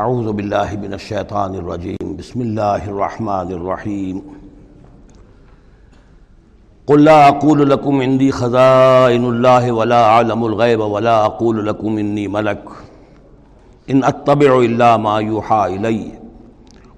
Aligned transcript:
اعوذ 0.00 0.28
باللہ 0.36 0.70
من 0.80 0.92
الشیطان 0.92 1.54
الرجیم، 1.54 2.12
بسم 2.18 2.40
اللہ 2.40 2.84
الرحمن 2.90 3.50
الرحیم. 3.54 4.20
قل 6.86 7.02
لا 7.04 7.16
اقول 7.24 7.70
لكم 7.70 8.00
عندي 8.04 8.30
خزائن 8.36 9.24
الله 9.30 9.72
ولا 9.78 9.98
اعلم 10.12 10.44
الغيب 10.46 10.84
ولا 10.94 11.16
اقول 11.24 11.66
لكم 11.66 11.98
اني 12.04 12.26
ملك 12.36 12.70
ان 13.90 14.04
اتبع 14.12 14.56
الا 14.60 14.96
ما 15.08 15.18
يوحى 15.26 15.60
الي 15.74 16.00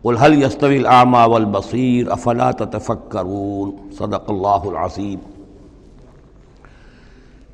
قل 0.04 0.22
هل 0.26 0.39
يستوي 0.43 0.79
الاعمى 0.84 1.25
والبصير 1.34 2.12
افلا 2.21 2.50
تتفكرون 2.62 3.75
صدق 3.98 4.30
اللہ 4.36 4.71
العظیم. 4.75 5.18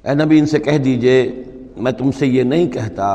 اے 0.05 0.15
نبی، 0.15 0.39
ان 0.39 0.47
سے 0.47 0.59
کہہ 0.69 0.79
دیجیے، 0.91 1.19
میں 1.77 1.93
تم 2.05 2.11
سے 2.21 2.27
یہ 2.37 2.43
نہیں 2.53 2.73
کہتا 2.79 3.11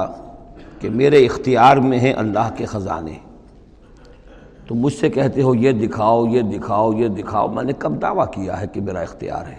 کہ 0.84 0.90
میرے 0.90 1.26
اختیار 1.26 1.78
میں 1.78 2.00
ہیں 2.00 2.14
اللہ 2.14 2.50
کے 2.58 2.66
خزانے۔ 2.66 3.14
تو 4.68 4.76
مجھ 4.76 4.94
سے 4.94 5.10
کہتے 5.10 5.42
ہو 5.42 5.56
یہ 5.56 5.72
دکھاؤ 5.72 6.26
یہ 6.26 6.42
دکھاؤ 6.42 6.94
یہ 6.94 7.08
دکھاؤ۔ 7.08 7.48
میں 7.48 7.64
نے 7.64 7.74
کب 7.78 8.02
دعویٰ 8.02 8.32
کیا 8.32 8.62
ہے 8.62 8.68
کہ 8.68 8.82
میرا 8.82 9.00
اختیار 9.00 9.48
ہے۔ 9.48 9.56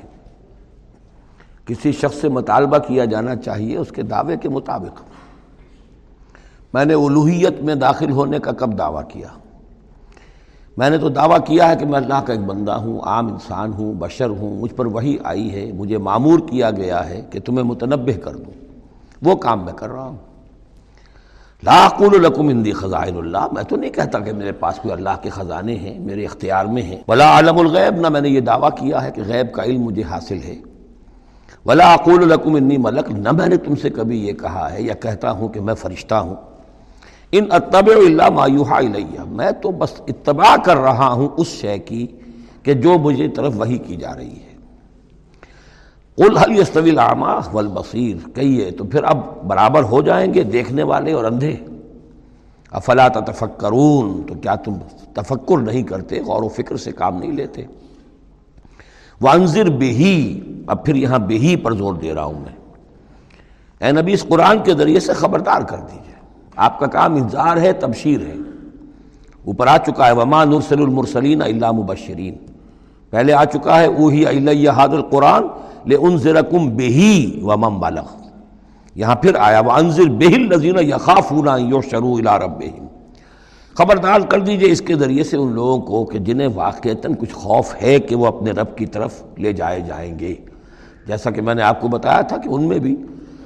کسی 1.66 1.92
شخص 1.92 2.16
سے 2.16 2.28
مطالبہ 2.28 2.78
کیا 2.78 3.04
جانا 3.04 3.36
چاہیے 3.36 3.76
اس 3.76 3.88
کے 3.88 4.02
دعوے 4.02 4.36
کے 4.36 4.48
مطابق۔ 4.48 5.02
میں 6.74 6.84
نے 6.84 6.94
الوحیت 6.94 7.62
میں 7.62 7.74
داخل 7.74 8.10
ہونے 8.10 8.38
کا 8.38 8.52
کب 8.52 8.78
دعویٰ 8.78 9.08
کیا۔ 9.08 9.28
میں 10.76 10.90
نے 10.90 10.98
تو 10.98 11.08
دعویٰ 11.08 11.38
کیا 11.46 11.70
ہے 11.70 11.76
کہ 11.76 11.86
میں 11.86 12.00
اللہ 12.00 12.22
کا 12.26 12.32
ایک 12.32 12.42
بندہ 12.42 12.72
ہوں، 12.72 13.00
عام 13.00 13.32
انسان 13.32 13.72
ہوں، 13.72 13.94
بشر 13.94 14.28
ہوں، 14.28 14.60
مجھ 14.60 14.74
پر 14.74 14.86
وہی 14.86 15.16
آئی 15.24 15.54
ہے، 15.54 15.72
مجھے 15.72 15.98
معمور 15.98 16.38
کیا 16.38 16.70
گیا 16.70 17.08
ہے 17.08 17.22
کہ 17.30 17.40
تمہیں 17.40 17.64
متنبع 17.64 18.18
کر 18.18 18.36
دوں۔ 18.36 18.64
وہ 19.22 19.34
کام 19.34 19.64
میں 19.64 19.72
کر 19.76 19.88
رہا 19.88 20.04
ہوں۔ 20.04 20.33
لاقول 21.64 22.22
لکم 22.22 22.48
اندی 22.48 22.72
خزائن 22.72 23.16
اللہ، 23.16 23.46
میں 23.52 23.62
تو 23.62 23.76
نہیں 23.76 23.90
کہتا 23.90 24.18
کہ 24.18 24.32
میرے 24.32 24.52
پاس 24.52 24.76
کوئی 24.76 24.92
اللہ 24.92 25.10
کے 25.22 25.30
خزانے 25.30 25.74
ہیں، 25.74 25.98
میرے 25.98 26.24
اختیار 26.24 26.66
میں 26.66 26.82
ہیں۔ 26.82 26.96
ولا 27.08 27.24
عالم 27.24 27.58
الغیب، 27.58 27.96
نہ 27.96 28.08
میں 28.08 28.20
نے 28.20 28.28
یہ 28.28 28.40
دعویٰ 28.40 28.70
کیا 28.70 29.04
ہے 29.04 29.10
کہ 29.10 29.22
غیب 29.26 29.52
کا 29.52 29.62
علم 29.62 29.82
مجھے 29.82 30.02
حاصل 30.02 30.38
ہے۔ 30.44 30.54
ولا 31.66 31.92
اقول 31.92 32.28
لکم 32.28 32.54
انی 32.54 32.76
ملک، 32.76 33.10
نہ 33.10 33.32
میں 33.32 33.46
نے 33.46 33.56
تم 33.56 33.74
سے 33.74 33.90
کبھی 33.90 34.26
یہ 34.26 34.32
کہا 34.32 34.72
ہے 34.72 34.82
یا 34.82 34.94
کہتا 34.94 35.30
ہوں 35.30 35.48
کہ 35.48 35.60
میں 35.60 35.74
فرشتہ 35.74 36.14
ہوں۔ 36.14 36.36
ان 37.32 37.44
اتبع 37.50 37.94
اللہ 38.06 38.30
مایوحا 38.30 38.76
الیہ، 38.76 39.20
میں 39.26 39.50
تو 39.50 39.70
بس 39.70 40.00
اتباع 40.08 40.56
کر 40.64 40.76
رہا 40.76 41.08
ہوں 41.08 41.28
اس 41.36 41.46
شے 41.46 41.78
کی 41.78 42.06
کہ 42.62 42.74
جو 42.74 42.98
مجھے 42.98 43.28
طرف 43.28 43.52
وہی 43.56 43.78
کی 43.78 43.96
جا 43.96 44.14
رہی 44.16 44.36
ہے۔ 44.36 44.43
قل 46.16 46.36
حل 46.36 46.58
یستوی 46.58 46.90
العما 46.90 47.38
والبصیر 47.52 48.28
کہیے، 48.34 48.70
تو 48.70 48.84
پھر 48.84 49.04
اب 49.04 49.46
برابر 49.46 49.82
ہو 49.82 50.02
جائیں 50.02 50.34
گے 50.34 50.42
دیکھنے 50.42 50.82
والے 50.82 51.12
اور 51.12 51.24
اندھے۔ 51.24 51.56
افلا 52.70 53.08
تفکرون 53.08 54.22
تو 54.26 54.34
کیا 54.34 54.54
تم 54.54 54.74
تفکر 55.14 55.58
نہیں 55.58 55.82
کرتے؟ 55.82 56.20
غور 56.20 56.42
و 56.42 56.48
فکر 56.48 56.76
سے 56.76 56.92
کام 56.92 57.18
نہیں 57.18 57.32
لیتے۔ 57.32 57.62
وانذر 59.20 59.70
بہی، 59.70 60.40
اب 60.66 60.84
پھر 60.84 60.94
یہاں 60.94 61.18
بہی 61.18 61.56
پر 61.56 61.72
زور 61.72 61.94
دے 61.94 62.14
رہا 62.14 62.24
ہوں 62.24 62.40
میں۔ 62.40 62.56
اے 63.84 63.92
نبی، 63.92 64.12
اس 64.12 64.26
قرآن 64.28 64.62
کے 64.62 64.74
ذریعے 64.74 65.00
سے 65.00 65.12
خبردار 65.12 65.60
کر 65.60 65.76
دیجیے۔ 65.76 66.14
آپ 66.56 66.78
کا 66.78 66.86
کام 66.86 67.14
انذار 67.14 67.56
ہے، 67.56 67.72
تبشیر 67.72 68.20
ہے۔ 68.20 68.34
اوپر 69.44 69.66
آ 69.66 69.78
چکا 69.78 70.06
ہے، 70.06 70.12
وما 70.12 70.44
نرسل 70.44 70.78
المرسلین 70.78 71.42
اللہ 71.42 71.72
مبشرین۔ 71.72 72.34
پہلے 73.10 73.32
آ 73.32 73.44
چکا 73.44 73.80
ہے، 73.80 73.86
اوہی 73.86 74.26
الیہ 74.26 74.70
حاد 74.70 74.88
القرآن 74.88 75.42
لے 75.86 75.96
ان 75.96 76.18
زرکم 76.18 76.76
بہی 76.76 77.40
و 77.42 77.56
مم 77.56 77.80
بالغ 77.80 78.04
یہاں 78.94 79.14
پھر 79.14 79.34
آیا 79.38 79.60
وہ 79.60 79.72
انضر 79.72 80.08
بہل 80.08 80.54
نذیر 80.56 80.82
یخافونا 80.82 81.56
یو 81.56 81.80
شروع 81.80 82.18
الا 82.18 82.38
رب 82.38 82.62
خبردار 83.74 84.20
کر 84.20 84.40
دیجیے 84.40 84.72
اس 84.72 84.80
کے 84.80 84.94
ذریعے 84.94 85.24
سے 85.24 85.36
ان 85.36 85.52
لوگوں 85.52 85.80
کو 85.80 86.04
کہ 86.04 86.18
جنہیں 86.18 86.48
واقعتاً 86.54 87.14
کچھ 87.14 87.34
خوف 87.34 87.74
ہے 87.82 87.98
کہ 87.98 88.16
وہ 88.16 88.26
اپنے 88.26 88.50
رب 88.50 88.76
کی 88.76 88.86
طرف 88.86 89.22
لے 89.38 89.52
جائے 89.52 89.80
جائیں 89.80 90.18
گے۔ 90.18 90.34
جیسا 91.06 91.30
کہ 91.30 91.42
میں 91.42 91.54
نے 91.54 91.62
آپ 91.62 91.80
کو 91.80 91.88
بتایا 91.88 92.20
تھا 92.20 92.36
کہ 92.36 92.48
ان 92.48 92.62
میں 92.62 92.78
بھی 92.78 92.96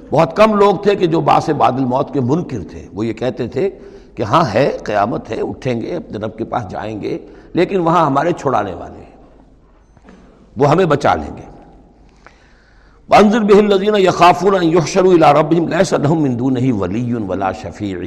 بہت 0.09 0.37
کم 0.37 0.53
لوگ 0.53 0.75
تھے 0.75 0.95
کہ 0.95 1.05
جو 1.07 1.21
باس 1.21 1.49
بادل 1.49 1.85
موت 1.85 2.13
کے 2.13 2.21
منکر 2.21 2.59
تھے۔ 2.71 2.87
وہ 2.93 3.05
یہ 3.05 3.13
کہتے 3.13 3.47
تھے 3.47 3.69
کہ 4.15 4.23
ہاں 4.23 4.43
ہے، 4.53 4.77
قیامت 4.83 5.31
ہے، 5.31 5.41
اٹھیں 5.41 5.81
گے، 5.81 5.95
اپنے 5.95 6.17
رب 6.17 6.37
کے 6.37 6.43
پاس 6.43 6.69
جائیں 6.69 7.01
گے، 7.01 7.17
لیکن 7.53 7.79
وہاں 7.79 8.05
ہمارے 8.05 8.31
چھڑانے 8.31 8.73
والے 8.73 8.97
ہیں۔ 8.97 9.09
وہ 10.57 10.69
ہمیں 10.69 10.85
بچا 10.85 11.15
لیں 11.15 11.37
گے۔ 11.37 11.58
وانظر 13.09 13.39
به 13.39 13.59
الذين 13.59 13.95
يخافون 13.95 14.55
ان 14.55 14.63
يحشروا 14.63 15.13
الى 15.13 15.41
ربهم، 15.41 15.67
ليس 15.67 15.93
لهم 15.93 16.21
من 16.21 16.39
دونه 16.39 16.87
ولا 17.29 17.51
شفيع 17.51 17.97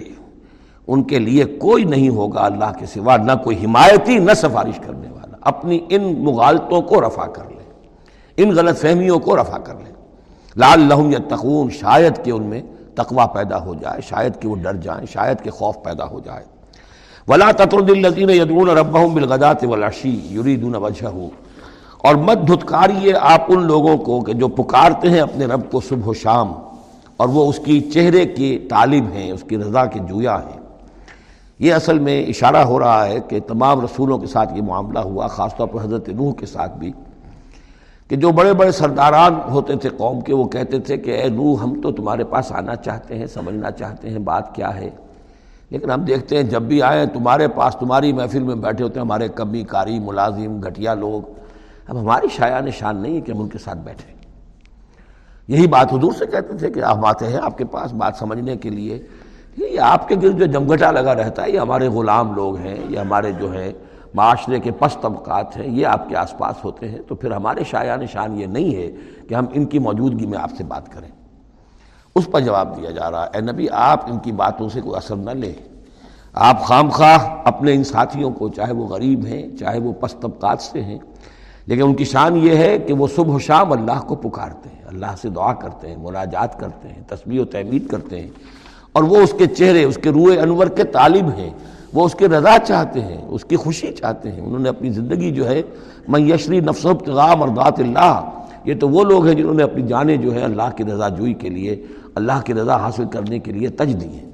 ان 0.87 1.03
کے 1.03 1.19
لیے 1.19 1.45
کوئی 1.45 1.85
نہیں 1.85 2.09
ہوگا 2.09 2.41
اللہ 2.41 2.73
کے 2.79 2.87
سوا، 2.87 3.17
نہ 3.17 3.33
کوئی 3.45 3.65
حمایتی، 3.65 4.19
نہ 4.19 4.35
سفارش 4.37 4.79
کرنے 4.87 5.09
والا۔ 5.09 5.37
اپنی 5.41 5.81
ان 5.89 6.15
مغالطوں 6.19 6.83
کو 6.83 7.01
رفع 7.01 7.27
کر 7.27 7.43
لیں 7.49 7.71
ان 8.37 8.51
غلط 8.51 8.79
فہمیوں 8.79 9.19
کو 9.19 9.37
رفع 9.37 9.59
کر 9.59 9.75
لیں 9.75 9.93
لال 10.57 10.81
لہم 10.81 11.11
یتقون، 11.11 11.71
شاید 11.71 12.25
کہ 12.25 12.31
ان 12.31 12.43
میں 12.43 12.63
تقوی 12.95 13.25
پیدا 13.35 13.65
ہو 13.65 13.75
جائے، 13.75 14.01
شاید 14.01 14.33
کہ 14.41 14.49
وہ 14.49 14.57
ڈر 14.57 14.75
جائیں، 14.75 15.07
شاید 15.07 15.41
کہ 15.43 15.51
خوف 15.51 15.77
پیدا 15.83 16.05
ہو 16.05 16.21
جائے۔ 16.21 16.45
ولا 17.29 17.51
تطرد 17.51 17.91
الذين 17.91 18.31
يدعون 18.31 18.69
ربهم 18.69 19.15
بالغداة 19.15 19.71
والعشي، 19.71 20.17
يريدون 20.31 20.75
وجهه۔ 20.75 21.27
اور 22.03 22.15
مت 22.15 22.49
دھتکاریے 22.49 23.13
آپ 23.21 23.43
ان 23.49 23.63
لوگوں 23.63 23.97
کو 23.97 24.21
کہ 24.21 24.33
جو 24.33 24.49
پکارتے 24.49 25.11
ہیں 25.11 25.21
اپنے 25.21 25.47
رب 25.47 25.71
کو 25.71 25.81
صبح 25.81 26.09
و 26.09 26.15
شام، 26.15 26.53
اور 27.17 27.29
وہ 27.29 27.49
اس 27.49 27.61
کی 27.65 27.81
چہرے 27.81 28.27
کے 28.27 28.59
طالب 28.71 29.05
ہیں، 29.13 29.33
اس 29.33 29.43
کی 29.43 29.59
رضا 29.59 29.85
کے 29.87 29.99
جویا 29.99 30.39
ہیں۔ 30.39 30.61
یہ 31.59 31.75
اصل 31.75 31.99
میں 31.99 32.27
اشارہ 32.27 32.57
ہو 32.57 32.79
رہا 32.79 33.07
ہے 33.07 33.19
کہ 33.29 33.41
تمام 33.41 33.81
رسولوں 33.81 34.19
کے 34.19 34.27
ساتھ 34.27 34.53
یہ 34.57 34.63
معاملہ 34.63 34.99
ہوا، 34.99 35.27
خاص 35.27 35.57
طور 35.57 35.69
پر 35.69 35.85
حضرت 35.85 36.09
نوح 36.09 36.33
کے 36.33 36.47
ساتھ 36.47 36.79
بھی۔ 36.79 36.93
کہ 38.09 38.17
جو 38.17 38.31
بڑے 38.31 38.53
بڑے 38.53 38.73
سرداران 38.73 39.35
ہوتے 39.51 39.77
تھے 39.77 39.89
قوم 39.89 40.21
کے، 40.21 40.35
وہ 40.35 40.45
کہتے 40.45 40.79
تھے 40.79 40.97
کہ 40.97 41.11
اے 41.11 41.29
نوح، 41.29 41.63
ہم 41.63 41.81
تو 41.81 41.93
تمہارے 41.93 42.25
پاس 42.25 42.53
آنا 42.53 42.77
چاہتے 42.77 43.19
ہیں، 43.19 43.27
سمجھنا 43.27 43.71
چاہتے 43.71 44.11
ہیں، 44.11 44.19
بات 44.19 44.55
کیا 44.55 44.77
ہے؟ 44.77 44.91
لیکن 45.71 45.91
ہم 45.91 46.01
دیکھتے 46.01 46.37
ہیں 46.37 46.43
جب 46.43 46.63
بھی 46.63 46.83
آئیں 46.83 47.07
تمہارے 47.07 47.49
پاس 47.49 47.77
تمہاری 47.77 48.13
محفل 48.13 48.43
میں 48.43 48.55
بیٹھے 48.55 48.85
ہوتے 48.85 49.01
ہیں، 49.01 49.07
ہمارے 49.07 49.29
کمی، 49.29 49.63
کاری، 49.63 49.99
ملازم، 49.99 50.61
گھٹیا 50.61 50.95
لوگ۔ 50.95 51.42
اب 51.89 52.01
ہماری 52.01 52.27
شاع 52.29 52.61
نشان 52.61 52.97
نہیں 52.97 53.17
ہے 53.17 53.21
کہ 53.21 53.33
ہم 53.33 53.41
ان 53.41 53.49
کے 53.49 53.59
ساتھ 53.59 53.79
بیٹھیں 53.79 54.15
یہی 55.49 55.67
بات 55.67 55.93
حضور 55.93 56.13
سے 56.19 56.27
کہتے 56.27 56.57
تھے 56.57 56.71
کہ 56.71 56.83
آپ 56.83 57.07
آتے 57.07 57.27
ہیں 57.27 57.39
آپ 57.43 57.59
کے 57.59 57.65
پاس 57.65 57.93
بات 57.93 58.17
سمجھنے 58.17 58.57
کے 58.57 58.71
لیے۔ 58.71 59.03
یہ 59.57 59.81
آپ 59.81 60.09
کے 60.09 60.15
گرد 60.15 60.39
جو 60.39 60.47
جمگٹا 60.47 60.91
لگا 60.91 61.15
رہتا 61.15 61.43
ہے، 61.43 61.51
یہ 61.51 61.59
ہمارے 61.59 61.89
غلام 61.89 62.35
لوگ 62.35 62.57
ہیں، 62.57 62.77
یہ 62.89 62.99
ہمارے 62.99 63.33
جو 63.33 63.53
ہیں 63.53 63.73
معاشرے 64.15 64.61
کے 64.61 64.71
پس 64.71 64.97
طبقات 65.01 65.57
ہیں، 65.57 65.69
یہ 65.69 65.87
آپ 65.87 66.09
کے 66.09 66.17
آس 66.17 66.39
پاس 66.39 66.65
ہوتے 66.65 66.89
ہیں۔ 66.89 66.99
تو 67.09 67.15
پھر 67.15 67.31
ہمارے 67.31 67.65
شاع 67.65 67.97
نشان 67.97 68.41
یہ 68.41 68.47
نہیں 68.47 68.77
ہے 68.77 68.91
کہ 69.29 69.35
ہم 69.35 69.45
ان 69.53 69.67
کی 69.67 69.79
موجودگی 69.79 70.27
میں 70.27 70.39
آپ 70.39 70.51
سے 70.59 70.65
بات 70.65 70.93
کریں۔ 70.93 71.09
اس 72.15 72.29
پر 72.31 72.41
جواب 72.41 72.77
دیا 72.77 72.91
جا 72.91 73.11
رہا 73.11 73.25
ہے، 73.25 73.29
اے 73.35 73.41
نبی، 73.41 73.67
آپ 73.73 74.11
ان 74.11 74.19
کی 74.19 74.33
باتوں 74.33 74.69
سے 74.69 74.81
کوئی 74.81 74.97
اثر 74.97 75.17
نہ 75.17 75.31
لیں۔ 75.31 75.55
آپ 76.33 76.65
خام 76.65 76.89
خواہ 76.89 77.37
اپنے 77.45 77.75
ان 77.75 77.85
ساتھیوں 77.85 78.31
کو، 78.31 78.49
چاہے 78.49 78.73
وہ 78.73 78.87
غریب 78.87 79.27
ہیں، 79.27 79.57
چاہے 79.57 79.79
وہ 79.79 79.93
پس 79.93 80.15
طبقات 80.15 80.61
سے 80.61 80.83
ہیں 80.83 80.99
لیکن 81.67 81.83
ان 81.83 81.95
کی 81.95 82.05
شان 82.05 82.37
یہ 82.37 82.57
ہے 82.57 82.79
کہ 82.79 82.95
وہ 82.95 83.07
صبح 83.17 83.35
و 83.35 83.39
شام 83.39 83.73
اللہ 83.73 84.01
کو 84.01 84.15
پکارتے 84.15 84.69
ہیں، 84.69 84.83
اللہ 84.87 85.07
سے 85.23 85.29
دعا 85.29 85.53
کرتے 85.53 85.89
ہیں، 85.89 85.97
مناجات 85.97 86.61
کرتے 86.61 86.89
ہیں، 86.89 87.03
تسبیح 87.07 87.41
و 87.41 87.45
تحمید 87.45 87.87
کرتے 87.87 88.21
ہیں۔ 88.21 88.31
اور 88.93 89.03
وہ 89.03 89.17
اس 89.17 89.35
کے 89.39 89.47
چہرے، 89.47 89.85
اس 89.85 89.99
کے 90.03 90.11
روئے 90.11 90.41
انور 90.41 90.67
کے 90.67 90.85
طالب 90.85 91.31
ہیں۔ 91.37 91.51
وہ 91.93 92.05
اس 92.05 92.15
کے 92.15 92.29
رضا 92.29 92.59
چاہتے 92.59 93.01
ہیں، 93.01 93.27
اس 93.27 93.45
کی 93.45 93.57
خوشی 93.57 93.93
چاہتے 93.93 94.33
ہیں۔ 94.33 94.41
انہوں 94.41 94.59
نے 94.59 94.69
اپنی 94.69 94.91
زندگی 94.91 95.31
جو 95.31 95.49
ہے 95.49 95.63
میں 96.09 96.21
یشری 96.21 96.61
نفس 96.61 96.87
ابتغام 96.87 97.41
اور 97.41 97.49
دات 97.49 97.81
اللہ، 97.81 98.29
یہ 98.65 98.75
تو 98.81 98.89
وہ 98.89 99.05
لوگ 99.05 99.27
ہیں 99.27 99.35
جنہوں 99.35 99.55
نے 99.55 99.63
اپنی 99.63 99.83
جانیں 99.83 100.17
جو 100.17 100.35
ہے 100.35 100.41
اللہ 100.41 100.71
کی 100.77 100.85
رضا 100.85 101.09
جوئی 101.09 101.35
کے 101.35 101.49
لیے، 101.49 101.87
اللہ 102.15 102.41
کی 102.45 102.55
رضا 102.55 102.77
حاصل 102.77 103.05
کرنے 103.05 103.39
کے 103.39 103.53
لیے 103.53 103.69
تج 103.69 104.01
دی 104.01 104.09
ہیں۔ 104.09 104.31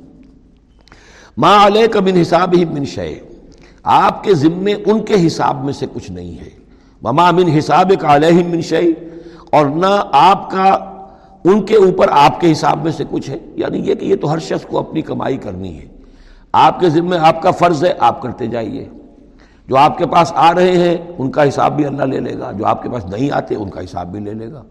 ماں 1.37 1.67
علیہ 1.67 1.87
کا 1.87 2.01
بن 2.01 2.17
حساب 2.21 2.55
ہی 2.57 2.65
بن 2.65 2.85
شے 2.85 3.21
آپ 3.83 4.25
کے 4.25 4.35
ذمے 4.35 4.73
ان 4.73 5.05
کے 5.05 5.27
حساب 5.27 5.65
میں 5.65 5.73
سے 5.73 5.87
کچھ 5.93 6.11
نہیں 6.11 6.33
ہے۔ 6.33 6.58
وما 7.03 7.31
من 7.31 7.59
حساب 7.59 7.93
کا 8.01 8.15
علیہ 8.15 8.49
من 8.49 8.61
شعی 8.61 8.93
اور 9.53 9.67
نہ 9.67 10.03
آپ 10.13 10.51
کا، 10.51 10.65
ان 11.45 11.63
کے 11.63 11.77
اوپر 11.77 12.07
آپ 12.11 12.41
کے 12.41 12.53
حساب 12.53 12.85
میں 12.85 12.93
سے 12.93 13.05
کچھ 13.11 13.31
ہے۔ 13.31 13.39
یعنی 13.57 13.79
یہ 13.79 13.95
کہ 13.95 14.05
یہ 14.05 14.17
تو 14.17 14.33
ہر 14.33 14.39
شخص 14.39 14.67
کو 14.67 14.79
اپنی 14.79 15.03
کمائی 15.03 15.37
کرنی 15.37 15.79
ہے۔ 15.79 15.87
آپ 16.53 16.81
کے 16.81 16.89
ذمے 16.89 17.19
آپ 17.19 17.43
کا 17.43 17.51
فرض 17.51 17.85
ہے، 17.85 17.93
آپ 17.99 18.23
کرتے 18.23 18.47
جائیے۔ 18.47 18.89
جو 19.69 19.77
آپ 19.77 19.99
کے 19.99 20.07
پاس 20.07 20.33
آ 20.37 20.55
رہے 20.55 20.79
ہیں، 20.79 20.97
ان 21.19 21.31
کا 21.31 21.49
حساب 21.49 21.77
بھی 21.77 21.85
اللہ 21.85 22.03
لے 22.03 22.21
لے 22.21 22.39
گا۔ 22.39 22.53
جو 22.53 22.67
آپ 22.67 22.83
کے 22.83 22.91
پاس 22.91 23.05
نہیں 23.05 23.31
آتے، 23.33 23.55
ان 23.55 23.71
کا 23.71 23.81
حساب 23.81 24.13
بھی 24.13 24.21
لے 24.21 24.35
لے 24.35 24.53
گا۔ 24.53 24.63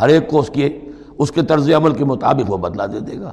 ہر 0.00 0.08
ایک 0.08 0.28
کو 0.28 0.40
اس 0.40 0.50
کے 0.50 0.80
اس 1.18 1.32
کے 1.32 1.42
طرز 1.42 1.70
عمل 1.70 1.94
کے 1.94 2.04
مطابق 2.04 2.50
وہ 2.50 2.56
بدلا 2.56 2.86
دے 2.86 3.00
دے 3.00 3.20
گا۔ 3.20 3.32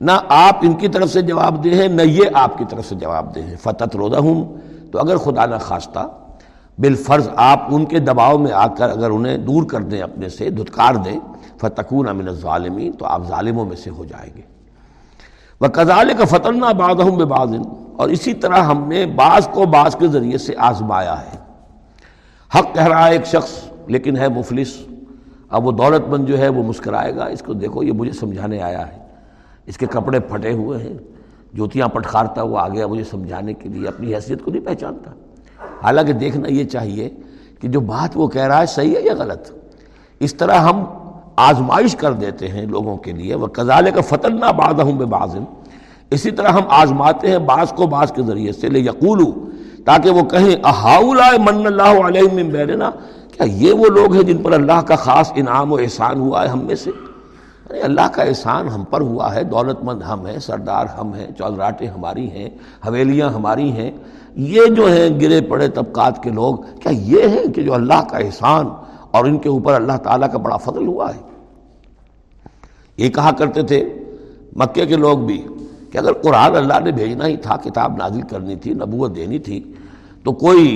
نہ 0.00 0.10
آپ 0.28 0.56
ان 0.62 0.72
کی 0.72 0.88
طرف 0.88 1.10
سے 1.10 1.22
جواب 1.22 1.64
دے 1.64 1.70
ہیں، 1.70 1.88
نہ 1.88 2.02
یہ 2.02 2.24
آپ 2.34 2.58
کی 2.58 2.64
طرف 2.68 2.88
سے 2.88 2.94
جواب 2.94 3.34
دے 3.34 3.42
ہیں۔ 3.42 3.56
فتح 3.62 3.84
روزہ 3.94 4.16
ہوں 4.16 4.56
تو 4.92 4.98
اگر 4.98 5.16
خدا 5.16 5.46
نہ 5.46 5.54
خواستہ 5.60 6.08
بالفرض 6.82 7.28
آپ 7.36 7.74
ان 7.74 7.84
کے 7.84 7.98
دباؤ 7.98 8.38
میں 8.38 8.52
آ 8.52 8.66
کر 8.66 8.90
اگر 8.90 9.10
انہیں 9.10 9.38
دور 9.38 9.62
کر 9.62 9.80
دیں 9.80 10.00
اپنے 10.00 10.28
سے، 10.28 10.50
دھتکار 10.50 10.94
دیں 10.94 11.20
فتقون 11.60 12.08
امن 12.08 12.30
ظالمین 12.30 12.92
تو 12.92 13.04
آپ 13.04 13.22
ظالموں 13.28 13.64
میں 13.64 13.76
سے 13.76 13.90
ہو 13.90 14.04
جائیں 14.04 14.30
گے۔ 14.36 14.42
وہ 15.60 15.66
کزال 15.66 16.10
کا 16.18 16.24
فتنہ 16.24 16.72
باد 16.72 17.46
ہوں 17.46 17.94
اور 17.96 18.08
اسی 18.08 18.34
طرح 18.34 18.56
ہم 18.56 18.88
نے 18.88 19.06
بعض 19.06 19.48
کو 19.48 19.66
بعض 19.66 19.96
کے 19.96 20.06
ذریعے 20.06 20.38
سے 20.38 20.54
آزمایا 20.58 21.20
ہے۔ 21.20 21.36
حق 22.58 22.74
کہہ 22.74 22.86
رہا 22.86 23.06
ہے 23.06 23.12
ایک 23.12 23.26
شخص، 23.26 23.64
لیکن 23.86 24.16
ہے 24.16 24.28
مفلس۔ 24.28 24.76
اب 25.50 25.66
وہ 25.66 25.72
دولت 25.72 26.08
مند 26.08 26.26
جو 26.26 26.38
ہے 26.38 26.48
وہ 26.48 26.62
مسکرائے 26.62 27.16
گا۔ 27.16 27.24
اس 27.24 27.42
کو 27.42 27.52
دیکھو، 27.52 27.82
یہ 27.82 27.92
مجھے 27.92 28.12
سمجھانے 28.12 28.62
آیا 28.62 28.88
ہے۔ 28.88 28.98
اس 29.66 29.76
کے 29.76 29.86
کپڑے 29.86 30.20
پھٹے 30.20 30.52
ہوئے 30.52 30.78
ہیں، 30.78 30.98
جوتیاں 31.52 31.88
پٹخارتا 31.88 32.42
ہوا 32.42 32.62
آ 32.62 32.68
گیا 32.68 32.86
مجھے 32.86 33.04
سمجھانے 33.04 33.54
کے 33.54 33.68
لیے، 33.68 33.88
اپنی 33.88 34.14
حیثیت 34.14 34.42
کو 34.44 34.50
نہیں 34.50 34.66
پہچانتا۔ 34.66 35.10
حالانکہ 35.82 36.12
دیکھنا 36.12 36.48
یہ 36.48 36.64
چاہیے 36.64 37.08
کہ 37.60 37.68
جو 37.68 37.80
بات 37.80 38.16
وہ 38.16 38.26
کہہ 38.28 38.46
رہا 38.46 38.60
ہے 38.60 38.66
صحیح 38.66 38.96
ہے 38.96 39.00
یا 39.00 39.14
غلط؟ 39.18 39.50
اس 40.20 40.34
طرح 40.34 40.58
ہم 40.58 40.84
آزمائش 41.36 41.96
کر 41.96 42.12
دیتے 42.12 42.48
ہیں 42.48 42.66
لوگوں 42.66 42.96
کے 42.96 43.12
لیے 43.12 43.34
وہ 43.34 43.46
کزالے 43.46 43.90
کا 43.90 44.00
فتن 44.00 44.40
نہ 44.40 44.52
باز 44.52 44.80
ہوں 44.80 44.98
بے 44.98 45.04
بازن 45.04 45.44
اسی 46.10 46.30
طرح 46.30 46.48
ہم 46.48 46.62
آزماتے 46.68 47.30
ہیں 47.30 47.38
بعض 47.38 47.72
کو 47.72 47.86
بعض 47.86 48.12
کے 48.12 48.22
ذریعے 48.22 48.52
سے 48.52 48.68
لے 48.68 48.78
یقولو 48.78 49.30
تاکہ 49.84 50.10
وہ 50.10 50.22
کہیں 50.22 50.54
احاؤ 50.64 51.12
من 51.38 51.66
اللہ 51.66 52.06
علیہ 52.06 52.34
من 52.34 52.48
بیرنا 52.48 52.90
کیا 53.32 53.46
یہ 53.46 53.72
وہ 53.72 53.86
لوگ 53.86 54.14
ہیں 54.14 54.22
جن 54.22 54.42
پر 54.42 54.52
اللہ 54.52 54.80
کا 54.86 54.96
خاص 54.96 55.32
انعام 55.34 55.72
و 55.72 55.76
احسان 55.76 56.20
ہوا 56.20 56.42
ہے 56.42 56.48
ہم 56.48 56.64
میں 56.66 56.74
سے؟ 56.74 56.90
اللہ 57.82 58.08
کا 58.12 58.22
احسان 58.22 58.68
ہم 58.68 58.84
پر 58.84 59.00
ہوا 59.00 59.34
ہے، 59.34 59.42
دولت 59.42 59.82
مند 59.84 60.02
ہم 60.02 60.26
ہیں، 60.26 60.38
سردار 60.38 60.86
ہم 60.98 61.14
ہیں 61.14 61.26
چودراٹیں 61.38 61.86
ہماری 61.86 62.30
ہیں، 62.30 62.48
حویلیاں 62.86 63.30
ہماری 63.30 63.70
ہیں۔ 63.72 63.90
یہ 64.36 64.66
جو 64.76 64.86
ہیں 64.86 65.08
گرے 65.20 65.40
پڑے 65.48 65.68
طبقات 65.68 66.22
کے 66.22 66.30
لوگ، 66.30 66.56
کیا 66.80 66.92
یہ 67.06 67.28
ہیں 67.28 67.52
کہ 67.54 67.62
جو 67.62 67.74
اللہ 67.74 68.02
کا 68.10 68.18
احسان 68.18 68.68
اور 69.10 69.24
ان 69.24 69.38
کے 69.38 69.48
اوپر 69.48 69.74
اللہ 69.74 69.96
تعالیٰ 70.02 70.30
کا 70.32 70.38
بڑا 70.38 70.56
فضل 70.56 70.86
ہوا 70.86 71.14
ہے؟ 71.14 71.20
یہ 72.98 73.08
کہا 73.08 73.30
کرتے 73.38 73.62
تھے 73.62 73.82
مکے 74.56 74.86
کے 74.86 74.96
لوگ 74.96 75.18
بھی 75.26 75.42
کہ 75.92 75.98
اگر 75.98 76.12
قرآن 76.22 76.56
اللہ 76.56 76.80
نے 76.84 76.92
بھیجنا 76.92 77.26
ہی 77.26 77.36
تھا، 77.36 77.56
کتاب 77.64 77.96
نازل 77.96 78.20
کرنی 78.30 78.56
تھی، 78.56 78.72
نبوت 78.74 79.14
دینی 79.16 79.38
تھی، 79.38 79.62
تو 80.24 80.32
کوئی 80.32 80.66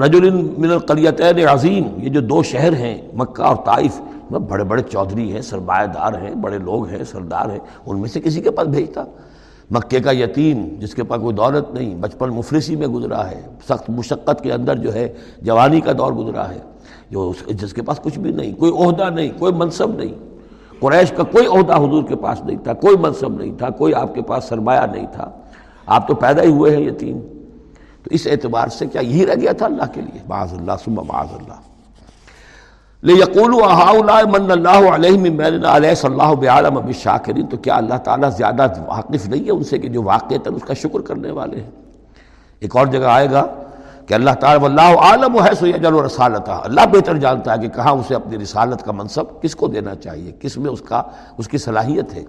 رجل 0.00 0.30
من 0.30 0.70
القریتین 0.70 1.48
عظیم، 1.48 1.88
یہ 2.02 2.10
جو 2.10 2.20
دو 2.20 2.42
شہر 2.42 2.76
ہیں، 2.76 2.96
مکہ 3.14 3.42
اور 3.42 3.56
طائف، 3.64 4.00
بڑے 4.30 4.64
بڑے 4.64 4.82
چودھری 4.82 5.32
ہیں، 5.32 5.40
سرمایہ 5.42 5.86
دار 5.86 6.12
ہیں، 6.22 6.34
بڑے 6.34 6.58
لوگ 6.58 6.86
ہیں، 6.88 7.02
سردار 7.04 7.50
ہیں، 7.50 7.58
ان 7.86 8.00
میں 8.00 8.08
سے 8.08 8.20
کسی 8.20 8.40
کے 8.40 8.50
پاس 8.50 8.68
بھیجتا؟ 8.68 9.04
مکے 9.70 10.00
کا 10.00 10.12
یتیم 10.12 10.68
جس 10.78 10.94
کے 10.94 11.04
پاس 11.04 11.20
کوئی 11.20 11.34
دولت 11.34 11.74
نہیں، 11.74 11.94
بچپن 11.94 12.28
مفرسی 12.28 12.76
میں 12.76 12.86
گزرا 12.86 13.30
ہے، 13.30 13.42
سخت 13.68 13.90
مشقت 13.90 14.42
کے 14.42 14.52
اندر 14.52 14.76
جو 14.76 14.94
ہے، 14.94 15.12
جوانی 15.42 15.80
کا 15.80 15.92
دور 15.92 16.12
گزرا 16.12 16.48
ہے۔ 16.48 16.58
جو 17.10 17.32
جس 17.48 17.72
کے 17.72 17.82
پاس 17.82 18.00
کچھ 18.00 18.18
بھی 18.18 18.30
نہیں، 18.30 18.54
کوئی 18.54 18.72
عہدہ 18.72 19.10
نہیں، 19.10 19.28
کوئی 19.38 19.52
منصب 19.52 19.90
نہیں۔ 19.96 20.14
قریش 20.80 21.10
کا 21.10 21.22
کوئی 21.22 21.46
عہدہ 21.46 21.76
حضور 21.76 22.04
کے 22.04 22.16
پاس 22.16 22.44
نہیں 22.44 22.58
تھا، 22.64 22.72
کوئی 22.72 22.96
منصب 22.96 23.40
نہیں 23.40 23.58
تھا، 23.58 23.70
کوئی 23.70 23.94
آپ 23.94 24.14
کے 24.14 24.22
پاس 24.22 24.44
سرمایہ 24.44 24.80
نہیں 24.92 25.06
تھا۔ 25.12 25.30
آپ 25.86 26.08
تو 26.08 26.14
پیدا 26.14 26.42
ہی 26.42 26.50
ہوئے 26.50 26.76
ہیں 26.76 26.84
یتیم۔ 26.84 27.18
تو 28.02 28.08
اس 28.10 28.26
اعتبار 28.26 28.68
سے 28.68 28.86
کیا 28.86 29.00
یہی 29.00 29.26
رہ 29.26 29.34
گیا 29.40 29.52
تھا 29.52 29.66
اللہ 29.66 29.82
کے 29.92 30.00
لیے؟ 30.00 30.20
بعض 30.28 30.52
اللہ 30.52 30.72
سب 30.84 30.90
بعض 30.90 31.26
اللہ۔ 31.32 31.73
من 33.04 34.50
اللہ 34.50 34.68
علیہ 34.68 35.66
علیہ 35.66 35.94
صلی 35.94 36.12
اللہ 36.12 36.48
عالم 36.48 36.76
اب 36.76 36.90
شاکرین؟ 36.92 37.46
تو 37.46 37.56
کیا 37.56 37.76
اللہ 37.76 37.94
تعالیٰ 37.94 38.30
زیادہ 38.30 38.66
واقف 38.86 39.28
نہیں 39.28 39.44
ہے 39.44 39.50
ان 39.50 39.64
سے 39.64 39.78
کہ 39.78 39.88
جو 39.88 40.02
واقع 40.02 40.34
اس 40.46 40.62
کا 40.62 40.74
شکر 40.74 41.00
کرنے 41.00 41.30
والے 41.30 41.60
ہیں؟ 41.60 41.70
ایک 42.60 42.76
اور 42.76 42.86
جگہ 42.86 43.04
آئے 43.04 43.30
گا 43.30 43.46
کہ 44.06 44.14
اللہ 44.14 44.30
تعالیٰ 44.40 44.64
اللہ 44.64 44.98
عالم 44.98 45.44
ہے، 45.44 45.54
سو 45.58 45.66
یجل 45.66 45.94
و 45.94 46.06
رسالتہ۔ 46.06 46.50
اللہ 46.50 46.80
بہتر 46.92 47.16
جانتا 47.16 47.52
ہے 47.52 47.58
کہ 47.58 47.68
کہاں 47.68 47.92
اسے 47.92 48.14
اپنی 48.14 48.38
رسالت 48.38 48.82
کا 48.82 48.92
منصب 48.92 49.42
کس 49.42 49.56
کو 49.56 49.66
دینا 49.66 49.94
چاہیے، 49.94 50.32
کس 50.40 50.58
میں 50.58 50.70
اس 50.70 50.80
کا، 50.80 51.02
اس 51.38 51.48
کی 51.48 51.58
صلاحیت 51.58 52.14
ہے۔ 52.14 52.24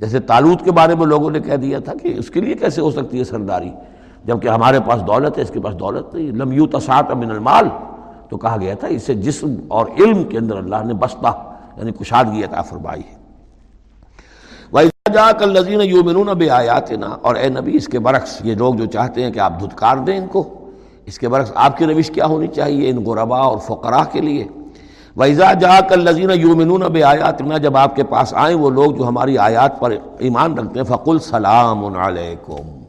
جیسے 0.00 0.20
تالوت 0.20 0.64
کے 0.64 0.72
بارے 0.72 0.94
میں 0.94 1.06
لوگوں 1.06 1.30
نے 1.30 1.40
کہہ 1.40 1.56
دیا 1.56 1.78
تھا 1.78 1.92
کہ 2.02 2.14
اس 2.18 2.30
کے 2.30 2.40
لیے 2.40 2.54
کیسے 2.54 2.80
ہو 2.80 2.90
سکتی 2.90 3.18
ہے 3.18 3.24
سرداری؟ 3.24 3.70
جبکہ 4.24 4.48
ہمارے 4.48 4.80
پاس 4.80 5.00
دولت 5.06 5.38
ہے، 5.38 5.42
اس 5.42 5.50
کے 5.50 5.60
پاس 5.60 5.74
دولت 5.74 6.14
نہیں۔ 6.14 6.26
لمیو 6.26 6.66
تسات 6.66 7.10
من 7.10 7.30
المال 7.30 7.68
تو 8.28 8.36
کہا 8.36 8.56
گیا 8.60 8.74
تھا، 8.74 8.88
اسے 8.88 9.14
جسم 9.14 9.54
اور 9.68 9.86
علم 9.98 10.24
کے 10.24 10.38
اندر 10.38 10.56
اللہ 10.56 10.84
نے 10.84 10.94
بستہ 10.94 11.32
یعنی 11.76 11.92
کشادگی 11.92 12.44
عطا 12.44 12.62
فرمائی 12.62 13.02
ہے۔ 13.02 13.14
جا 15.14 15.30
کر 15.32 15.46
لذین 15.46 15.80
یومنون 15.80 16.26
بے 16.38 16.48
آیات 16.50 16.90
اور 17.22 17.34
اے 17.34 17.48
نبی، 17.48 17.76
اس 17.76 17.86
کے 17.88 17.98
برعکس 17.98 18.36
یہ 18.44 18.54
لوگ 18.54 18.74
جو 18.74 18.86
چاہتے 18.86 19.22
ہیں 19.24 19.30
کہ 19.30 19.38
آپ 19.40 19.60
دھتکار 19.60 19.96
دیں 19.96 20.16
ان 20.18 20.26
کو، 20.26 20.42
اس 21.06 21.18
کے 21.18 21.28
برعکس 21.28 21.52
آپ 21.54 21.76
کی 21.78 21.86
روش 21.86 22.10
کیا 22.10 22.26
ہونی 22.26 22.46
چاہیے 22.46 22.90
ان 22.90 23.04
غربا 23.04 23.38
اور 23.38 23.58
فقراء 23.58 24.02
کے 24.12 24.20
لیے۔ 24.20 24.46
ویزا 25.16 25.52
جا 25.52 25.78
کر 25.80 25.96
لذین 25.96 26.30
یومنون 26.30 26.82
بے 26.92 27.02
آیات 27.02 27.42
جب 27.62 27.76
آپ 27.76 27.96
کے 27.96 28.04
پاس 28.04 28.34
آئیں 28.34 28.56
وہ 28.56 28.70
لوگ 28.70 28.92
جو 28.92 29.08
ہماری 29.08 29.38
آیات 29.38 29.78
پر 29.80 29.94
ایمان 30.18 30.58
رکھتے 30.58 30.80
ہیں، 30.80 30.86
فقل 30.86 31.18
سلام 31.18 31.84
علیکم 31.84 32.82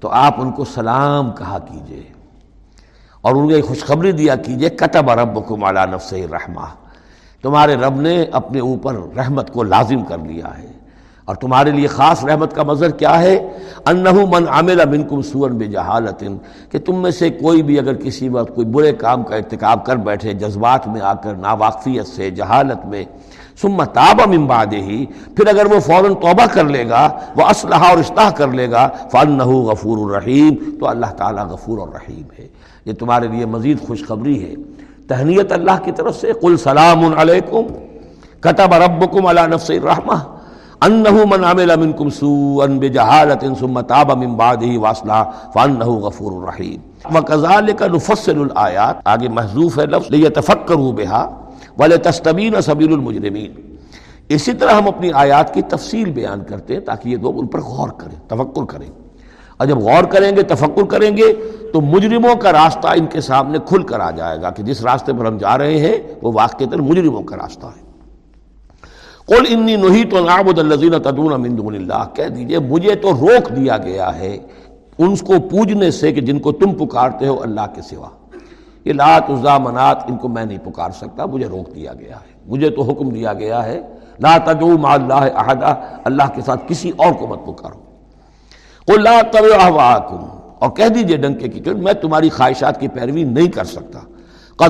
تو 0.00 0.08
آپ 0.08 0.40
ان 0.40 0.52
کو 0.52 0.64
سلام 0.64 1.30
کہا 1.30 1.58
کیجیے۔ 1.58 2.02
اور 3.28 3.36
ان 3.36 3.60
کو 3.60 3.66
خوشخبری 3.66 4.12
دیا 4.12 4.34
کیجیے، 4.34 4.68
کتب 4.68 5.10
ربکم 5.10 5.64
علی 5.64 5.80
نفس 5.90 6.12
الرحمہ۔ 6.12 6.66
تمہارے 7.42 7.74
رب 7.74 8.00
نے 8.00 8.24
اپنے 8.32 8.60
اوپر 8.60 8.94
رحمت 9.16 9.52
کو 9.52 9.62
لازم 9.62 10.04
کر 10.04 10.18
لیا 10.18 10.58
ہے۔ 10.58 10.78
اور 11.24 11.36
تمہارے 11.36 11.70
لیے 11.70 11.86
خاص 11.86 12.24
رحمت 12.24 12.54
کا 12.54 12.62
مظہر 12.62 12.90
کیا 12.90 13.20
ہے؟ 13.20 13.48
انہو 13.86 14.26
من 14.26 14.44
عمل 14.48 14.88
منکم 14.88 15.22
سورن 15.22 15.58
بجہالت 15.58 16.24
کہ 16.72 16.78
تم 16.78 17.02
میں 17.02 17.10
سے 17.10 17.30
کوئی 17.30 17.62
بھی 17.62 17.78
اگر 17.78 17.94
کسی 17.94 18.28
وقت 18.28 18.54
کوئی 18.54 18.66
برے 18.66 18.92
کام 18.92 19.22
کا 19.22 19.36
ارتکاب 19.36 19.84
کر 19.84 19.96
بیٹھے، 19.96 20.32
جذبات 20.32 20.88
میں 20.88 21.00
آ 21.00 21.14
کر، 21.14 21.34
ناواقفیت 21.34 22.06
سے، 22.06 22.30
جہالت 22.30 22.86
میں، 22.86 23.04
ثم 23.62 23.84
تاب 23.84 24.20
من 24.26 24.46
بعدہ 24.46 25.04
پھر 25.36 25.46
اگر 25.46 25.66
وہ 25.66 25.80
فوراً 25.80 26.14
توبہ 26.14 26.46
کر 26.52 26.64
لے 26.64 26.88
گا، 26.88 27.18
وہ 27.36 27.42
اسلحہ 27.42 27.88
اور 27.88 27.98
اصلاح 27.98 28.30
کر 28.30 28.48
لے 28.48 28.70
گا، 28.70 28.88
فانہو 29.10 29.62
غفور 29.62 29.98
الرحیم۔ 29.98 30.54
تو 30.80 30.88
اللہ 30.88 31.06
تعالیٰ 31.06 31.46
غفور 31.46 31.78
الرحیم 31.78 32.26
ہے۔ 32.38 32.57
یہ 32.88 32.92
تمہارے 32.92 33.28
لیے 33.28 33.46
مزید 33.46 33.86
خوشخبری 33.86 34.42
ہے۔ 34.42 34.54
تہنیت 35.08 35.52
اللہ 35.52 35.78
کی 35.84 35.92
طرف 35.92 36.20
سے 36.20 36.32
قل 36.32 36.56
سلام 36.56 37.04
علیکم، 37.18 37.62
کتب 38.40 38.74
ربکم 38.74 39.26
علی 39.26 39.40
نفس 39.46 39.70
الرحمہ، 39.70 40.16
انہو 40.80 41.26
من 41.26 41.44
عمل 41.44 41.76
منکم 41.76 42.10
سوءا 42.10 42.66
بجہالت 42.66 43.44
ثم 43.60 43.80
تاب 43.80 44.18
من 44.18 44.34
بعدہ 44.34 44.78
واسلہ، 44.78 45.30
فانہو 45.54 45.98
غفور 45.98 46.32
الرحیم۔ 46.32 46.80
وکذالک 47.16 47.82
نفصل 47.82 48.40
الآیات، 48.40 48.96
آگے 49.04 49.28
محذوف 49.28 49.78
ہے 49.78 49.86
لفظ، 49.86 50.10
لیتفکروا 50.10 50.92
بہا 50.92 51.50
ولتستبین 51.78 52.60
سبیل 52.60 52.92
المجرمین۔ 52.92 53.76
اسی 54.28 54.52
طرح 54.52 54.70
ہم 54.70 54.88
اپنی 54.88 55.10
آیات 55.14 55.54
کی 55.54 55.62
تفصیل 55.62 56.10
بیان 56.10 56.44
کرتے 56.44 56.74
ہیں 56.74 56.80
تاکہ 56.80 57.08
یہ 57.08 57.16
لوگ 57.16 57.38
ان 57.38 57.46
پر 57.46 57.60
غور 57.60 57.88
کریں 57.88 58.28
تفکر 58.28 58.64
کریں۔ 58.64 59.07
اور 59.58 59.66
جب 59.66 59.78
غور 59.78 60.04
کریں 60.04 60.36
گے، 60.36 60.42
تفکر 60.42 60.84
کریں 60.84 61.16
گے، 61.16 61.32
تو 61.72 61.80
مجرموں 61.80 62.34
کا 62.34 62.52
راستہ 62.52 62.88
ان 62.88 63.06
کے 63.06 63.20
سامنے 63.20 63.58
کھل 63.66 63.82
کر 63.82 64.00
آ 64.00 64.10
جائے 64.10 64.42
گا 64.42 64.50
کہ 64.50 64.62
جس 64.62 64.82
راستے 64.82 65.12
پر 65.12 65.24
ہم 65.24 65.38
جا 65.38 65.58
رہے 65.58 65.76
ہیں، 65.76 65.98
وہ 66.22 66.32
واقع 66.34 66.64
مجرموں 66.74 67.22
کا 67.22 67.36
راستہ 67.36 67.66
ہے۔ 67.66 67.88
قل 69.26 69.44
انی 69.48 69.76
نہی 69.76 70.04
تو 70.04 70.24
نعبد 70.24 70.58
الذین 70.58 71.02
تدون 71.02 71.42
من 71.42 71.58
دون 71.58 71.74
اللہ۔ 71.74 72.14
کہہ 72.14 72.28
دیجیے، 72.28 72.58
مجھے 72.58 72.94
تو 72.94 73.12
روک 73.12 73.56
دیا 73.56 73.76
گیا 73.76 74.18
ہے 74.18 74.38
ان 74.98 75.16
کو 75.16 75.32
پوجنے 75.50 75.90
سے 75.90 76.12
کہ 76.12 76.20
جن 76.20 76.38
کو 76.38 76.52
تم 76.52 76.86
پکارتے 76.86 77.26
ہو 77.26 77.42
اللہ 77.42 77.60
کے 77.74 77.82
سوا۔ 77.82 78.08
یہ 78.84 78.92
لات 78.92 79.30
عزا 79.30 79.58
منات، 79.58 79.98
ان 80.08 80.16
کو 80.16 80.28
میں 80.28 80.44
نہیں 80.44 80.58
پکار 80.58 80.90
سکتا، 80.90 81.24
مجھے 81.26 81.46
روک 81.46 81.74
دیا 81.74 81.92
گیا 81.92 82.16
ہے۔ 82.16 82.40
مجھے 82.46 82.70
تو 82.70 82.82
حکم 82.82 83.08
دیا 83.08 83.32
گیا 83.32 83.64
ہے، 83.64 83.80
لا 84.20 84.38
تدعو 84.38 84.78
مع 84.78 84.90
اللہ 84.90 85.14
احدا، 85.14 85.74
اللہ 86.04 86.22
کے 86.34 86.42
ساتھ 86.42 86.60
کسی 86.66 86.92
اور 86.96 87.12
کو 87.12 87.26
مت 87.26 87.46
پکارو۔ 87.46 87.87
اور 90.58 90.70
کہہ 90.70 90.88
دیجیے 90.88 91.16
ڈنکے 91.16 91.48
کی 91.48 91.70
میں 91.70 91.92
تمہاری 91.92 92.28
خواہشات 92.28 92.80
کی 92.80 92.88
پیروی 92.88 93.24
نہیں 93.24 93.48
کر 93.48 93.64
سکتا۔ 93.64 93.98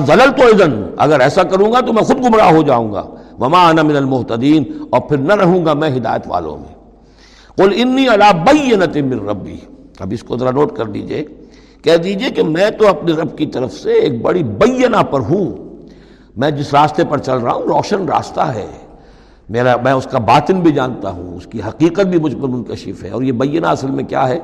زلل 0.07 0.31
تو 0.37 0.43
اذن 0.43 0.83
اگر 0.97 1.19
ایسا 1.19 1.43
کروں 1.43 1.73
گا 1.73 1.79
تو 1.79 1.93
میں 1.93 2.03
خود 2.03 2.25
گمراہ 2.25 2.51
ہو 2.51 2.61
جاؤں 2.61 2.93
گا۔ 2.93 3.03
وما 3.39 3.69
انا 3.69 3.81
من 3.81 3.95
المحتدین 3.95 4.63
اور 4.89 5.01
پھر 5.01 5.17
نہ 5.17 5.33
رہوں 5.33 5.65
گا 5.65 5.73
میں 5.73 5.89
ہدایت 5.89 6.21
والوں 6.25 6.57
میں۔ 6.57 6.75
قل 7.55 7.73
انی 7.75 8.07
علی 8.07 8.33
بینت 8.33 8.97
من 8.97 9.29
ربی۔ 9.29 9.57
اب 9.99 10.07
اس 10.11 10.23
کو 10.23 10.37
ذرا 10.37 10.51
نوٹ 10.51 10.77
کر 10.77 10.85
دیجیے۔ 10.85 11.25
کہہ 11.81 11.95
دیجیے 11.95 12.29
کہ 12.29 12.43
میں 12.43 12.69
تو 12.69 12.87
اپنے 12.87 13.11
رب 13.11 13.37
کی 13.37 13.45
طرف 13.45 13.73
سے 13.73 13.93
ایک 13.93 14.21
بڑی 14.21 14.43
بینہ 14.43 15.03
پر 15.03 15.19
ہوں۔ 15.19 15.75
میں 16.37 16.51
جس 16.51 16.73
راستے 16.73 17.03
پر 17.09 17.17
چل 17.17 17.37
رہا 17.37 17.51
ہوں، 17.51 17.61
روشن 17.61 18.05
راستہ 18.09 18.41
ہے۔ 18.41 18.67
میرا 19.49 19.75
میں 19.83 19.91
اس 19.91 20.07
کا 20.11 20.19
باطن 20.19 20.59
بھی 20.59 20.71
جانتا 20.71 21.09
ہوں، 21.09 21.37
اس 21.37 21.45
کی 21.45 21.59
حقیقت 21.67 22.05
بھی 22.05 22.19
مجھ 22.19 22.35
پر 22.35 22.47
منکشف 22.47 23.03
ہے۔ 23.03 23.09
اور 23.09 23.21
یہ 23.21 23.31
بینہ 23.31 23.67
اصل 23.67 23.91
میں 23.91 24.03
کیا 24.03 24.29
ہے؟ 24.29 24.39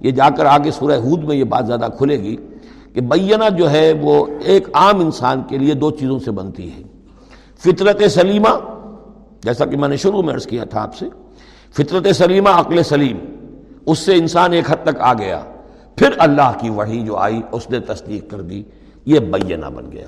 یہ 0.00 0.10
جا 0.10 0.28
کر 0.36 0.46
آگے 0.46 0.70
سورہ 0.70 0.92
ہود 0.92 1.24
میں 1.24 1.36
یہ 1.36 1.44
بات 1.44 1.66
زیادہ 1.66 1.86
کھلے 1.98 2.18
گی 2.18 2.36
کہ 2.92 3.00
بینہ 3.00 3.50
جو 3.58 3.70
ہے 3.70 3.92
وہ 4.02 4.26
ایک 4.44 4.68
عام 4.74 5.00
انسان 5.00 5.42
کے 5.48 5.58
لیے 5.58 5.74
دو 5.74 5.90
چیزوں 5.90 6.18
سے 6.18 6.30
بنتی 6.30 6.72
ہے۔ 6.72 6.82
فطرت 7.58 8.02
سلیمہ، 8.10 8.48
جیسا 9.42 9.64
کہ 9.64 9.76
میں 9.76 9.88
نے 9.88 9.96
شروع 9.96 10.22
میں 10.22 10.34
عرض 10.34 10.46
کیا 10.46 10.64
تھا 10.64 10.82
آپ 10.82 10.96
سے، 10.96 11.06
فطرت 11.72 12.16
سلیمہ، 12.16 12.48
عقل 12.48 12.82
سلیم، 12.82 13.18
اس 13.86 13.98
سے 13.98 14.14
انسان 14.14 14.52
ایک 14.52 14.70
حد 14.70 14.76
تک 14.82 15.00
آ 15.00 15.14
گیا۔ 15.14 15.44
پھر 15.96 16.10
اللہ 16.18 16.52
کی 16.60 16.70
وحی 16.70 17.00
جو 17.00 17.16
آئی، 17.16 17.40
اس 17.52 17.70
نے 17.70 17.80
تصدیق 17.80 18.30
کر 18.30 18.40
دی، 18.40 18.62
یہ 19.06 19.18
بینہ 19.18 19.66
بن 19.66 19.92
گیا۔ 19.92 20.06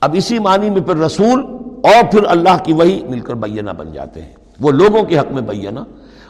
اب 0.00 0.14
اسی 0.18 0.38
معنی 0.38 0.70
میں 0.70 0.80
پھر 0.80 0.96
رسول 0.96 1.46
اور 1.82 2.10
پھر 2.10 2.24
اللہ 2.26 2.56
کی 2.62 2.72
وہی 2.72 3.02
مل 3.08 3.20
کر 3.20 3.34
بینہ 3.34 3.70
بن 3.70 3.92
جاتے 3.92 4.22
ہیں۔ 4.22 4.32
وہ 4.60 4.70
لوگوں 4.70 5.02
کے 5.02 5.18
حق 5.18 5.32
میں 5.32 5.42
بینہ۔ 5.42 5.80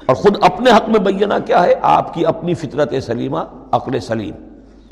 اور 0.06 0.14
خود 0.14 0.36
اپنے 0.42 0.70
حق 0.70 0.88
میں 0.88 1.00
بینا 1.00 1.38
کیا 1.38 1.64
ہے؟ 1.64 1.74
آپ 1.82 2.14
کی 2.14 2.26
اپنی 2.26 2.54
فطرت 2.54 2.94
سلیمہ، 3.02 3.38
عقل 3.72 4.00
سلیم۔ 4.00 4.34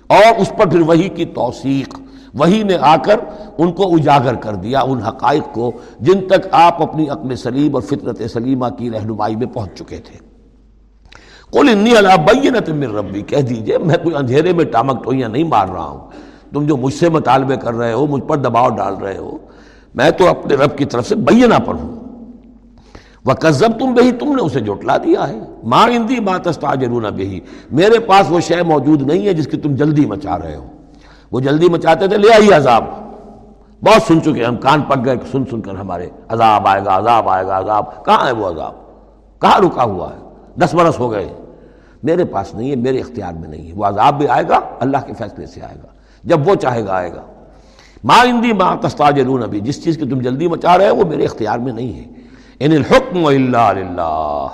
اور 0.06 0.40
اس 0.40 0.52
پر 0.58 0.66
پھر 0.66 0.80
وہی 0.80 1.08
کی 1.08 1.24
توثیق۔ 1.24 1.98
وہی 2.34 2.62
نے 2.62 2.76
آ 2.80 2.96
کر 2.96 3.16
ان 3.58 3.72
کو 3.72 3.94
اجاگر 3.94 4.34
کر 4.34 4.54
دیا، 4.54 4.80
ان 4.80 4.98
حقائق 4.98 5.54
کو، 5.54 5.72
جن 6.00 6.26
تک 6.26 6.46
آپ 6.52 6.82
اپنی 6.82 7.08
عقل 7.08 7.36
سلیم 7.36 7.74
اور 7.74 7.82
فطرت 7.82 8.22
سلیمہ 8.30 8.66
کی 8.78 8.90
رہنمائی 8.90 9.36
میں 9.36 9.46
پہنچ 9.46 9.78
چکے 9.78 9.96
تھے۔ 9.96 10.18
کل 11.52 11.68
انی 11.68 11.96
اللہ 11.96 12.16
بینت 12.16 12.70
من 12.70 12.96
ربی، 12.96 13.22
کہہ 13.22 13.40
دیجیے، 13.40 13.78
میں 13.78 13.96
کوئی 14.02 14.16
اندھیرے 14.16 14.52
میں 14.52 14.64
ٹامک 14.64 15.04
ٹوئیاں 15.04 15.28
نہیں 15.28 15.44
مار 15.44 15.68
رہا 15.68 15.84
ہوں۔ 15.84 16.10
تم 16.52 16.66
جو 16.66 16.76
مجھ 16.76 16.94
سے 16.94 17.08
مطالبے 17.08 17.56
کر 17.56 17.74
رہے 17.74 17.92
ہو، 17.92 18.06
مجھ 18.06 18.22
پر 18.22 18.36
دباؤ 18.36 18.68
ڈال 18.68 18.94
رہے 18.94 19.18
ہو 19.18 19.38
میں 19.94 20.10
تو 20.10 20.28
اپنے 20.28 20.54
رب 20.54 20.78
کی 20.78 20.84
طرف 20.84 21.08
سے 21.08 21.14
بینہ 21.14 21.54
پر 21.66 21.74
ہوں۔ 21.74 22.04
وہ 23.24 23.32
کزب 23.34 23.78
تم 23.78 23.94
بہی 23.94 24.12
تم 24.12 24.36
نے 24.36 24.42
اسے 24.42 24.60
جوٹلا 24.60 24.96
دیا 24.96 25.28
ہے۔ 25.28 25.38
ماں 25.64 25.88
اندی 25.88 26.20
ماں 26.20 26.38
تستاجرون 26.38 27.02
بہی 27.02 27.40
میرے 27.72 27.98
پاس 27.98 28.30
وہ 28.30 28.40
شے 28.40 28.62
موجود 28.62 29.02
نہیں 29.02 29.26
ہے 29.26 29.32
جس 29.32 29.46
کی 29.46 29.56
تم 29.56 29.74
جلدی 29.74 30.06
مچا 30.06 30.38
رہے 30.38 30.56
ہو۔ 30.56 30.66
وہ 31.32 31.40
جلدی 31.40 31.68
مچاتے 31.68 32.08
تھے، 32.08 32.16
لے 32.16 32.34
آئی 32.34 32.52
عذاب۔ 32.52 32.84
بہت 33.82 34.02
سن 34.02 34.22
چکے 34.22 34.44
ہم 34.44 34.56
کان 34.56 34.82
پک 34.82 35.04
گئے، 35.04 35.14
سن 35.32 35.44
سن 35.50 35.60
کر 35.60 35.74
ہمارے 35.74 36.08
عذاب 36.28 36.66
آئے 36.66 36.84
گا، 36.84 36.98
عذاب 36.98 37.28
آئے 37.28 37.46
گا، 37.46 37.58
عذاب۔ 37.58 38.04
کہاں 38.04 38.26
ہے 38.26 38.32
وہ 38.32 38.46
عذاب؟ 38.46 38.72
کہاں 39.40 39.60
رکا 39.60 39.84
ہوا 39.84 40.10
ہے؟ 40.10 40.28
دس 40.56 40.74
برس 40.74 40.98
ہو 40.98 41.12
گئے۔ 41.12 41.32
میرے 42.02 42.24
پاس 42.24 42.54
نہیں 42.54 42.70
ہے، 42.70 42.76
میرے 42.76 42.98
اختیار 42.98 43.32
میں 43.32 43.48
نہیں 43.48 43.68
ہے۔ 43.68 43.72
وہ 43.72 43.84
عذاب 43.84 44.18
بھی 44.18 44.28
آئے 44.28 44.44
گا، 44.48 44.60
اللہ 44.80 44.96
کے 45.06 45.12
فیصلے 45.18 45.46
سے 45.46 45.60
آئے 45.62 45.76
گا۔ 45.82 45.88
جب 46.24 46.48
وہ 46.48 46.54
چاہے 46.54 46.84
گا، 46.84 46.92
آئے 46.92 47.12
گا۔ 47.12 47.22
ماں 48.04 48.20
اندی 48.26 48.52
ماں 48.52 48.74
تستاجرون 48.80 49.42
ابھی 49.42 49.60
جس 49.60 49.82
چیز 49.84 49.96
کی 49.96 50.08
تم 50.10 50.20
جلدی 50.20 50.48
مچا 50.48 50.76
رہے 50.78 50.88
ہو، 50.88 50.96
وہ 50.96 51.04
میرے 51.04 51.24
اختیار 51.24 51.58
میں 51.58 51.72
نہیں 51.72 51.92
ہے. 51.92 52.04
ان 52.60 52.72
الحکم 52.72 53.24
الا 53.26 53.72
للہ. 53.72 54.48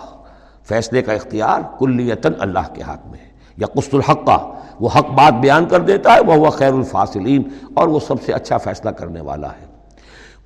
فیصلے 0.69 1.03
کا 1.03 1.13
اختیار 1.13 1.61
کلیتاً 1.79 2.33
اللہ 2.39 2.73
کے 2.75 2.83
ہاتھ 2.83 3.07
میں 3.07 3.19
ہے. 3.19 3.29
یا 3.59 3.67
قسط 3.67 3.95
الحق. 3.95 4.25
کا 4.27 4.39
وہ 4.81 4.89
حق 4.97 5.11
بات 5.17 5.41
بیان 5.41 5.65
کر 5.65 5.81
دیتا 5.81 6.15
ہے 6.15 6.21
وہ 6.27 6.51
خیر 6.51 6.73
الفاصلین، 6.73 7.43
اور 7.75 7.89
وہ 7.89 8.01
سب 8.01 8.23
سے 8.27 8.33
اچھا 8.33 8.59
فیصلہ 8.59 8.91
کرنے 8.91 9.21
والا 9.21 9.49
ہے. 9.49 9.67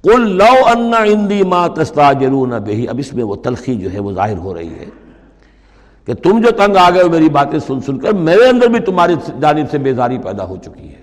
قل 0.04 0.30
لو 0.36 0.54
ان 0.66 0.92
عندی 0.94 1.42
ما 1.42 1.66
تستاجرون 1.76 2.52
بہی 2.64 2.88
اب 2.88 2.98
اس 2.98 3.12
میں 3.14 3.24
وہ 3.24 3.36
تلخی 3.44 3.74
جو 3.74 3.92
ہے 3.92 4.00
وہ 4.00 4.12
ظاہر 4.12 4.36
ہو 4.36 4.54
رہی 4.54 4.74
ہے 4.80 4.88
کہ 6.08 6.14
تم 6.14 6.40
جو 6.40 6.50
تنگ 6.50 6.76
آ 6.76 6.90
گئے 6.90 7.02
ہو، 7.02 7.10
میری 7.10 7.28
باتیں 7.28 7.58
سن 7.58 7.80
سن 7.80 7.98
کر، 7.98 8.12
میرے 8.12 8.48
اندر 8.48 8.68
بھی 8.68 8.80
تمہاری 8.80 9.14
جانب 9.40 9.70
سے 9.70 9.78
بیزاری 9.78 10.18
پیدا 10.18 10.44
ہو 10.44 10.56
چکی 10.56 10.88
ہے. 10.88 11.02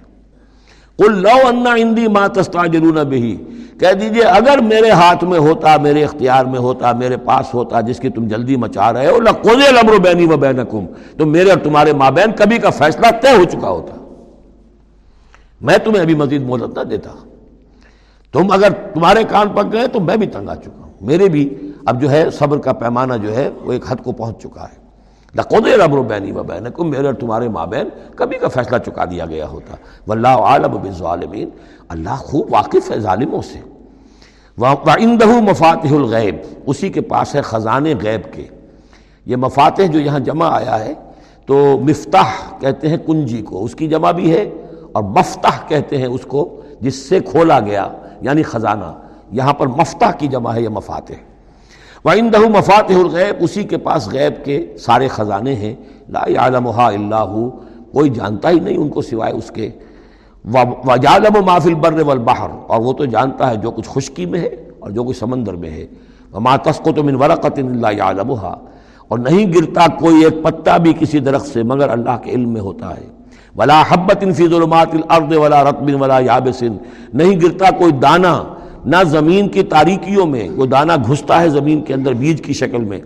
قل 1.02 1.22
لو 1.22 1.48
ان 1.48 1.68
عندی 1.68 2.08
ما 2.08 2.28
تستاجرون 2.28 3.10
بہی 3.10 3.38
کہہ 3.80 3.94
دیجیے، 3.94 4.24
اگر 4.24 4.58
میرے 4.58 4.90
ہاتھ 4.90 5.24
میں 5.24 5.40
ہوتا، 5.40 5.78
میرے 5.78 6.04
اختیار 6.04 6.46
میں 6.46 6.60
ہوتا، 6.60 6.92
میرے 6.92 7.18
پاس 7.18 7.54
ہوتا، 7.54 7.82
جس 7.82 8.00
کی 8.00 8.10
تم 8.10 8.28
جلدی 8.28 8.56
مچا 8.56 8.94
رہے 8.94 9.08
ہو 9.08 9.20
لقضی 9.20 9.68
الامر 9.68 10.00
بینی 10.00 10.26
و 10.26 10.38
بینکم۔ 10.38 10.86
تو 11.18 11.26
میرے 11.26 11.50
اور 11.50 11.60
تمہارے 11.60 11.94
مابین 11.94 12.32
کبھی 12.32 12.58
کا 12.58 12.70
فیصلہ 12.70 13.06
طے 13.22 13.36
ہو 13.38 13.44
چکا 13.44 13.70
ہوتا۔ 13.70 13.96
میں 15.62 15.78
تمہیں 15.78 16.02
ابھی 16.02 16.16
مزید 16.16 16.42
مہلت 16.42 16.78
نہ 16.78 16.84
دیتا۔ 16.84 17.10
تم 18.32 18.52
اگر 18.52 18.70
تمہارے 18.94 19.24
کان 19.24 19.50
پک 19.50 19.74
گئے 19.74 19.88
تو 19.88 20.00
میں 20.00 20.18
بھی 20.18 20.28
تنگ 20.28 20.50
آ 20.50 20.56
چکا 20.56 20.84
ہوں۔ 20.84 20.94
میرے 21.02 21.30
بھی 21.30 21.72
اب 21.86 22.02
جو 22.02 22.12
ہے 22.12 22.30
صبر 22.30 22.58
کا 22.58 22.74
پیمانہ 22.74 23.14
جو 23.22 23.36
ہے، 23.36 23.50
وہ 23.64 23.74
ایک 23.74 23.84
حد 23.88 23.96
کو 24.04 24.12
پہنچ 24.12 24.42
چکا 24.44 24.64
ہے۔ 24.64 24.81
لقود 25.36 25.68
الامر 25.68 26.02
بینی 26.02 26.32
و 26.32 26.44
بینکم 26.44 26.90
میرے 26.90 27.06
اور 27.06 27.14
تمہارے 27.14 27.50
مابین، 27.50 27.90
کبھی 28.16 28.38
کا 28.38 28.48
فیصلہ 28.48 28.78
چکا 28.78 29.06
دیا 29.06 29.26
گیا 29.26 29.48
ہوتا۔ 29.48 29.76
واللہ 30.08 30.28
عالم 30.28 30.72
بالظالمین۔ 30.72 31.50
اللہ 31.90 32.16
خوب 32.16 32.54
واقف 32.54 32.92
ہے 32.92 33.00
ظالموں 33.00 33.42
سے۔ 33.42 33.60
وَعِنْدَهُ 34.58 35.50
مفاتح 35.50 35.96
الغیب، 35.96 36.36
اسی 36.66 36.90
کے 36.90 37.02
پاس 37.02 37.36
ہے 37.36 37.42
خزانے 37.42 37.94
غیب 38.02 38.34
کے۔ 38.34 38.48
یہ 39.26 39.36
مفاتح 39.36 39.82
جو 39.82 40.00
یہاں 40.00 40.20
جمع 40.20 40.50
آیا 40.50 40.86
ہے، 40.86 40.94
تو 41.46 41.80
مفتاح 41.80 42.60
کہتے 42.60 42.90
ہیں 42.90 42.98
کنجی 42.98 43.42
کو، 43.42 43.64
اس 43.64 43.76
کی 43.76 43.88
جمع 43.88 44.12
بھی 44.12 44.34
ہے، 44.34 44.50
اور 44.92 45.04
مفتح 45.04 45.68
کہتے 45.68 45.98
ہیں 45.98 46.08
اس 46.08 46.22
کو 46.22 46.62
جس 46.82 46.96
سے 46.96 47.20
کھولا 47.20 47.60
گیا 47.60 47.88
یعنی 48.22 48.44
خزانہ۔ 48.44 49.00
یہاں 49.32 49.54
پر 49.54 49.68
مفتح 49.68 50.12
کی 50.18 50.28
جمع 50.28 50.54
ہے، 50.54 50.62
یہ 50.62 50.70
مفاتح 50.70 51.14
وَعِنْدَهُ 52.06 52.50
مفاتح 52.50 52.94
الغیب 52.94 53.36
اسی 53.40 53.64
کے 53.64 53.78
پاس 53.78 54.08
غیب 54.12 54.46
کے 54.46 54.56
سارے 54.80 55.08
خزانے 55.08 55.54
ہیں۔ 55.56 55.74
لا 56.10 56.24
يعلمها 56.30 56.86
الا 56.88 57.22
هو، 57.34 57.50
کوئی 57.94 58.10
جانتا 58.10 58.50
ہی 58.50 58.60
نہیں 58.60 58.78
ان 58.78 58.90
کو 58.90 59.02
سوائے 59.02 59.34
اس 59.34 59.52
کے۔ 59.52 59.70
وجالم 60.86 61.36
و 61.36 61.42
محفل 61.42 61.74
بر 61.74 62.02
والبحر، 62.02 62.50
اور 62.68 62.82
وہ 62.82 62.94
تو 62.94 63.06
جانتا 63.06 63.50
ہے 63.50 63.56
جو 63.56 63.72
کچھ 63.72 63.90
خشکی 63.90 64.26
میں 64.26 64.40
ہے 64.40 64.50
اور 64.80 64.92
جو 64.92 65.04
کچھ 65.04 65.18
سمندر 65.18 65.54
میں 65.54 65.70
ہے۔ 65.70 65.86
وما 66.34 66.56
تسقط 66.56 67.00
من 67.00 67.16
ورقت 67.16 67.60
الا 67.60 67.92
يعلمها، 67.92 68.54
اور 69.08 69.20
نہیں 69.20 69.54
گرتا 69.54 69.88
کوئی 70.00 70.24
ایک 70.24 70.44
پتا 70.44 70.78
بھی 70.78 70.94
کسی 71.00 71.20
درخت 71.20 71.48
سے، 71.48 71.64
مگر 71.64 71.90
اللہ 71.90 72.18
کے 72.24 72.32
علم 72.32 72.50
میں 72.50 72.62
ہوتا 72.62 72.90
ہے۔ 72.98 73.08
ولا 73.58 73.82
حبت 73.90 74.24
فی 74.38 74.48
ظلمات 74.48 74.94
الارض 74.94 75.38
ولا 75.38 75.64
رطب 75.64 76.02
ولا 76.02 76.20
یابس 76.20 76.64
نہیں 77.14 77.40
گرتا 77.42 77.70
کوئی 77.78 77.92
دانہ 77.92 78.34
نہ 78.86 78.96
زمین 79.06 79.50
کی 79.50 79.64
تاریکیوں 79.64 80.28
میں، 80.28 80.50
وہ 80.50 80.66
دانہ 80.66 80.94
گھستا 81.08 81.42
ہے 81.42 81.50
زمین 81.50 81.82
کے 81.82 81.94
اندر 81.94 82.14
بیج 82.14 82.42
کی 82.42 82.54
شکل 82.54 82.84
میں۔ 82.84 83.00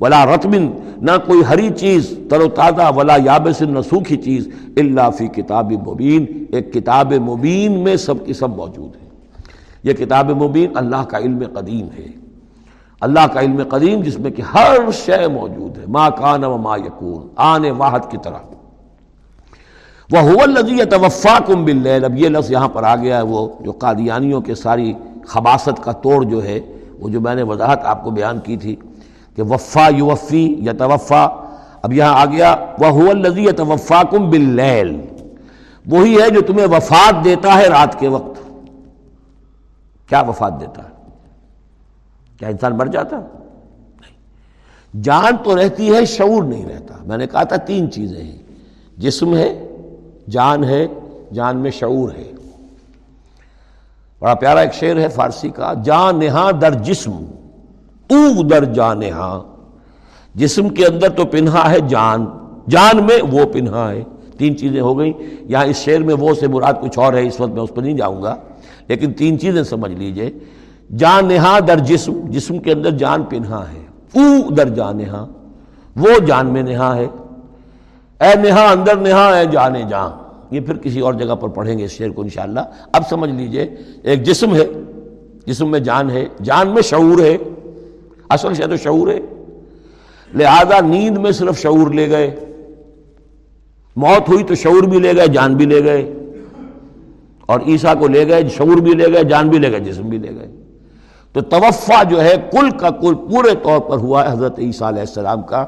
ولا 0.00 0.26
رتبن، 0.26 0.70
نہ 0.96 1.10
کوئی 1.26 1.42
ہری 1.48 1.70
چیز، 1.76 2.18
تر 2.30 2.40
و 2.40 2.48
تازہ، 2.48 2.90
ولا 2.96 3.16
یابس 3.24 3.62
نہ 3.62 3.80
سوکھی 3.80 4.16
چیز 4.16 4.48
اللہ 4.76 5.10
فی 5.18 5.26
کتاب 5.26 5.72
مبین۔ 5.88 6.44
ایک 6.52 6.72
کتاب 6.72 7.12
مبین 7.12 7.80
میں 7.84 7.96
سب 7.96 8.26
کی 8.26 8.32
سب 8.32 8.56
موجود 8.56 8.96
ہے 9.02 9.08
یہ 9.84 9.92
کتاب 9.92 10.30
مبین 10.30 10.70
اللہ 10.74 11.04
کا 11.04 11.18
علم 11.18 11.42
قدیم 11.54 11.86
ہے۔ 11.98 12.06
اللہ 13.00 13.26
کا 13.32 13.40
علم 13.40 13.62
قدیم 13.68 14.00
جس 14.00 14.18
میں 14.18 14.30
کہ 14.30 14.42
ہر 14.42 14.76
شے 14.92 15.28
موجود 15.28 15.78
ہے۔ 15.78 15.84
ما 15.88 16.10
کان 16.10 16.44
و 16.44 16.56
ما 16.56 16.76
یکون، 16.76 17.28
آنے 17.36 17.70
واحد 17.70 18.00
کی 18.10 18.16
طرح۔ 18.22 18.38
وہ 20.12 20.46
لذیذ 20.46 20.80
توفا 20.90 21.38
کم 21.46 21.64
بل 21.64 22.04
اب 22.04 22.18
یہ 22.18 22.28
لفظ 22.28 22.52
یہاں 22.52 22.68
پر 22.68 22.82
آ 22.82 22.96
گیا 22.96 23.16
ہے، 23.16 23.22
وہ 23.22 23.48
جو 23.60 23.72
قادیانیوں 23.72 24.40
کے 24.40 24.54
ساری 24.54 24.92
خباست 25.26 25.82
کا 25.82 25.92
توڑ 25.92 26.24
جو 26.24 26.44
ہے، 26.44 26.60
وہ 27.00 27.08
جو 27.08 27.20
میں 27.20 27.34
نے 27.34 27.42
وضاحت 27.42 27.84
آپ 27.84 28.04
کو 28.04 28.10
بیان 28.10 28.40
کی 28.40 28.56
تھی 28.56 28.76
کہ 29.36 29.42
وفا 29.42 29.88
یوفی 29.96 30.56
یا 30.58 30.72
توفا 30.78 31.28
اب 31.82 31.92
یہاں 31.92 32.14
آ 32.14 32.24
گیا 32.24 32.56
وہ 32.78 33.10
الزی 33.10 33.52
توفا 33.52 34.02
کم 34.10 34.30
بل 34.30 34.60
وہی 35.86 36.22
ہے 36.22 36.30
جو 36.30 36.40
تمہیں 36.40 36.66
وفات 36.66 37.24
دیتا 37.24 37.58
ہے 37.58 37.68
رات 37.68 38.00
کے 38.00 38.08
وقت۔ 38.08 38.40
کیا 40.08 40.20
وفات 40.20 40.60
دیتا 40.60 40.82
ہے؟ 40.82 40.88
کیا 42.38 42.48
انسان 42.48 42.78
مر 42.78 42.86
جاتا؟ 42.86 43.16
نہیں۔ 43.16 45.02
جان 45.02 45.36
تو 45.44 45.64
رہتی 45.64 45.94
ہے، 45.94 46.04
شعور 46.04 46.42
نہیں 46.42 46.66
رہتا۔ 46.66 46.94
میں 47.06 47.16
نے 47.16 47.26
کہا 47.26 47.42
تھا 47.42 47.56
تین 47.56 47.90
چیزیں 47.90 48.24
ہیں۔ 48.24 48.38
جسم 48.98 49.36
ہے، 49.36 49.68
جان 50.30 50.64
ہے، 50.64 50.86
جان 51.34 51.56
میں 51.56 51.70
شعور 51.70 52.10
ہے۔ 52.10 52.32
بڑا 54.22 54.34
پیارا 54.34 54.60
ایک 54.60 54.74
شعر 54.74 54.96
ہے 54.96 55.08
فارسی 55.08 55.48
کا، 55.48 55.74
جان 55.84 56.20
در 56.60 56.74
جسم 56.74 57.12
تو 58.06 58.42
در 58.42 58.64
جان 58.64 59.00
جسم 60.34 60.68
کے 60.68 60.86
اندر 60.86 61.08
تو 61.08 61.24
پنہا 61.24 61.70
ہے 61.70 61.80
جان 61.80 62.26
جان 62.68 62.96
میں 62.96 63.18
وہ 63.32 63.44
پنہا 63.52 63.90
ہے۔ 63.90 64.04
تین 64.38 64.56
چیزیں 64.56 64.80
ہو 64.80 64.98
گئیں۔ 64.98 65.12
یہاں 65.40 65.64
اس 65.64 65.76
شعر 65.76 66.00
میں 66.00 66.14
وہ 66.14 66.34
سے 66.34 66.46
مراد 66.46 66.72
کچھ 66.80 66.98
اور 66.98 67.12
ہے، 67.12 67.26
اس 67.26 67.40
وقت 67.40 67.50
میں 67.50 67.62
اس 67.62 67.74
پر 67.74 67.82
نہیں 67.82 67.96
جاؤں 67.96 68.22
گا۔ 68.22 68.36
لیکن 68.88 69.12
تین 69.12 69.38
چیزیں 69.38 69.62
سمجھ 69.62 69.92
لیجیے۔ 69.92 70.30
جان 70.96 71.28
نہا 71.28 71.58
در 71.68 71.78
جسم 71.78 72.20
جسم 72.24 72.58
کے 72.58 72.72
اندر 72.72 72.90
جان 72.90 73.22
پنہا 73.22 73.64
ہے۔ 73.72 73.86
او 74.14 74.54
در 74.54 74.68
جان 74.68 74.96
نہا 74.96 75.26
وہ 75.96 76.18
جان 76.26 76.46
میں 76.46 76.62
نہا 76.62 76.96
ہے۔ 76.96 77.06
اے 78.20 78.34
نہا 78.34 78.70
اندر 78.70 78.96
نہا 78.96 79.38
اے 79.38 79.46
جانے 79.46 79.82
جان 79.82 80.21
یہ 80.52 80.60
پھر 80.60 80.76
کسی 80.76 81.00
اور 81.00 81.14
جگہ 81.14 81.34
پر 81.34 81.48
پڑھیں 81.48 81.78
گے 81.78 81.84
اس 81.84 81.90
شعر 81.90 82.08
کو 82.08 82.22
انشاءاللہ۔ 82.22 82.60
اب 82.92 83.02
سمجھ 83.08 83.30
لیجیے، 83.30 83.66
ایک 84.02 84.22
جسم 84.22 84.54
ہے، 84.54 84.66
جسم 85.46 85.70
میں 85.70 85.80
جان 85.80 86.10
ہے، 86.10 86.26
جان 86.42 86.68
میں 86.68 86.82
شعور 86.82 87.20
ہے۔ 87.20 87.36
اصل 88.28 88.54
شہ 88.54 88.62
تو 88.62 88.76
شعور 88.76 89.08
ہے۔ 89.08 89.20
لہذا 90.34 90.80
نیند 90.80 91.18
میں 91.18 91.30
صرف 91.30 91.58
شعور 91.58 91.90
لے 91.90 92.10
گئے۔ 92.10 92.34
موت 93.96 94.28
ہوئی 94.28 94.44
تو 94.44 94.54
شعور 94.54 94.82
بھی 94.82 95.00
لے 95.00 95.16
گئے، 95.16 95.26
جان 95.26 95.54
بھی 95.54 95.64
لے 95.64 95.84
گئے۔ 95.84 96.14
اور 97.46 97.60
عیسیٰ 97.66 97.98
کو 97.98 98.08
لے 98.08 98.28
گئے، 98.28 98.48
شعور 98.48 98.76
بھی 98.76 98.92
لے 98.92 99.12
گئے، 99.12 99.24
جان 99.24 99.48
بھی 99.48 99.58
لے 99.58 99.72
گئے، 99.72 99.80
جسم 99.80 100.02
بھی 100.02 100.18
لے 100.18 100.34
گئے۔ 100.34 100.61
تو 101.32 101.40
توفع 101.40 102.02
جو 102.02 102.22
ہے 102.22 102.34
کل 102.52 102.70
کا 102.70 102.90
کل 102.90 103.14
پورے 103.14 103.54
طور 103.62 103.80
پر 103.80 103.96
ہوا 103.96 104.26
ہے 104.26 104.32
حضرت 104.32 104.58
عیسیٰ 104.58 104.88
علیہ 104.88 105.00
السلام 105.00 105.42
کا۔ 105.42 105.64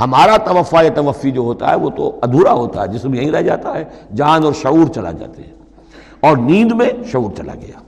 ہمارا 0.00 0.36
توفع 0.36 0.82
یا 0.82 0.90
توفی 0.94 1.30
جو 1.30 1.40
ہوتا 1.40 1.70
ہے 1.70 1.74
وہ 1.74 1.90
تو 1.90 2.18
ادھورا 2.22 2.52
ہوتا 2.52 2.82
ہے، 2.82 2.88
جسم 2.88 3.14
یہیں 3.14 3.30
رہ 3.30 3.40
جاتا 3.40 3.78
ہے، 3.78 3.84
جان 4.14 4.44
اور 4.44 4.52
شعور 4.52 4.86
چلا 4.94 5.12
جاتے 5.12 5.42
ہیں۔ 5.42 5.52
اور 6.20 6.36
نیند 6.36 6.72
میں 6.72 6.90
شعور 7.12 7.36
چلا 7.36 7.52
گیا۔ 7.54 7.78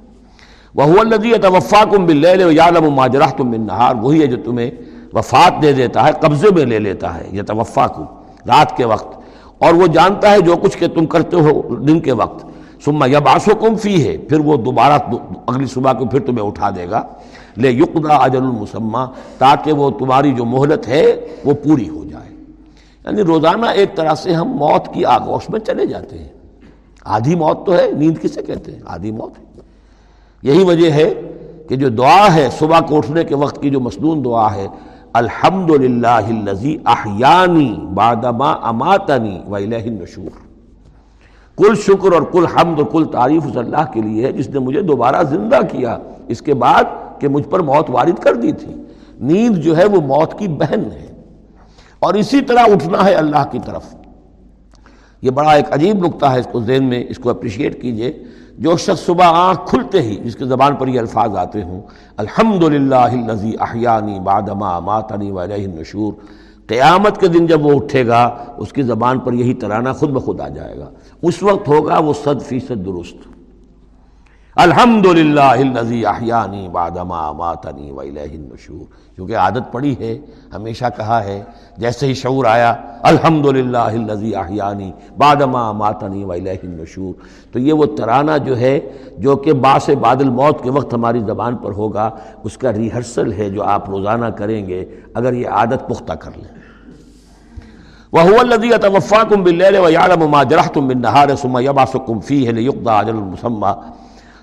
وہ 0.74 0.98
الدی 0.98 1.32
توفا 1.32 1.84
کم 1.90 2.06
بل 2.06 2.24
یالم 2.52 2.84
و 2.84 2.90
ماجرہ 2.90 3.26
تم 3.36 3.50
بن 3.50 3.60
نہار 3.60 3.94
وہی 3.94 4.22
ہے 4.22 4.26
جو 4.26 4.36
تمہیں 4.44 4.70
وفات 5.12 5.62
دے 5.62 5.72
دیتا 5.72 6.06
ہے، 6.06 6.10
قبضے 6.20 6.48
میں 6.54 6.64
لے 6.64 6.78
لیتا 6.78 7.14
ہے 7.14 7.28
یہ 7.30 7.42
توفا 7.42 7.86
کو 7.86 8.02
رات 8.46 8.76
کے 8.76 8.84
وقت۔ 8.84 9.20
اور 9.58 9.74
وہ 9.74 9.86
جانتا 9.86 10.30
ہے 10.30 10.40
جو 10.40 10.56
کچھ 10.56 10.78
کہ 10.78 10.88
تم 10.88 11.06
کرتے 11.06 11.36
ہو 11.36 11.74
دن 11.74 12.00
کے 12.00 12.12
وقت۔ 12.12 12.49
سما 12.84 13.06
یا 13.06 13.18
باسو 13.18 13.54
کم 13.54 13.76
فی 13.76 14.08
ہے 14.08 14.18
پھر 14.18 14.38
وہ 14.38 14.56
دوبارہ 14.56 14.98
اگلی 15.46 15.66
صبح 15.66 15.92
کو 15.92 16.06
پھر 16.06 16.20
تمہیں 16.20 16.46
اٹھا 16.46 16.70
دے 16.70 16.90
گا۔ 16.90 17.02
لے 17.56 17.70
یقدا 17.70 18.14
اجل 18.14 18.42
المسمہ 18.42 19.06
تاکہ 19.38 19.72
وہ 19.72 19.90
تمہاری 19.90 20.32
جو 20.32 20.44
مہلت 20.44 20.88
ہے 20.88 21.20
وہ 21.44 21.52
پوری 21.54 21.88
ہو 21.88 22.04
جائے۔ 22.04 22.34
یعنی 23.04 23.22
روزانہ 23.22 23.66
ایک 23.66 23.96
طرح 23.96 24.14
سے 24.14 24.34
ہم 24.34 24.48
موت 24.48 24.94
کی 24.94 25.04
آگوش 25.04 25.50
میں 25.50 25.60
چلے 25.60 25.86
جاتے 25.86 26.18
ہیں۔ 26.18 26.28
آدھی 27.04 27.34
موت 27.34 27.66
تو 27.66 27.74
ہے، 27.74 27.90
نیند 27.92 28.18
کسے 28.22 28.42
کہتے 28.42 28.72
ہیں؟ 28.72 28.80
آدھی 28.86 29.12
موت 29.12 29.38
ہے۔ 29.38 29.44
یہی 30.42 30.64
وجہ 30.64 30.90
ہے 30.90 31.14
کہ 31.68 31.76
جو 31.76 31.88
دعا 31.88 32.34
ہے، 32.34 32.48
صبح 32.58 32.80
کو 32.80 32.96
اٹھنے 32.96 33.24
کے 33.24 33.34
وقت 33.34 33.62
کی 33.62 33.70
جو 33.70 33.80
مصنون 33.80 34.24
دعا 34.24 34.54
ہے 34.54 34.68
الحمد 35.12 35.70
للہ 35.70 36.20
احیانی 36.84 37.76
بادما 37.94 38.52
اماتنی 38.52 39.40
و 39.48 39.54
النشور۔ 39.54 40.49
کل 41.56 41.74
شکر 41.74 42.12
اور 42.12 42.22
کل 42.22 42.46
حمد 42.46 42.80
اور 42.80 42.86
کل 42.92 43.04
تعریف 43.04 43.46
اس 43.46 43.56
اللہ 43.56 43.92
کے 43.92 44.02
لیے 44.02 44.26
ہے 44.26 44.32
جس 44.32 44.48
نے 44.48 44.58
مجھے 44.58 44.82
دوبارہ 44.82 45.22
زندہ 45.22 45.58
کیا۔ 45.70 45.98
اس 46.28 46.42
کے 46.42 46.54
بعد 46.54 46.84
کہ 47.18 47.28
مجھ 47.28 47.48
پر 47.48 47.60
موت 47.60 47.90
وارد 47.90 48.18
کر 48.18 48.34
دی 48.34 48.52
تھی۔ 48.52 48.74
نیند 49.20 49.56
جو 49.56 49.76
ہے 49.76 49.84
وہ 49.84 50.00
موت 50.00 50.38
کی 50.38 50.48
بہن 50.48 50.80
ہے۔ 50.92 51.22
اور 51.98 52.14
اسی 52.14 52.40
طرح 52.40 52.60
اٹھنا 52.60 53.04
ہے 53.04 53.14
اللہ 53.14 53.44
کی 53.50 53.58
طرف۔ 53.66 53.94
یہ 55.22 55.30
بڑا 55.30 55.52
ایک 55.52 55.64
عجیب 55.70 56.06
نقطہ 56.06 56.26
ہے 56.26 56.40
اس 56.40 56.48
کو 56.52 56.60
ذہن 56.60 56.84
میں، 56.84 57.04
اس 57.08 57.18
کو 57.18 57.30
اپریشیٹ 57.30 57.82
کیجیے۔ 57.82 58.22
جو 58.58 58.76
شخص 58.76 59.06
صبح 59.06 59.24
آنکھ 59.24 59.60
کھلتے 59.66 60.02
ہی، 60.02 60.16
جس 60.16 60.36
کے 60.36 60.44
زبان 60.44 60.74
پر 60.74 60.88
یہ 60.88 61.00
الفاظ 61.00 61.36
آتے 61.36 61.62
ہوں 61.62 61.82
الحمد 62.16 62.64
للہ 62.64 63.18
احیانی 63.60 64.20
بادما 64.20 64.78
ماتنی 64.78 65.30
و 65.30 65.44
نشور 65.46 66.12
قیامت 66.66 67.20
کے 67.20 67.28
دن 67.28 67.46
جب 67.46 67.66
وہ 67.66 67.72
اٹھے 67.74 68.06
گا، 68.06 68.36
اس 68.56 68.72
کی 68.72 68.82
زبان 68.82 69.18
پر 69.18 69.32
یہی 69.32 69.54
ترانہ 69.54 69.88
خود 69.88 70.10
بخود 70.10 70.40
آ 70.40 70.48
جائے 70.48 70.78
گا۔ 70.78 70.90
اس 71.22 71.42
وقت 71.42 71.68
ہوگا 71.68 71.98
وہ 71.98 72.12
صد 72.24 72.42
فیصد 72.42 72.86
درست۔ 72.86 73.16
الحمد 74.56 75.06
للہ 75.06 76.06
احیانی 76.06 76.68
بادما 76.72 77.32
ماتنی 77.32 77.90
و 77.90 78.00
النشور۔ 78.00 79.14
کیونکہ 79.14 79.36
عادت 79.36 79.72
پڑی 79.72 79.94
ہے، 80.00 80.18
ہمیشہ 80.54 80.84
کہا 80.96 81.24
ہے، 81.24 81.44
جیسے 81.76 82.06
ہی 82.06 82.14
شعور 82.14 82.44
آیا 82.44 82.74
الحمد 83.02 83.46
للہ 83.46 84.36
احیانی 84.36 84.92
بادما 85.16 85.72
ماتنی 85.72 86.24
و 86.24 86.32
النشور۔ 86.32 87.14
تو 87.52 87.58
یہ 87.58 87.72
وہ 87.72 87.86
ترانہ 87.86 88.38
جو 88.44 88.58
ہے، 88.58 88.80
جو 89.18 89.36
کہ 89.36 89.52
باس 89.52 89.90
بادل 90.00 90.28
موت 90.28 90.62
کے 90.62 90.70
وقت 90.70 90.94
ہماری 90.94 91.20
زبان 91.20 91.56
پر 91.56 91.72
ہوگا، 91.72 92.10
اس 92.44 92.58
کا 92.58 92.72
ریہرسل 92.72 93.32
ہے 93.32 93.50
جو 93.50 93.62
آپ 93.62 93.90
روزانہ 93.90 94.26
کریں 94.26 94.66
گے، 94.66 94.84
اگر 95.14 95.32
یہ 95.32 95.48
عادت 95.48 95.88
پختہ 95.88 96.12
کر 96.12 96.30
لیں۔ 96.36 96.59
وہ 98.12 98.38
الدی 98.38 98.70
توفا 98.82 99.22
کم 99.30 99.42
بل 99.42 99.62
ما 100.30 100.42
جرح 100.42 100.68
تم 100.74 100.88
بن 100.88 101.00
نہار 101.02 101.34
سما 101.42 101.60
یباس 101.60 101.96
اجل 101.96 103.18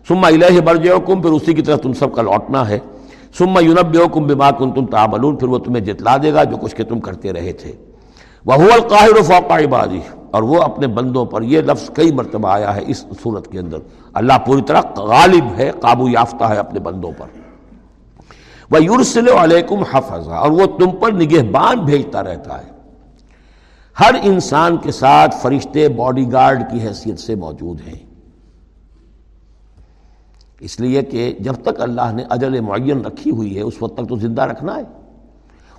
سما 0.08 0.28
الہ 0.28 0.60
پھر 1.06 1.32
اسی 1.32 1.54
کی 1.54 1.62
طرف 1.62 1.82
تم 1.82 1.94
سب 1.94 2.14
کا 2.16 2.22
لوٹنا 2.22 2.68
ہے. 2.70 2.80
سما 3.38 3.60
یونب 3.62 3.98
کم 4.14 4.28
بما 4.28 4.52
کن 4.60 4.72
تم 4.72 4.86
تابلون 4.86 5.36
پھر 5.38 5.48
وہ 5.48 5.58
تمہیں 5.66 5.84
جتلا 5.86 6.16
دے 6.24 6.34
گا 6.34 6.44
جو 6.44 6.58
کچھ 6.58 6.76
کہ 6.76 6.84
تم 6.84 7.00
کرتے 7.00 7.34
رہے 7.34 7.52
تھے. 7.54 7.72
وہ 8.46 8.54
القاہر 8.74 9.22
فوق 9.28 9.52
عبادی 9.52 10.00
اور 10.32 10.44
وہ 10.44 10.62
اپنے 10.62 10.88
بندوں 10.88 11.26
پر 11.26 11.42
یہ 11.42 11.62
لفظ 11.62 11.90
کئی 11.96 12.12
مرتبہ 12.16 12.50
آیا 12.50 12.76
ہے 12.76 12.84
اس 12.88 13.06
صورت 13.24 13.52
کے 13.52 13.60
اندر. 13.60 13.78
اللہ 14.14 14.38
پوری 14.46 14.62
طرح 14.68 14.82
غالب 14.98 15.54
ہے، 15.58 15.70
قابو 15.82 16.10
یافتہ 16.10 16.44
ہے 16.52 16.58
اپنے 16.58 16.80
بندوں 16.88 17.12
پر. 17.18 17.28
وہ 18.72 18.84
یورسل 18.84 19.28
علیکم 19.38 19.84
حفظ 19.92 20.28
اور 20.30 20.52
وہ 20.52 20.66
تم 20.80 20.92
پر 21.02 21.12
نگہبان 21.12 21.86
بھیجتا 21.86 22.24
رہتا 22.24 22.58
ہے. 22.58 22.77
ہر 24.00 24.16
انسان 24.24 24.78
کے 24.78 24.92
ساتھ 24.92 25.36
فرشتے 25.42 25.90
باڈی 25.90 26.32
گارڈ 26.32 26.64
کی 26.72 26.88
حیثیت 26.88 27.20
سے 27.20 27.36
موجود 27.36 27.82
ہیں۔ 27.88 28.06
اس 30.60 30.80
لیے 30.80 31.02
کہ 31.02 31.34
جب 31.40 31.54
تک 31.54 31.82
اللہ 31.82 32.12
نے 32.14 32.24
اجل 32.30 32.60
معین 32.60 33.06
رکھی 33.06 33.32
ہوئی 33.32 33.56
ہے، 33.56 33.62
اس 33.62 33.74
وقت 33.82 33.98
تک 33.98 34.10
تو 34.10 34.16
زندہ 34.16 34.42
رکھنا 34.42 34.76
ہے۔ 34.76 34.82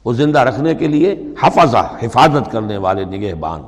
وہ 0.04 0.12
زندہ 0.12 0.38
رکھنے 0.38 0.74
کے 0.74 0.88
لیے 0.88 1.24
حفظہ 1.42 1.86
حفاظت 2.02 2.52
کرنے 2.52 2.76
والے 2.76 3.04
نگہ 3.04 3.34
بان 3.34 3.62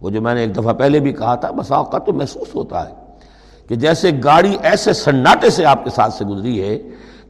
وہ 0.00 0.10
جو 0.10 0.20
میں 0.20 0.34
نے 0.34 0.40
ایک 0.40 0.56
دفعہ 0.56 0.72
پہلے 0.72 1.00
بھی 1.00 1.12
کہا 1.12 1.34
تھا 1.34 1.50
بسا 1.50 1.76
اوقات 1.76 2.06
تو 2.06 2.12
محسوس 2.12 2.54
ہوتا 2.54 2.88
ہے 2.88 2.94
کہ 3.68 3.74
جیسے 3.74 4.10
گاڑی 4.24 4.56
ایسے 4.62 4.92
سناٹے 4.92 5.50
سے 5.50 5.64
آپ 5.64 5.84
کے 5.84 5.90
ساتھ 5.90 6.14
سے 6.14 6.24
گزری 6.24 6.62
ہے 6.62 6.78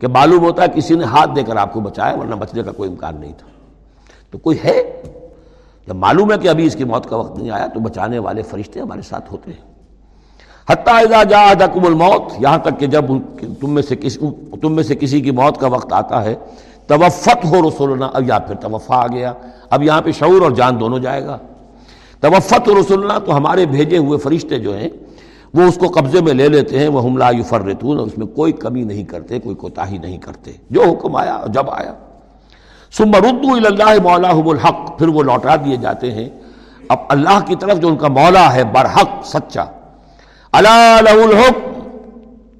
کہ 0.01 0.09
معلوم 0.09 0.45
ہوتا 0.45 0.63
ہے 0.63 0.69
کسی 0.75 0.95
نے 0.95 1.05
ہاتھ 1.05 1.31
دے 1.37 1.43
کر 1.43 1.57
آپ 1.57 1.73
کو 1.73 1.81
بچایا، 1.81 2.17
ورنہ 2.17 2.35
بچنے 2.35 2.63
کا 2.63 2.73
کوئی 2.73 2.91
امکان 2.91 3.21
نہیں 3.21 3.33
تھا۔ 3.39 3.47
تو 4.31 4.39
کوئی 4.39 4.59
ہے؟ 4.65 5.03
جب 5.87 5.97
معلوم 5.97 6.33
ہے 6.33 6.39
کہ 6.39 6.49
ابھی 6.49 6.67
اس 6.67 6.77
کی 6.77 6.85
موت 6.85 7.07
کا 7.07 7.17
وقت 7.17 7.39
نہیں 7.39 7.51
آیا 7.51 7.67
تو 7.67 7.81
بچانے 7.81 8.19
والے 8.19 8.43
فرشتے 8.43 8.81
ہمارے 8.81 9.03
ساتھ 9.03 9.33
ہوتے 9.33 9.51
ہیں۔ 9.51 9.71
حتیٰ 10.71 11.25
جا 11.31 11.67
کم 11.75 11.87
الموت، 11.87 12.33
یہاں 12.39 12.59
تک 12.59 12.79
کہ 12.79 12.87
جب 12.87 13.05
تم 13.61 13.71
میں 13.71 13.83
سے 13.83 13.97
کسی 13.97 14.19
تم 14.63 14.73
میں 14.73 14.83
سے 14.83 14.95
کسی 14.95 15.21
کی 15.21 15.31
موت 15.31 15.61
کا 15.61 15.67
وقت 15.67 15.93
آتا 15.93 16.25
ہے، 16.25 16.35
توفت 16.87 17.45
ہو 17.45 17.69
رسولنا، 17.69 18.07
اب 18.13 18.29
یا 18.29 18.39
پھر 18.39 18.55
توفع 18.55 18.95
آ 18.95 19.07
گیا۔ 19.07 19.33
اب 19.71 19.83
یہاں 19.83 20.03
پہ 20.03 20.13
شعور 20.13 20.43
اور 20.43 20.51
جان 20.51 20.81
دونوں 20.81 20.99
جائے 20.99 21.25
گا۔ 21.25 21.39
توفت 22.21 22.69
ہو 22.69 22.81
رسولنا 22.81 23.19
تو 23.19 23.37
ہمارے 23.37 23.67
بھیجے 23.67 23.99
ہوئے 23.99 24.19
فرشتے 24.19 24.59
جو 24.59 24.79
ہیں، 24.79 24.89
وہ 25.55 25.63
اس 25.63 25.77
کو 25.77 25.87
قبضے 25.87 26.21
میں 26.21 26.35
لے 26.35 26.49
لیتے 26.49 26.79
ہیں 26.79 26.89
وہ 26.89 27.01
حملہ 27.01 27.25
یفرتون 27.39 27.99
اور 27.99 28.07
اس 28.07 28.19
میں 28.19 28.27
کوئی 28.27 28.53
کمی 28.53 28.83
نہیں 28.83 29.05
کرتے، 29.05 29.39
کوئی 29.39 29.57
کوتاہی 29.57 29.99
نہیں 29.99 30.19
کرتے۔ 30.19 30.53
جو 30.71 30.83
حکم 30.83 31.17
آیا، 31.17 31.41
جب 31.49 31.71
آیا۔ 31.71 31.95
سم 32.93 33.15
ردو 33.15 33.53
اللہ 33.53 34.03
مولا 34.03 34.29
الحق، 34.29 34.99
پھر 34.99 35.09
وہ 35.09 35.23
لوٹا 35.23 35.57
دیے 35.57 35.77
جاتے 35.77 36.11
ہیں۔ 36.11 36.29
اب 36.89 36.99
اللہ 37.09 37.41
کی 37.47 37.57
طرف 37.57 37.81
جو 37.81 37.89
ان 37.89 37.97
کا 37.97 38.09
مولا 38.09 38.55
ہے، 38.55 38.65
برحق، 38.65 39.09
سچا۔ 39.25 39.65
اللہ 40.53 40.97
الحکم 41.01 41.71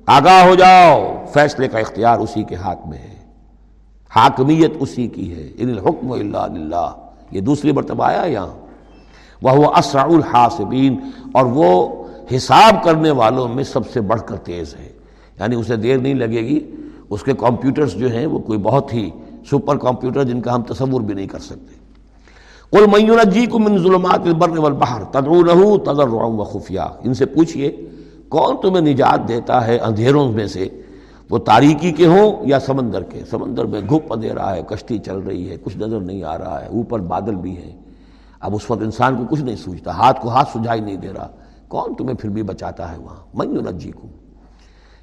آگاہ 0.07 0.47
ہو 0.47 0.55
جاؤ، 0.55 1.25
فیصلے 1.33 1.69
کا 1.69 1.79
اختیار 1.79 2.19
اسی 2.19 2.43
کے 2.43 2.55
ہاتھ 2.55 2.89
میں 2.89 2.99
ہے۔ 2.99 3.15
حاکمیت 4.17 4.73
اسی 4.81 5.09
کی 5.09 5.35
ہے۔ 5.35 5.49
ان 5.59 5.71
الحکم 5.71 6.13
اللہ 6.13 6.95
یہ 7.31 7.41
دوسری 7.41 7.73
مرتبہ 7.73 8.05
آیا 8.05 8.23
یہاں۔ 8.23 8.67
وہ 9.43 9.73
اسرع 9.79 10.03
الحاسبین۔ 10.03 11.01
اور 11.33 11.47
وہ 11.47 11.89
حساب 12.37 12.85
کرنے 12.85 13.11
والوں 13.11 13.49
میں 13.49 13.65
سب 13.65 13.91
سے 13.91 14.01
بڑھ 14.01 14.23
کر 14.27 14.37
تیز 14.37 14.75
ہے۔ 14.75 14.93
یعنی 15.41 15.57
اسے 15.57 15.77
دیر 15.77 15.99
نہیں 15.99 16.15
لگے 16.15 16.41
گی۔ 16.41 16.71
اس 17.11 17.23
کے 17.23 17.33
کمپیوٹرز 17.33 17.93
جو 17.93 18.09
ہیں، 18.09 18.27
وہ 18.27 18.39
کوئی 18.39 18.59
بہت 18.59 18.95
ہی 18.95 19.11
سپر 19.51 19.77
کمپیوٹر 19.77 20.25
جن 20.25 20.41
کا 20.41 20.55
ہم 20.55 20.63
تصور 20.63 21.01
بھی 21.01 21.15
نہیں 21.15 21.27
کر 21.27 21.39
سکتے۔ 21.39 21.81
کل 22.71 22.87
میون 22.87 23.31
جی 23.31 23.47
کو 23.47 23.59
من 23.59 23.79
ظلمات 23.79 24.21
البر 24.27 24.59
والبحر 24.59 25.05
تدعونه 25.05 25.77
تضرعا 25.85 26.25
وخفیا 26.25 26.83
ان 26.83 27.15
سے 27.15 27.27
پوچھئے، 27.27 27.77
کون 28.29 28.57
تمہیں 28.63 28.95
نجات 28.95 29.29
دیتا 29.29 29.67
ہے 29.67 29.77
اندھیروں 29.77 30.33
میں 30.33 30.47
سے؟ 30.47 30.69
وہ 31.31 31.39
تاریکی 31.39 31.93
کے 31.93 32.07
ہوں 32.07 32.47
یا 32.47 32.61
سمندر 32.61 33.03
کے؟ 33.03 33.23
سمندر 33.31 33.65
میں 33.65 33.81
گھپ 33.81 34.23
دے 34.23 34.35
رہا 34.35 34.57
ہے، 34.57 34.63
کشتی 34.69 34.99
چل 34.99 35.19
رہی 35.19 35.51
ہے، 35.51 35.57
کچھ 35.65 35.79
نظر 35.79 36.01
نہیں 36.01 36.23
آ 36.23 36.39
رہا 36.39 36.61
ہے، 36.61 36.67
اوپر 36.67 36.99
بادل 36.99 37.35
بھی 37.35 37.57
ہیں۔ 37.57 37.77
اب 38.41 38.55
اس 38.55 38.71
وقت 38.71 38.83
انسان 38.83 39.17
کو 39.17 39.25
کچھ 39.31 39.41
نہیں 39.41 39.57
سوچتا، 39.57 39.91
ہاتھ 39.91 40.21
کو 40.21 40.29
ہاتھ 40.29 40.49
سجائی 40.55 40.81
نہیں 40.81 40.97
دے 40.97 41.09
رہا۔ 41.17 41.29
کون 41.69 41.95
تمہیں 41.95 42.17
پھر 42.17 42.31
بھی 42.31 42.43
بچاتا 42.43 42.93
ہے 42.93 42.97
وہاں؟ 42.99 43.17
میون 43.35 43.79
جی 43.79 43.91
کو 43.91 44.09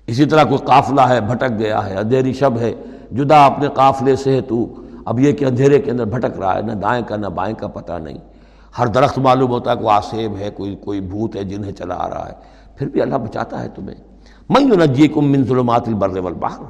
اسی 0.07 0.25
طرح 0.25 0.43
کوئی 0.43 0.57
قافلہ 0.57 1.01
ہے، 1.01 1.21
بھٹک 1.21 1.59
گیا 1.59 1.89
ہے، 1.89 1.95
اندھیری 1.95 2.33
شب 2.33 2.57
ہے 2.57 2.73
جدا 3.11 3.45
اپنے 3.45 3.67
قافلے 3.73 4.15
سے 4.15 4.35
ہے 4.35 4.41
تو، 4.41 4.73
اب 5.05 5.19
یہ 5.19 5.31
کہ 5.31 5.45
اندھیرے 5.45 5.79
کے 5.79 5.91
اندر 5.91 6.05
بھٹک 6.05 6.39
رہا 6.39 6.55
ہے، 6.55 6.61
نہ 6.61 6.71
دائیں 6.71 7.03
کا 7.07 7.15
نہ 7.15 7.27
بائیں 7.27 7.55
کا 7.55 7.67
پتہ 7.67 7.93
نہیں۔ 7.93 8.17
ہر 8.79 8.87
درخت 8.87 9.17
معلوم 9.17 9.51
ہوتا 9.51 9.71
ہے 9.71 9.75
کوئی 9.75 9.89
آسیب 9.89 10.37
ہے، 10.37 10.49
کوئی 10.49 10.75
کوئی 10.75 11.01
بھوت 11.01 11.35
ہے 11.35 11.43
جنہیں 11.43 11.71
چلا 11.71 11.95
آ 11.97 12.09
رہا 12.09 12.29
ہے۔ 12.29 12.33
پھر 12.75 12.87
بھی 12.87 13.01
اللہ 13.01 13.15
بچاتا 13.15 13.63
ہے 13.63 13.67
تمہیں۔ 13.75 13.95
میں 14.49 14.61
نجی 14.61 15.07
کم 15.07 15.31
من 15.31 15.43
ظلمات 15.43 15.87
البر 15.87 16.19
والبحر 16.19 16.63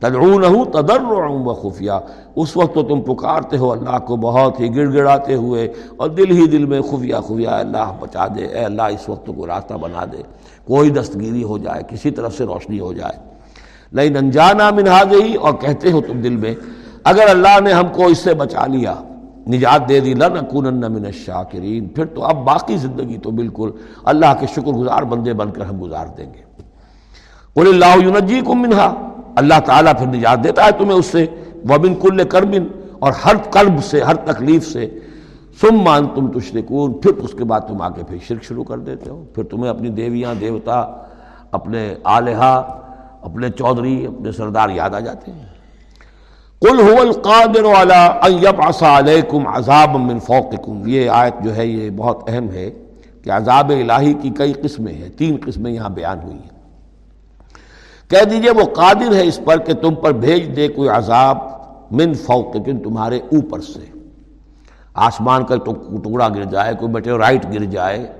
تدعونه 0.00 0.62
تضرعا 0.72 1.28
وخفیا 1.28 1.98
اس 2.36 2.56
وقت 2.56 2.74
تو 2.74 2.82
تم 2.82 3.00
پکارتے 3.00 3.56
ہو 3.56 3.72
اللہ 3.72 3.98
کو 3.98 4.16
بہت 4.16 4.60
ہی 4.60 4.76
گڑ 4.76 4.92
گڑاتے 4.94 5.34
ہوئے 5.34 5.72
اور 5.96 6.08
دل 6.08 6.30
ہی 6.30 6.46
دل 6.46 6.64
میں 6.64 6.80
خفیہ 6.80 7.14
خفیہ 7.26 7.48
اللہ 7.48 7.92
بچا 8.00 8.26
دے، 8.28 8.44
اے 8.44 8.64
اللہ 8.64 8.82
اس 8.82 9.08
وقت 9.08 9.30
کو 9.36 9.46
راستہ 9.46 9.74
بنا 9.74 10.04
دے۔ 10.12 10.22
کوئی 10.64 10.90
دستگیری 10.90 11.42
ہو 11.42 11.58
جائے، 11.58 11.82
کسی 11.88 12.10
طرف 12.10 12.36
سے 12.36 12.44
روشنی 12.44 12.80
ہو 12.80 12.92
جائے۔ 12.92 13.33
لیکن 13.94 14.16
انجانا 14.16 14.70
منہا 14.70 15.02
گئی 15.10 15.34
اور 15.34 15.52
کہتے 15.52 15.90
ہو 15.92 16.00
تم 16.00 16.20
دل 16.20 16.36
میں، 16.36 16.54
اگر 17.04 17.24
اللہ 17.28 17.60
نے 17.60 17.72
ہم 17.72 17.88
کو 17.92 18.06
اس 18.06 18.18
سے 18.18 18.34
بچا 18.34 18.66
لیا، 18.66 18.94
نجات 19.48 19.88
دے 19.88 20.00
دی، 20.00 20.14
لنکونن 20.14 20.92
من 20.92 21.04
الشاکرین۔ 21.06 21.88
پھر 21.88 22.04
تو 22.04 22.24
اب 22.24 22.44
باقی 22.44 22.76
زندگی 22.76 23.18
تو 23.18 23.30
بالکل 23.30 23.70
اللہ 24.04 24.34
کے 24.40 24.46
شکر 24.46 24.72
گزار 24.72 25.02
بندے 25.02 25.32
بن 25.32 25.50
کر 25.50 25.60
ہم 25.60 25.82
گزار 25.82 26.06
دیں 26.06 26.34
گے۔ 26.34 26.42
قل 27.54 27.68
اللہ 27.68 28.06
ینجیکم 28.06 28.62
منہا۔ 28.62 29.10
اللہ 29.36 29.60
تعالیٰ 29.64 29.92
پھر 29.98 30.06
نجات 30.06 30.44
دیتا 30.44 30.64
ہے 30.64 30.70
تمہیں 30.78 30.92
اس 30.92 31.06
سے۔ 31.06 31.26
وبن 31.68 31.94
کل 31.94 32.24
کربن، 32.24 32.80
اور 32.98 33.12
ہر 33.24 33.36
قلب 33.50 33.84
سے، 33.84 34.00
ہر 34.00 34.14
تکلیف 34.14 34.72
سے۔ 34.72 34.98
سم 35.60 35.76
مان 35.76 36.06
تم 36.14 36.38
تشرکون۔ 36.38 36.92
پھر 36.92 37.10
اس 37.16 37.32
کے 37.38 37.44
بعد 37.44 37.60
تم 37.60 37.82
آ 37.82 37.88
کے 37.88 38.04
پھر 38.04 38.16
شرک 38.28 38.42
شروع 38.42 38.64
کر 38.64 38.78
دیتے 38.78 39.10
ہو۔ 39.10 39.24
پھر 39.34 39.44
تمہیں 39.44 39.70
اپنی 39.70 39.88
دیویاں، 39.88 40.34
دیوتا، 40.40 40.86
اپنے 41.52 41.94
آلیہ 42.04 42.62
اپنے 43.24 43.50
چودھری، 43.50 44.06
اپنے 44.06 44.32
سردار 44.32 44.68
یاد 44.68 44.90
آ 44.90 45.00
جاتے 45.00 45.32
ہیں۔ 45.32 45.54
قل 46.60 46.80
هو 46.80 47.00
القادر 47.00 47.64
على 47.64 48.08
ان 48.22 48.32
يبعث 48.32 48.82
عليكم 48.82 49.46
عذابا 49.46 49.96
من 49.96 50.18
فوقكم۔ 50.18 50.82
یہ 50.86 51.10
آیت 51.10 51.44
جو 51.44 51.56
ہے، 51.56 51.66
یہ 51.66 51.90
بہت 51.90 52.22
اہم 52.28 52.50
ہے 52.50 52.70
کہ 53.22 53.30
عذاب 53.30 53.70
الہی 53.70 54.14
کی 54.14 54.30
کئی 54.30 54.52
قسمیں 54.52 54.92
ہیں، 54.92 55.08
تین 55.08 55.36
قسمیں 55.46 55.72
یہاں 55.72 55.88
بیان 55.88 56.18
ہوئی 56.22 56.36
ہیں۔ 56.36 56.54
کہہ 58.10 58.24
دیجیے، 58.24 58.50
وہ 58.50 58.64
قادر 58.74 59.14
ہے 59.14 59.26
اس 59.26 59.40
پر 59.44 59.58
کہ 59.58 59.74
تم 59.74 59.94
پر 59.94 60.12
بھیج 60.12 60.56
دے 60.56 60.68
کوئی 60.68 60.88
عذاب 60.88 61.38
من 61.90 62.14
فوقکم 62.14 62.78
تمہارے 62.78 63.16
اوپر 63.16 63.60
سے۔ 63.60 63.98
آسمان 64.94 65.44
کا 65.44 65.56
ٹکڑا 65.56 66.28
گر 66.28 66.44
جائے، 66.44 66.74
کوئی 66.80 66.92
میٹے 66.92 67.10
رائٹ 67.10 67.46
گر 67.46 67.64
جائے 67.64 68.12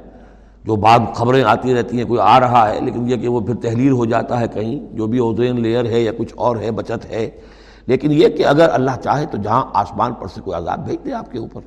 جو 0.64 0.76
بعد 0.76 0.98
خبریں 1.14 1.44
آتی 1.44 1.74
رہتی 1.74 1.98
ہیں، 1.98 2.04
کوئی 2.04 2.20
آ 2.20 2.40
رہا 2.40 2.74
ہے، 2.74 2.80
لیکن 2.80 3.10
یہ 3.10 3.16
کہ 3.16 3.28
وہ 3.28 3.40
پھر 3.40 3.54
تحلیل 3.54 3.92
ہو 3.92 4.04
جاتا 4.04 4.40
ہے 4.40 4.48
کہیں، 4.48 4.96
جو 4.96 5.06
بھی 5.06 5.18
اوزین 5.18 5.60
لیئر 5.60 5.84
ہے 5.84 6.00
یا 6.00 6.12
کچھ 6.18 6.32
اور 6.36 6.56
ہے، 6.56 6.70
بچت 6.70 7.10
ہے۔ 7.10 7.30
لیکن 7.86 8.12
یہ 8.12 8.28
کہ 8.28 8.46
اگر 8.46 8.68
اللہ 8.72 8.90
چاہے 9.02 9.26
تو 9.26 9.38
جہاں 9.38 9.64
آسمان 9.74 10.12
پر 10.12 10.26
سے 10.26 10.40
کوئی 10.40 10.56
عذاب 10.56 10.84
بھیج 10.84 11.04
دے 11.04 11.12
آپ 11.12 11.32
کے 11.32 11.38
اوپر۔ 11.38 11.60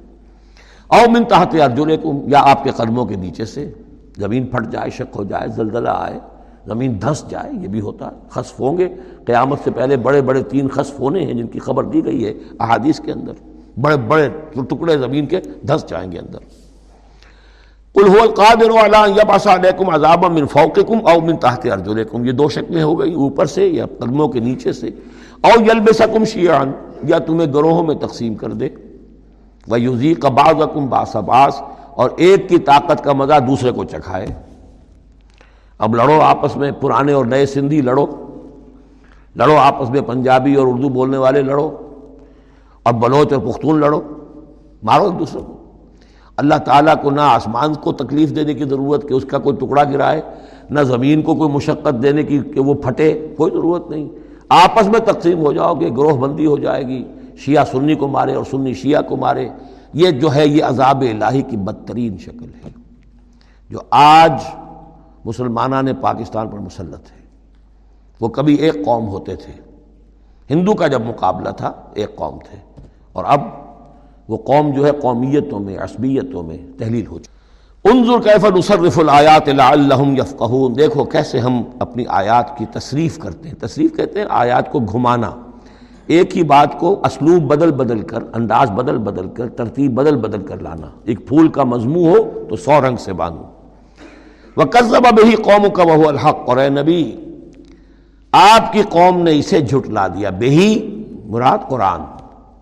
او 0.87 1.11
من 1.11 1.23
تحت 1.23 1.55
ارجلکم، 1.61 2.17
یا 2.27 2.39
آپ 2.41 2.63
کے 2.63 2.71
قدموں 2.75 3.05
کے 3.05 3.15
نیچے 3.15 3.45
سے 3.45 3.71
زمین 4.17 4.45
پھٹ 4.45 4.71
جائے، 4.71 4.89
شک 4.89 5.15
ہو 5.15 5.23
جائے، 5.23 5.47
زلزلہ 5.47 5.89
آئے، 5.89 6.19
زمین 6.65 7.01
دھس 7.01 7.25
جائے، 7.29 7.51
یہ 7.61 7.67
بھی 7.67 7.81
ہوتا 7.81 8.05
ہے 8.05 8.11
خصف 8.29 8.59
ہوں 8.59 8.77
گے۔ 8.77 8.87
قیامت 9.25 9.59
سے 9.63 9.71
پہلے 9.71 9.97
بڑے 9.97 10.21
بڑے 10.21 10.43
تین 10.43 10.67
خصف 10.67 10.99
ہونے 10.99 11.25
ہیں 11.25 11.33
جن 11.33 11.47
کی 11.47 11.59
خبر 11.59 11.83
دی 11.83 12.05
گئی 12.05 12.25
ہے 12.25 12.33
احادیث 12.59 12.99
کے 12.99 13.11
اندر۔ 13.11 13.33
بڑے 13.81 13.97
بڑے 13.97 14.29
ٹکڑے 14.53 14.97
زمین 14.97 15.25
کے 15.25 15.41
دھس 15.67 15.85
جائیں 15.87 16.11
گے 16.11 16.19
اندر۔ 16.19 16.66
قل 17.97 18.07
هو 18.07 18.23
القادر 18.23 18.77
على 18.77 19.05
ان 19.05 19.11
يبعث 19.11 19.47
عليكم 19.47 19.89
عذابا 19.89 20.27
من 20.27 20.45
فوقكم 20.45 21.07
او 21.07 21.21
من 21.21 21.37
تحت 21.37 21.65
ارجلكم 21.71 22.25
یہ 22.25 22.31
دو 22.31 22.49
شکلیں 22.49 22.83
ہو 22.83 22.99
گئی، 22.99 23.13
اوپر 23.13 23.45
سے 23.45 23.67
یا 23.67 23.85
قدموں 23.85 24.27
کے 24.27 24.39
نیچے 24.39 24.73
سے. 24.73 24.87
او 25.41 25.61
يلبسكم 25.61 26.25
شيعا، 26.25 26.63
یا 27.03 27.19
تمہیں 27.19 27.53
گروہوں 27.53 27.83
میں 27.83 27.95
تقسیم 27.95 28.35
کر 28.35 28.51
دے. 28.51 28.69
ويذيق 29.67 30.25
بعضكم 30.25 30.87
باس 30.89 31.15
باس 31.15 31.61
اور 31.91 32.09
ایک 32.17 32.49
کی 32.49 32.57
طاقت 32.57 33.03
کا 33.03 33.13
مزہ 33.13 33.39
دوسرے 33.47 33.71
کو 33.71 33.83
چکھائے. 33.83 34.27
اب 35.79 35.95
لڑو 35.95 36.21
آپس 36.21 36.57
میں، 36.57 36.71
پرانے 36.71 37.13
اور 37.13 37.25
نئے 37.25 37.45
سندھی 37.45 37.81
لڑو. 37.81 38.05
لڑو 39.35 39.57
آپس 39.57 39.89
میں، 39.89 40.01
پنجابی 40.01 40.55
اور 40.55 40.67
اردو 40.67 40.89
بولنے 40.89 41.17
والے 41.17 41.41
لڑو. 41.41 41.77
اور 42.83 42.93
بلوچ 42.93 43.33
اور 43.33 43.41
پختون 43.41 43.79
لڑو. 43.79 44.01
مارو 44.83 45.05
ایک 45.05 45.19
دوسرے 45.19 45.41
کو. 45.41 45.56
اللہ 46.37 46.55
تعالیٰ 46.55 46.93
کو 47.01 47.11
نہ 47.11 47.21
آسمان 47.21 47.73
کو 47.73 47.91
تکلیف 47.91 48.35
دینے 48.35 48.53
کی 48.53 48.63
ضرورت 48.63 49.09
کہ 49.09 49.13
اس 49.13 49.25
کا 49.25 49.37
کوئی 49.37 49.55
ٹکڑا 49.55 49.83
گرائے 49.83 50.21
نہ 50.69 50.79
زمین 50.79 51.21
کو 51.21 51.35
کوئی 51.35 51.49
مشقت 51.51 52.03
دینے 52.03 52.23
کی 52.23 52.39
کہ 52.39 52.59
وہ 52.59 52.73
پھٹے، 52.73 53.33
کوئی 53.37 53.51
ضرورت 53.51 53.89
نہیں۔ 53.89 54.09
آپس 54.49 54.87
میں 54.87 54.99
تقسیم 54.99 55.39
ہو 55.39 55.51
جاؤ 55.51 55.73
گے، 55.73 55.89
گروہ 55.89 56.17
بندی 56.17 56.45
ہو 56.45 56.57
جائے 56.57 56.87
گی، 56.87 57.07
شیعہ 57.37 57.65
سنی 57.65 57.95
کو 57.95 58.07
مارے 58.07 58.33
اور 58.33 58.43
سنی 58.51 58.73
شیعہ 58.73 59.01
کو 59.01 59.15
مارے۔ 59.15 59.49
یہ 59.93 60.09
جو 60.09 60.35
ہے، 60.35 60.47
یہ 60.47 60.63
عذاب 60.63 61.01
الہی 61.01 61.41
کی 61.41 61.57
بدترین 61.57 62.17
شکل 62.17 62.53
ہے۔ 62.65 62.69
جو 63.69 63.79
آج 63.89 64.31
مسلمانہ 65.25 65.75
نے 65.81 65.93
پاکستان 65.93 66.47
پر 66.47 66.57
مسلط 66.59 67.11
ہے۔ 67.11 67.27
وہ 68.21 68.27
کبھی 68.27 68.55
ایک 68.55 68.85
قوم 68.85 69.07
ہوتے 69.07 69.35
تھے۔ 69.35 69.53
ہندو 70.49 70.73
کا 70.73 70.87
جب 70.87 71.01
مقابلہ 71.01 71.49
تھا، 71.49 71.71
ایک 71.93 72.15
قوم 72.15 72.37
تھے۔ 72.37 72.81
اور 73.13 73.25
اب 73.27 73.39
وہ 74.27 74.37
قوم 74.37 74.71
جو 74.71 74.85
ہے 74.85 74.91
قومیتوں 74.91 75.59
میں، 75.59 75.77
عصبیتوں 75.77 76.43
میں 76.43 76.57
تحلیل 76.77 77.07
ہو 77.07 77.19
چکی۔ 77.19 77.37
انظر 77.83 78.21
کیف 78.23 78.45
نصرف 78.45 78.99
الآیات 78.99 79.49
لعلہم 79.49 80.15
یفقہون۔ 80.15 80.75
دیکھو 80.75 81.03
کیسے 81.03 81.39
ہم 81.39 81.61
اپنی 81.79 82.03
آیات 82.07 82.57
کی 82.57 82.65
تصریف 82.65 83.19
کرتے 83.19 83.49
ہیں۔ 83.49 83.55
تصریف 83.55 83.95
کہتے 83.95 84.19
ہیں 84.19 84.27
آیات 84.29 84.71
کو 84.71 84.79
گھمانا۔ 84.79 85.31
ایک 86.07 86.37
ہی 86.37 86.43
بات 86.43 86.79
کو 86.79 87.01
اسلوب 87.05 87.43
بدل 87.43 87.71
بدل 87.71 87.99
کر، 87.99 88.19
انداز 88.33 88.71
بدل 88.71 88.97
بدل 88.97 89.29
کر، 89.29 89.49
ترتیب 89.49 89.93
بدل 89.93 90.15
بدل 90.15 90.45
کر 90.45 90.59
لانا۔ 90.59 90.87
ایک 91.03 91.27
پھول 91.27 91.47
کا 91.47 91.63
مضمو 91.63 92.09
ہو 92.09 92.45
تو 92.49 92.55
سو 92.55 92.81
رنگ 92.87 92.97
سے 92.97 93.13
باندھو۔ 93.13 93.43
وہ 94.57 94.63
قصبہ 94.63 95.11
بہی 95.11 95.35
قوم 95.35 95.69
کا 95.69 95.83
وہ 95.83 96.05
الحق۔ 96.05 96.49
اور 96.49 96.57
اے 96.57 96.69
نبی، 96.69 97.15
آپ 98.31 98.73
کی 98.73 98.81
قوم 98.89 99.21
نے 99.21 99.39
اسے 99.39 99.61
جھٹلا 99.61 100.07
دیا۔ 100.07 100.29
بہی، 100.29 101.03
مراد 101.25 101.57
قرآن۔ 101.69 102.16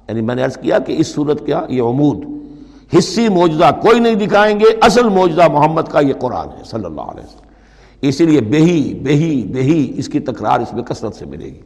یعنی 0.08 0.22
میں 0.22 0.36
نے 0.36 0.44
عرض 0.44 0.58
کیا 0.58 0.80
کہ 0.80 0.96
اس 0.98 1.08
صورت 1.08 1.46
کیا 1.46 1.60
ہاں 1.60 1.72
یہ 1.72 1.82
عمود، 1.82 2.26
حصی 2.98 3.30
موجودہ 3.30 3.70
کوئی 3.82 4.00
نہیں 4.00 4.16
دکھائیں 4.16 4.60
گے، 4.60 4.66
اصل 4.82 5.10
موجودہ 5.10 5.48
محمد 5.48 5.82
کا 5.92 6.00
یہ 6.00 6.14
قرآن 6.20 6.48
ہے، 6.58 6.64
صلی 6.66 6.86
اللہ 6.86 7.02
علیہ 7.02 7.24
وسلم۔ 7.24 7.46
اسی 8.02 8.26
لیے 8.26 8.42
بہی 8.42 9.00
بہی 9.04 9.44
بہی 9.54 9.94
اس 9.98 10.08
کی 10.08 10.20
تکرار 10.20 10.60
اس 10.60 10.74
میں 10.74 10.84
کثرت 10.84 11.16
سے 11.16 11.26
ملے 11.26 11.46
گی۔ 11.46 11.62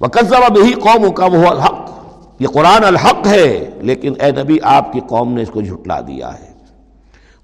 وہ 0.00 0.06
قصبہ 0.06 0.48
بہی 0.48 0.72
قوم 0.72 1.10
کا 1.10 1.24
وہ 1.24 1.46
الحق۔ 1.46 1.90
یہ 2.38 2.46
قرآن 2.46 2.84
الحق 2.84 3.26
ہے، 3.26 3.70
لیکن 3.80 4.12
اے 4.20 4.30
نبی 4.30 4.58
آپ 4.62 4.92
کی 4.92 5.00
قوم 5.08 5.32
نے 5.32 5.42
اس 5.42 5.50
کو 5.50 5.60
جھٹلا 5.60 6.00
دیا 6.00 6.38
ہے۔ 6.40 6.50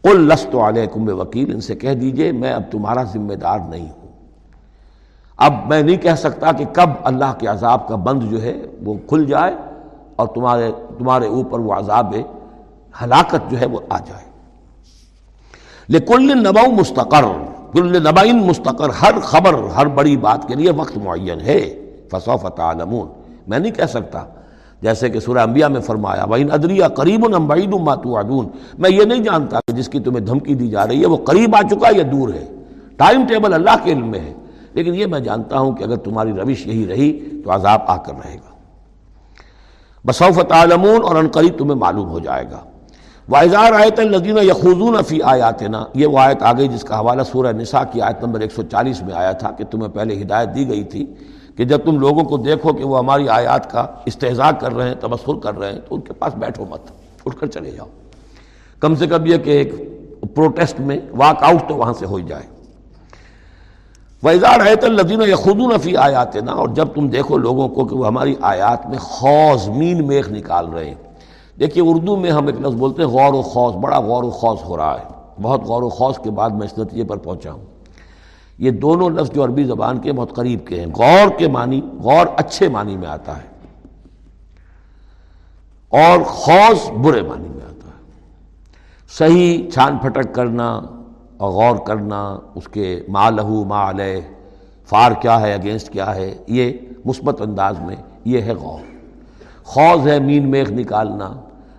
قل 0.02 0.20
لست 0.20 0.54
علیکم 0.54 1.20
وکیل 1.20 1.54
ان 1.54 1.60
سے 1.60 1.74
کہہ 1.74 1.94
دیجیے، 1.94 2.32
میں 2.32 2.52
اب 2.52 2.62
تمہارا 2.70 3.02
ذمہ 3.02 3.34
دار 3.34 3.58
نہیں 3.68 3.88
ہوں۔ 3.88 4.05
اب 5.36 5.54
میں 5.66 5.82
نہیں 5.82 5.96
کہہ 5.96 6.14
سکتا 6.14 6.52
کہ 6.52 6.64
کب 6.72 6.90
اللہ 7.04 7.34
کے 7.38 7.46
عذاب 7.46 7.88
کا 7.88 7.96
بند 7.96 8.22
جو 8.22 8.42
ہے 8.42 8.62
وہ 8.84 8.94
کھل 9.06 9.24
جائے 9.24 9.54
اور 10.16 10.26
تمہارے 10.26 10.72
تمہارے 10.98 11.26
اوپر 11.26 11.58
وہ 11.58 11.72
عذاب 11.72 12.14
ہلاکت 13.02 13.50
جو 13.50 13.60
ہے 13.60 13.66
وہ 13.66 13.80
آ 13.88 13.98
جائے۔ 13.98 14.24
لیکن 15.88 16.38
نباؤ 16.38 16.70
مستقر، 16.70 17.24
کل 17.72 18.02
نبائن 18.02 18.36
مستقر، 18.46 18.88
ہر 19.02 19.20
خبر، 19.20 19.54
ہر 19.76 19.86
بڑی 19.86 20.16
بات 20.16 20.48
کے 20.48 20.54
لیے 20.54 20.70
وقت 20.70 20.98
معین 20.98 21.40
ہے۔ 21.40 21.90
فصوف 22.10 22.46
تعلمون۔ 22.56 23.08
میں 23.46 23.58
نہیں 23.58 23.72
کہہ 23.72 23.84
سکتا، 23.84 24.24
جیسے 24.82 25.08
کہ 25.08 25.20
سورہ 25.20 25.38
انبیاء 25.38 25.68
میں 25.68 25.80
فرمایا، 25.80 26.24
وَإِنْ 26.24 26.54
أَدْرِيَا 26.54 26.88
قَرِيبٌ 26.88 27.36
أَمْ 27.36 27.46
بَعِيدٌ 27.46 27.80
مَا 27.80 27.94
تُوعَدُونَ۔ 27.94 28.48
میں 28.78 28.90
یہ 28.90 29.04
نہیں 29.04 29.22
جانتا 29.22 29.60
کہ 29.66 29.72
جس 29.72 29.88
کی 29.88 30.00
تمہیں 30.00 30.26
دھمکی 30.26 30.54
دی 30.54 30.68
جا 30.68 30.86
رہی 30.86 31.02
ہے، 31.02 31.06
وہ 31.06 31.16
قریب 31.16 31.56
آ 31.56 31.62
چکا 31.70 31.88
یا 31.96 32.02
دور 32.12 32.28
ہے۔ 32.28 32.46
ٹائم 32.96 33.26
ٹیبل 33.28 33.54
اللہ 33.54 33.84
کے 33.84 33.92
علم 33.92 34.08
میں 34.08 34.20
ہے۔ 34.20 34.34
لیکن 34.76 34.94
یہ 34.94 35.06
میں 35.06 35.20
جانتا 35.20 35.58
ہوں 35.58 35.72
کہ 35.72 35.84
اگر 35.84 35.96
تمہاری 35.96 36.32
روش 36.32 36.66
یہی 36.66 36.86
رہی 36.86 37.40
تو 37.44 37.54
عذاب 37.54 37.80
آ 37.86 37.96
کر 37.96 38.12
رہے 38.24 38.34
گا۔ 38.34 38.50
بصوف 40.04 40.38
تعلمون 40.48 41.02
اور 41.02 41.16
انقریب 41.16 41.58
تمہیں 41.58 41.74
معلوم 41.74 42.08
ہو 42.08 42.18
جائے 42.18 42.44
گا۔ 42.50 42.60
واحضار 43.28 43.72
آیت 43.72 43.98
الدین 43.98 44.38
یخوزون 44.38 45.02
فی 45.08 45.22
آیات 45.22 45.62
نا 45.62 45.84
یہ 45.94 46.06
وہ 46.06 46.18
آیت 46.18 46.42
آ 46.42 46.52
گئی 46.52 46.68
جس 46.68 46.82
کا 46.82 46.98
حوالہ 46.98 47.22
سورہ 47.22 47.52
نساء 47.52 47.82
کی 47.92 48.00
آیت 48.00 48.24
نمبر 48.24 48.40
140 48.40 49.02
میں 49.02 49.14
آیا 49.14 49.32
تھا 49.32 49.50
کہ 49.50 49.64
تمہیں 49.64 49.88
پہلے 49.88 50.22
ہدایت 50.22 50.48
دی 50.54 50.68
گئی 50.68 50.84
تھی 50.84 51.06
کہ 51.56 51.64
جب 51.64 51.78
تم 51.84 51.98
لوگوں 51.98 52.24
کو 52.24 52.36
دیکھو 52.36 52.72
کہ 52.72 52.84
وہ 52.84 52.98
ہماری 52.98 53.28
آیات 53.28 53.70
کا 53.70 53.86
استحضاء 54.04 54.50
کر 54.50 54.72
رہے 54.72 54.88
ہیں، 54.88 54.94
تبصر 55.00 55.38
کر 55.42 55.58
رہے 55.58 55.72
ہیں، 55.72 55.80
تو 55.88 55.94
ان 55.94 56.00
کے 56.00 56.12
پاس 56.12 56.34
بیٹھو 56.34 56.64
مت، 56.64 56.80
اٹھ 57.26 57.36
کر 57.40 57.46
چلے 57.46 57.70
جاؤ۔ 57.70 57.86
کم 58.80 58.94
سے 58.94 59.06
کم 59.06 59.26
یہ 59.26 59.36
کہ 59.36 59.50
ایک 59.50 59.74
پروٹیسٹ 60.34 60.80
میں 60.80 60.98
واک 61.10 61.42
آؤٹ 61.42 61.68
تو 61.68 61.74
وہاں 61.74 61.92
سے 61.98 62.06
ہو 62.06 62.18
جائے۔ 62.18 62.55
ویزار 64.22 64.66
حیت 64.66 64.84
الدین 64.84 65.22
یخودون 65.22 65.78
فی 65.78 65.96
آیات 65.96 66.36
نا 66.36 66.52
اور 66.52 66.68
جب 66.68 66.88
تم 66.94 67.08
دیکھو 67.08 67.36
لوگوں 67.36 67.68
کو 67.68 67.84
کہ 67.84 67.96
وہ 67.96 68.06
ہماری 68.06 68.34
آیات 68.40 68.86
میں 68.86 68.98
خوض، 68.98 69.68
مین 69.68 70.06
میخ 70.06 70.28
نکال 70.28 70.68
رہے 70.68 70.84
ہیں۔ 70.84 70.94
دیکھیے 71.60 71.84
اردو 71.86 72.16
میں 72.16 72.30
ہم 72.30 72.46
ایک 72.46 72.60
لفظ 72.60 72.74
بولتے 72.74 73.02
ہیں، 73.02 73.08
غور 73.08 73.32
و 73.32 73.42
خوص 73.42 73.74
بڑا 73.74 74.00
غور 74.00 74.22
و 74.22 74.30
خوص 74.30 74.64
ہو 74.64 74.76
رہا 74.76 74.98
ہے۔ 75.00 75.04
بہت 75.42 75.62
غور 75.62 75.82
و 75.82 75.88
خوص 75.88 76.18
کے 76.18 76.30
بعد 76.30 76.50
میں 76.50 76.66
اس 76.66 76.78
نتیجے 76.78 77.04
پر 77.04 77.16
پہنچا 77.16 77.52
ہوں۔ 77.52 77.64
یہ 78.58 78.70
دونوں 78.70 79.10
لفظ 79.10 79.30
جو 79.30 79.44
عربی 79.44 79.64
زبان 79.64 79.98
کے 79.98 80.12
بہت 80.12 80.34
قریب 80.34 80.66
کے 80.66 80.80
ہیں۔ 80.80 80.86
غور 80.86 81.38
کے 81.38 81.48
معنی، 81.48 81.80
غور 82.02 82.26
اچھے 82.36 82.68
معنی 82.68 82.96
میں 82.96 83.08
آتا 83.08 83.36
ہے۔ 83.36 83.48
اور 85.88 86.18
خوص 86.22 86.90
برے 86.90 87.22
معنی 87.22 87.48
میں 87.48 87.64
آتا 87.66 87.88
ہے۔ 87.88 88.02
صحیح 89.18 89.70
چھان 89.70 89.98
پھٹک 89.98 90.34
کرنا 90.34 90.80
اور 91.38 91.50
غور 91.50 91.76
کرنا 91.76 92.38
اس 92.54 92.68
کے 92.68 93.00
ما 93.08 93.30
لہو 93.30 93.64
ما 93.64 93.90
علیہ، 93.90 94.20
فار 94.88 95.12
کیا 95.12 95.40
ہے، 95.40 95.52
اگینسٹ 95.54 95.92
کیا 95.92 96.14
ہے، 96.14 96.34
یہ 96.46 96.72
مثبت 97.04 97.40
انداز 97.40 97.80
میں 97.80 97.96
یہ 98.24 98.40
ہے 98.40 98.54
غور۔ 98.54 98.84
خوض 99.64 100.06
ہے 100.08 100.18
مین 100.20 100.50
میخ 100.50 100.70
نکالنا، 100.70 101.32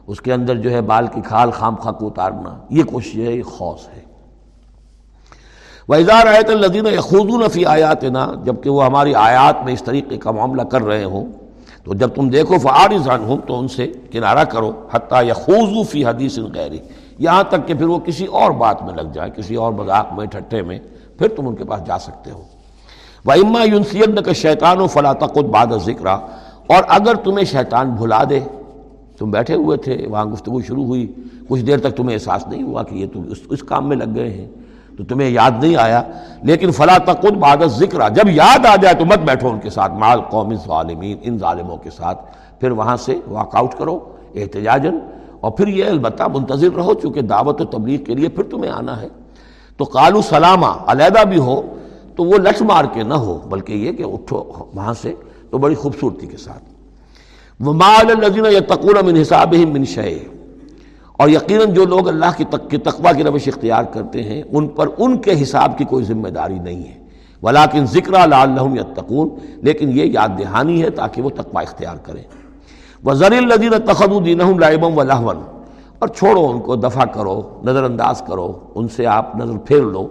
اس 0.08 0.22
کے 0.22 0.34
اندر 0.34 0.56
جو 0.56 0.72
ہے 0.72 0.82
بال 0.82 1.08
کی 1.08 1.22
کھال 1.22 1.52
خام 1.52 1.76
خا 1.76 1.92
کو 1.92 2.08
اتارنا، 2.08 2.58
یہ 2.70 2.84
کوشش 2.84 3.16
ہے، 3.16 3.34
یہ 3.34 3.44
خوص 3.44 3.88
ہے۔ 3.88 4.02
وحضار 5.90 6.28
آیت 6.28 6.50
الدین 6.50 6.86
یخودون 6.86 7.48
فی 7.50 7.66
آیات 7.66 8.04
نا 8.04 8.28
جبکہ 8.44 8.70
وہ 8.70 8.86
ہماری 8.86 9.16
آیات 9.16 9.64
میں 9.66 9.74
اس 9.74 9.84
طریقے 9.84 10.18
کا 10.18 10.32
معاملہ 10.32 10.62
کر 10.62 10.82
رہے 10.82 11.04
ہوں، 11.04 11.26
تو 11.84 11.94
جب 11.94 12.10
تم 12.16 12.30
دیکھو 12.30 12.58
فعارضان 12.58 13.24
ہوں 13.24 13.38
تو 13.48 13.60
ان 13.60 13.68
سے 13.68 13.92
کنارہ 14.12 14.44
کرو 14.44 14.72
حتیٰ 14.94 15.24
یخوضو 15.24 15.84
فی 15.84 16.06
حدیث 16.06 16.40
غیری 16.40 16.80
یہاں 17.20 17.44
تک 17.44 17.68
کہ 17.68 17.74
پھر 17.74 17.88
وہ 17.88 18.00
کسی 18.00 18.26
اور 18.26 18.52
بات 18.52 18.84
میں 18.84 18.94
لگ 18.94 19.12
جائے 19.14 19.32
کسی 19.38 19.56
اور 19.56 19.74
مذاق 19.74 20.14
میں، 20.14 20.26
ٹھٹھے 20.26 20.62
میں، 20.62 20.80
پھر 21.18 21.28
تم 21.28 21.48
ان 21.48 21.56
کے 21.56 21.64
پاس 21.64 21.88
جا 21.88 22.00
سکتے 22.00 22.32
ہو۔ 22.32 22.42
وہ 23.26 23.32
اما 23.32 23.64
یونسین 23.64 24.22
کا 24.22 24.34
شیطان 24.34 24.82
و 24.82 24.88
فلاں 24.88 25.14
تقد 25.14 25.46
باد 25.46 25.68
ذکر 25.86 26.08
اور 26.08 26.84
اگر 26.88 27.16
تمہیں 27.16 27.46
شیطان 27.46 27.90
بھلا 27.90 28.24
دے، 28.30 28.40
تم 29.18 29.32
بیٹھے 29.32 29.56
ہوئے 29.56 29.78
تھے، 29.78 30.08
وہاں 30.10 30.26
گفتگو 30.26 30.62
شروع 30.62 30.84
ہوئی، 30.84 31.14
کچھ 31.48 31.62
دیر 31.62 31.80
تک 31.80 31.98
تمہیں 31.98 32.14
احساس 32.14 32.48
نہیں 32.48 32.64
ہوا 32.64 32.84
کہ 32.84 32.96
یہ 32.96 33.08
تم 33.14 33.22
اس 33.32 33.38
اس 33.50 33.64
کام 33.64 33.90
میں 33.90 33.98
لگ 33.98 34.16
گئے 34.16 34.30
ہیں، 34.30 34.48
تو 34.98 35.04
تمہیں 35.04 35.30
یاد 35.30 35.52
نہیں 35.64 35.76
آیا۔ 35.76 36.02
لیکن 36.44 36.72
فلاں 36.72 37.00
تقد 37.00 37.38
باد 37.38 37.58
ذکر 37.66 38.10
جب 38.10 38.30
یاد 38.30 38.66
آ 38.66 38.76
جائے 38.76 38.96
تو 38.96 39.06
مت 39.06 39.20
بیٹھو 39.20 39.50
ان 39.50 39.60
کے 39.60 39.70
ساتھ 39.70 39.94
مال 39.94 40.22
قوم 40.22 40.56
ظالمین 40.56 41.18
ان 41.22 41.38
ظالموں 41.38 41.78
کے 41.78 41.90
ساتھ۔ 41.90 42.22
پھر 42.60 42.72
وہاں 42.72 42.98
سے 42.98 43.20
واک 43.28 43.56
آؤٹ 43.56 43.74
کرو 43.74 44.00
احتجاجن 44.36 44.98
اور 45.40 45.52
پھر 45.52 45.68
یہ 45.68 45.86
البتہ 45.86 46.24
منتظر 46.34 46.76
رہو 46.76 46.94
چونکہ 46.94 47.22
دعوت 47.22 47.62
و 47.62 47.66
تبلیغ 47.66 48.04
کے 48.04 48.16
لیے 48.16 48.30
پھر 48.30 48.44
تمہیں 48.44 48.72
آنا 48.72 49.02
ہے۔ 49.02 49.08
تو 49.78 49.86
کالو 49.86 50.22
سلامہ، 50.22 50.66
علیحدہ 50.66 51.24
بھی 51.30 51.38
ہو 51.38 51.62
تو 52.16 52.24
وہ 52.24 52.38
لٹ 52.38 52.62
مار 52.62 52.86
کے 52.94 53.04
نہ 53.04 53.14
ہو، 53.14 53.40
بلکہ 53.50 53.74
یہ 53.74 53.92
کہ 53.92 54.04
اٹھو 54.04 54.44
وہاں 54.74 54.94
سے 55.02 55.14
تو 55.50 55.58
بڑی 55.58 55.76
خوبصورتی 55.76 56.28
کے 56.28 56.38
ساتھ۔ 56.38 56.64
وہ 57.60 57.74
مال 57.74 58.12
الزین 58.12 58.46
یا 58.52 58.60
تقور 58.68 59.04
من 59.04 59.22
حساب 59.22 59.54
ہی 59.54 59.66
من 59.66 59.86
شے 59.86 60.20
اور 61.12 61.30
یقیناً 61.30 61.74
جو 61.74 61.86
لوگ 61.86 62.08
اللہ 62.08 62.32
کی 62.38 62.46
تقوا 62.78 63.12
کی 63.12 63.24
روش 63.24 63.48
اختیار 63.48 63.84
کرتے 63.84 64.24
ہیں، 64.24 64.44
ان 64.52 64.68
پر 64.68 64.88
ان 64.98 65.18
کے 65.18 65.44
حساب 65.44 65.78
کی 65.78 65.86
کوئی 65.86 66.06
ذمہ 66.06 66.28
داری 66.28 66.60
نہیں 66.60 66.84
ہے۔ 66.84 66.98
ولاکن 67.44 67.86
ذکر 67.86 68.14
اللہ 68.14 68.62
یتقون 68.76 69.30
لیکن 69.62 69.90
یہ 69.90 70.06
یاد 70.06 70.30
دہانی 70.40 70.84
ہے 70.84 70.90
تاکہ 70.90 71.22
وہ 71.22 71.30
تقوا 71.30 71.62
اختیار 71.62 71.96
کریں۔ 71.96 72.24
وہ 73.04 73.14
زر 73.14 73.32
الدین 73.32 73.72
تخد 73.86 74.12
الدین 74.12 74.40
لائبم 74.60 74.98
و 74.98 75.04
لہون 75.04 75.38
اور 76.00 76.08
چھوڑو 76.08 76.50
ان 76.50 76.60
کو 76.60 76.76
دفع 76.76 77.06
کرو 77.06 77.42
نظر 77.64 77.84
انداز 77.84 78.22
کرو، 78.28 78.60
ان 78.76 78.88
سے 78.88 79.06
آپ 79.06 79.36
نظر 79.36 79.58
پھیر 79.58 79.82
لو 79.82 80.08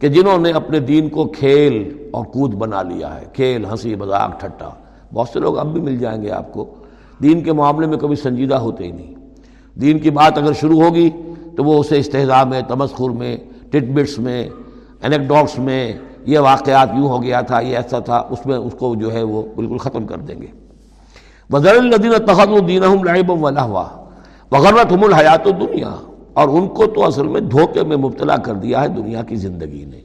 کہ 0.00 0.08
جنہوں 0.08 0.38
نے 0.38 0.50
اپنے 0.50 0.78
دین 0.78 1.08
کو 1.08 1.24
کھیل 1.24 2.06
اور 2.10 2.24
کود 2.24 2.54
بنا 2.54 2.82
لیا 2.82 3.20
ہے۔ 3.20 3.24
کھیل، 3.32 3.64
ہنسی، 3.64 3.94
مذاق 3.94 4.40
ٹھٹا 4.40 4.70
بہت 5.14 5.28
سے 5.28 5.40
لوگ 5.40 5.58
اب 5.58 5.72
بھی 5.72 5.80
مل 5.80 5.96
جائیں 5.96 6.22
گے 6.22 6.30
آپ 6.30 6.52
کو۔ 6.52 6.64
دین 7.22 7.42
کے 7.42 7.52
معاملے 7.52 7.86
میں 7.86 7.98
کبھی 7.98 8.16
سنجیدہ 8.16 8.54
ہوتے 8.54 8.84
ہی 8.84 8.90
نہیں۔ 8.90 9.14
دین 9.80 9.98
کی 9.98 10.10
بات 10.10 10.38
اگر 10.38 10.52
شروع 10.52 10.82
ہوگی 10.82 11.10
تو 11.56 11.64
وہ 11.64 11.80
اسے 11.80 11.98
استحضاء 11.98 12.44
میں، 12.44 12.60
تمسخر 12.68 13.10
میں، 13.10 13.36
ٹٹ 13.70 13.84
بٹس 13.94 14.18
میں 14.18 14.48
انیکڈاٹس 15.02 15.58
میں، 15.58 15.92
یہ 16.24 16.38
واقعات 16.38 16.88
یوں 16.96 17.08
ہو 17.08 17.22
گیا 17.22 17.40
تھا، 17.40 17.60
یہ 17.60 17.76
ایسا 17.76 17.98
تھا، 17.98 18.16
اس 18.30 18.46
میں 18.46 18.56
اس 18.56 18.74
کو 18.78 18.94
جو 18.94 19.12
ہے 19.12 19.22
وہ 19.22 19.42
بالکل 19.56 19.78
ختم 19.78 20.06
کر 20.06 20.16
دیں 20.16 20.42
گے۔ 20.42 20.65
وزر 21.50 21.76
الدین 21.76 22.12
تخت 22.26 22.48
الدین 22.48 22.82
لائب 23.04 23.30
و 23.30 23.50
لہوا 23.50 23.88
وغیرہ 24.52 24.84
تم 24.88 25.04
الحیات 25.04 25.46
و 25.46 25.50
دنیا 25.50 25.94
اور 26.32 26.48
ان 26.48 26.68
کو 26.68 26.86
تو 26.86 27.04
اصل 27.04 27.26
میں 27.26 27.40
دھوکے 27.40 27.82
میں 27.82 27.96
مبتلا 27.96 28.36
کر 28.36 28.54
دیا 28.54 28.82
ہے 28.82 28.88
دنیا 28.88 29.22
کی 29.22 29.36
زندگی 29.36 29.84
نے۔ 29.84 30.00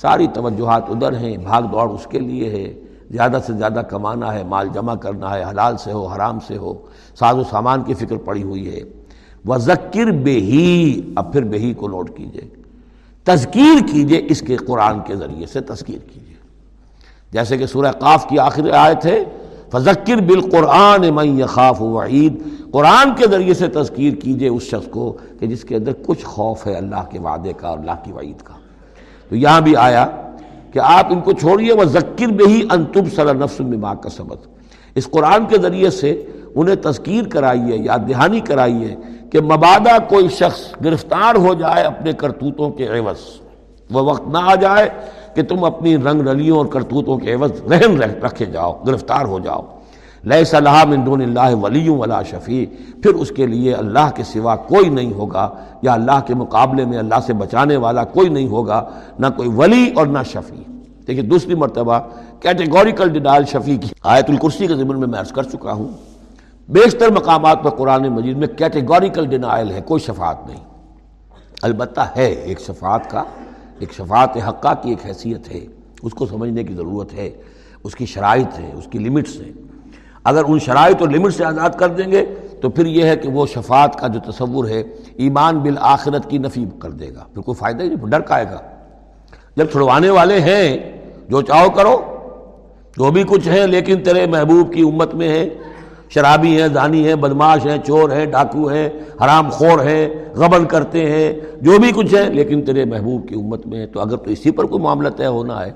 ساری 0.00 0.26
توجہات 0.26 0.82
ادھر 0.88 1.16
ہیں، 1.16 1.36
بھاگ 1.36 1.62
دوڑ 1.62 1.90
اس 1.90 2.06
کے 2.06 2.18
لیے 2.18 2.50
ہے۔ 2.50 2.80
زیادہ 3.10 3.38
سے 3.46 3.52
زیادہ 3.52 3.80
کمانا 3.90 4.34
ہے، 4.34 4.44
مال 4.44 4.68
جمع 4.74 4.94
کرنا 4.94 5.34
ہے، 5.34 5.42
حلال 5.50 5.76
سے 5.76 5.92
ہو، 5.92 6.06
حرام 6.06 6.38
سے 6.46 6.56
ہو۔ 6.56 6.74
ساز 7.18 7.36
و 7.36 7.42
سامان 7.50 7.82
کی 7.82 7.94
فکر 7.94 8.16
پڑی 8.16 8.42
ہوئی 8.42 8.74
ہے۔ 8.74 8.80
وہ 9.44 9.56
ذکر 9.56 10.10
بے 10.10 10.38
ہی 10.38 11.00
اب 11.16 11.32
پھر 11.32 11.42
بے 11.42 11.58
ہی 11.58 11.74
کو 11.74 11.88
نوٹ 11.88 12.16
کیجیے۔ 12.16 12.48
تذکیر 13.24 13.86
کیجیے 13.92 14.26
اس 14.28 14.40
کے 14.40 14.56
قرآن 14.56 15.00
کے 15.00 15.16
ذریعے 15.16 15.46
سے 15.46 15.60
تذکیر 15.60 15.98
کیجیے۔ 15.98 16.34
جیسے 17.32 17.58
کہ 17.58 17.66
سورہ 17.66 17.92
قاف 17.92 18.28
کی 18.28 18.38
آخر 18.38 18.70
آیت 18.70 19.06
ہے 19.06 19.24
فذکر 19.72 20.16
بالقرآن 20.16 21.14
من 21.14 21.40
یخاف 21.40 21.82
وعید۔ 21.82 22.42
قرآن 22.70 23.14
کے 23.16 23.26
ذریعے 23.30 23.54
سے 23.54 23.68
تذکیر 23.68 24.14
کیجیے 24.14 24.48
اس 24.48 24.62
شخص 24.62 24.88
کو 24.90 25.16
کہ 25.40 25.46
جس 25.46 25.64
کے 25.64 25.76
اندر 25.76 25.92
کچھ 26.06 26.24
خوف 26.24 26.66
ہے 26.66 26.74
اللہ 26.74 27.02
کے 27.10 27.18
وعدے 27.18 27.52
کا 27.52 27.68
اور 27.68 27.78
اللہ 27.78 28.04
کی 28.04 28.12
وعید 28.12 28.42
کا۔ 28.42 28.54
تو 29.28 29.36
یہاں 29.36 29.60
بھی 29.60 29.76
آیا 29.76 30.06
کہ 30.72 30.78
آپ 30.78 31.06
ان 31.10 31.20
کو 31.20 31.32
چھوڑیے 31.32 31.72
وہ 31.72 31.84
ذکر 31.84 32.26
میں 32.26 32.46
ہی 32.46 32.62
انتم 32.70 33.10
سر 33.14 33.34
نفس 33.34 33.60
ماں 33.60 33.94
کا 33.94 34.10
سبق 34.10 34.46
اس 34.94 35.10
قرآن 35.10 35.46
کے 35.46 35.58
ذریعے 35.58 35.90
سے 35.90 36.22
انہیں 36.54 36.76
تذکیر 36.82 37.28
کرائیے، 37.28 37.76
یاد 37.76 37.98
دہانی 38.08 38.40
کرائیے 38.40 38.96
کہ 39.30 39.40
مبادہ 39.40 39.96
کوئی 40.08 40.28
شخص 40.28 40.60
گرفتار 40.84 41.34
ہو 41.34 41.54
جائے 41.54 41.84
اپنے 41.84 42.12
کرتوتوں 42.12 42.70
کے 42.70 42.86
عوض۔ 42.86 43.40
وہ 43.90 44.02
وقت 44.02 44.28
نہ 44.28 44.38
آ 44.38 44.54
جائے 44.54 44.88
کہ 45.36 45.42
تم 45.42 45.64
اپنی 45.64 45.96
رنگ 45.96 46.28
رلیوں 46.28 46.58
اور 46.58 46.66
کرتوتوں 46.66 47.18
کے 47.18 47.34
عوض 47.34 47.72
رہن 47.72 48.02
رکھے 48.02 48.46
جاؤ، 48.46 48.72
گرفتار 48.86 49.24
ہو 49.24 49.38
جاؤ۔ 49.38 49.62
لیے 50.24 50.44
صلاح 50.44 50.84
من 50.84 51.06
دون 51.06 51.22
اللہ 51.22 51.54
ولی 51.54 51.88
ولا 51.88 52.22
شفیع۔ 52.22 52.66
پھر 53.02 53.14
اس 53.14 53.30
کے 53.30 53.46
لیے 53.46 53.74
اللہ 53.74 54.10
کے 54.14 54.22
سوا 54.24 54.56
کوئی 54.56 54.88
نہیں 54.88 55.12
ہوگا، 55.12 55.54
یا 55.82 55.92
اللہ 55.92 56.20
کے 56.26 56.34
مقابلے 56.34 56.84
میں 56.84 56.98
اللہ 56.98 57.14
سے 57.26 57.32
بچانے 57.32 57.76
والا 57.76 58.04
کوئی 58.04 58.28
نہیں 58.28 58.48
ہوگا، 58.48 58.90
نہ 59.18 59.26
کوئی 59.36 59.48
ولی 59.48 59.92
اور 59.96 60.06
نہ 60.06 60.18
شفیع۔ 60.26 60.72
دیکھیے 61.06 61.22
دوسری 61.22 61.54
مرتبہ 61.54 61.98
کیٹیگوریکل 62.40 63.08
ڈینائل 63.08 63.44
شفیع 63.44 63.78
کی۔ 63.78 63.88
آیت 64.02 64.30
الکرسی 64.30 64.66
کے 64.66 64.74
ضمن 64.74 65.00
میں 65.00 65.08
میں 65.08 65.20
عرض 65.20 65.32
کر 65.32 65.42
چکا 65.42 65.72
ہوں۔ 65.72 65.88
بیشتر 66.68 67.10
مقامات 67.10 67.62
پر 67.62 67.70
قرآن 67.70 68.08
مجید 68.08 68.36
میں 68.36 68.48
کیٹیگوریکل 68.48 69.26
ڈینائل 69.26 69.70
ہے، 69.70 69.80
کوئی 69.80 70.00
شفاعت 70.00 70.46
نہیں۔ 70.46 70.60
البتہ 71.62 72.00
ہے 72.16 72.26
ایک 72.26 72.60
شفاعت 72.60 73.10
کا 73.10 73.22
ایک 73.78 73.92
شفاعت 73.92 74.36
حقہ 74.48 74.74
کی 74.82 74.90
ایک 74.90 75.06
حیثیت 75.06 75.54
ہے، 75.54 75.66
اس 76.02 76.12
کو 76.12 76.26
سمجھنے 76.26 76.64
کی 76.64 76.74
ضرورت 76.74 77.14
ہے، 77.14 77.30
اس 77.84 77.94
کی 77.94 78.06
شرائط 78.06 78.58
ہے، 78.58 78.70
اس 78.74 78.84
کی 78.90 78.98
لمٹس 78.98 79.36
ہیں۔ 79.36 79.52
اگر 80.24 80.42
ان 80.48 80.58
شرائط 80.58 80.96
اور 81.00 81.08
لمٹ 81.08 81.34
سے 81.34 81.44
آزاد 81.44 81.70
کر 81.70 81.88
دیں 81.88 82.10
گے، 82.12 82.26
تو 82.60 82.70
پھر 82.70 82.86
یہ 82.86 83.04
ہے 83.04 83.16
کہ 83.16 83.28
وہ 83.28 83.46
شفاعت 83.46 83.98
کا 83.98 84.06
جو 84.06 84.32
تصور 84.32 84.68
ہے، 84.68 84.82
ایمان 85.14 85.58
بالآخرت 85.58 86.30
کی 86.30 86.38
نفی 86.38 86.64
کر 86.78 86.90
دے 86.90 87.14
گا۔ 87.14 87.24
پھر 87.34 87.42
کوئی 87.42 87.54
فائدہ 87.54 87.82
ہی 87.82 87.88
نہیں 87.88 88.06
ڈر 88.06 88.20
کا 88.20 88.42
گا۔ 88.42 88.58
جب 89.56 89.66
چھڑوانے 89.70 90.10
والے 90.10 90.40
ہیں، 90.40 90.92
جو 91.28 91.42
چاہو 91.42 91.70
کرو، 91.70 92.02
جو 92.96 93.10
بھی 93.10 93.24
کچھ 93.26 93.48
ہیں، 93.48 93.66
لیکن 93.66 94.02
تیرے 94.02 94.26
محبوب 94.26 94.74
کی 94.74 94.80
امت 94.80 95.14
میں 95.14 95.28
ہے 95.28 95.48
شرابی 96.08 96.60
ہیں، 96.60 96.68
دانی 96.68 97.08
ہیں، 97.08 97.14
بدماش 97.14 97.66
ہیں، 97.66 97.78
چور 97.78 98.10
ہیں، 98.10 98.26
ڈاکو 98.26 98.68
ہیں، 98.68 98.88
حرام 99.24 99.50
خور 99.50 99.78
ہیں، 99.78 100.08
غبن 100.34 100.64
کرتے 100.64 101.10
ہیں، 101.10 101.32
جو 101.60 101.78
بھی 101.78 101.92
کچھ 101.92 102.14
ہے 102.14 102.30
لیکن 102.30 102.62
تیرے 102.62 102.84
محبوب 102.84 103.28
کی 103.28 103.34
امت 103.34 103.66
میں 103.66 103.78
ہے 103.78 103.86
تو 103.86 104.00
اگر 104.00 104.16
تو 104.16 104.30
اسی 104.30 104.50
پر 104.50 104.64
کوئی 104.64 104.82
معاملہ 104.82 105.08
طے 105.08 105.26
ہونا 105.26 105.66
ہے، 105.66 105.70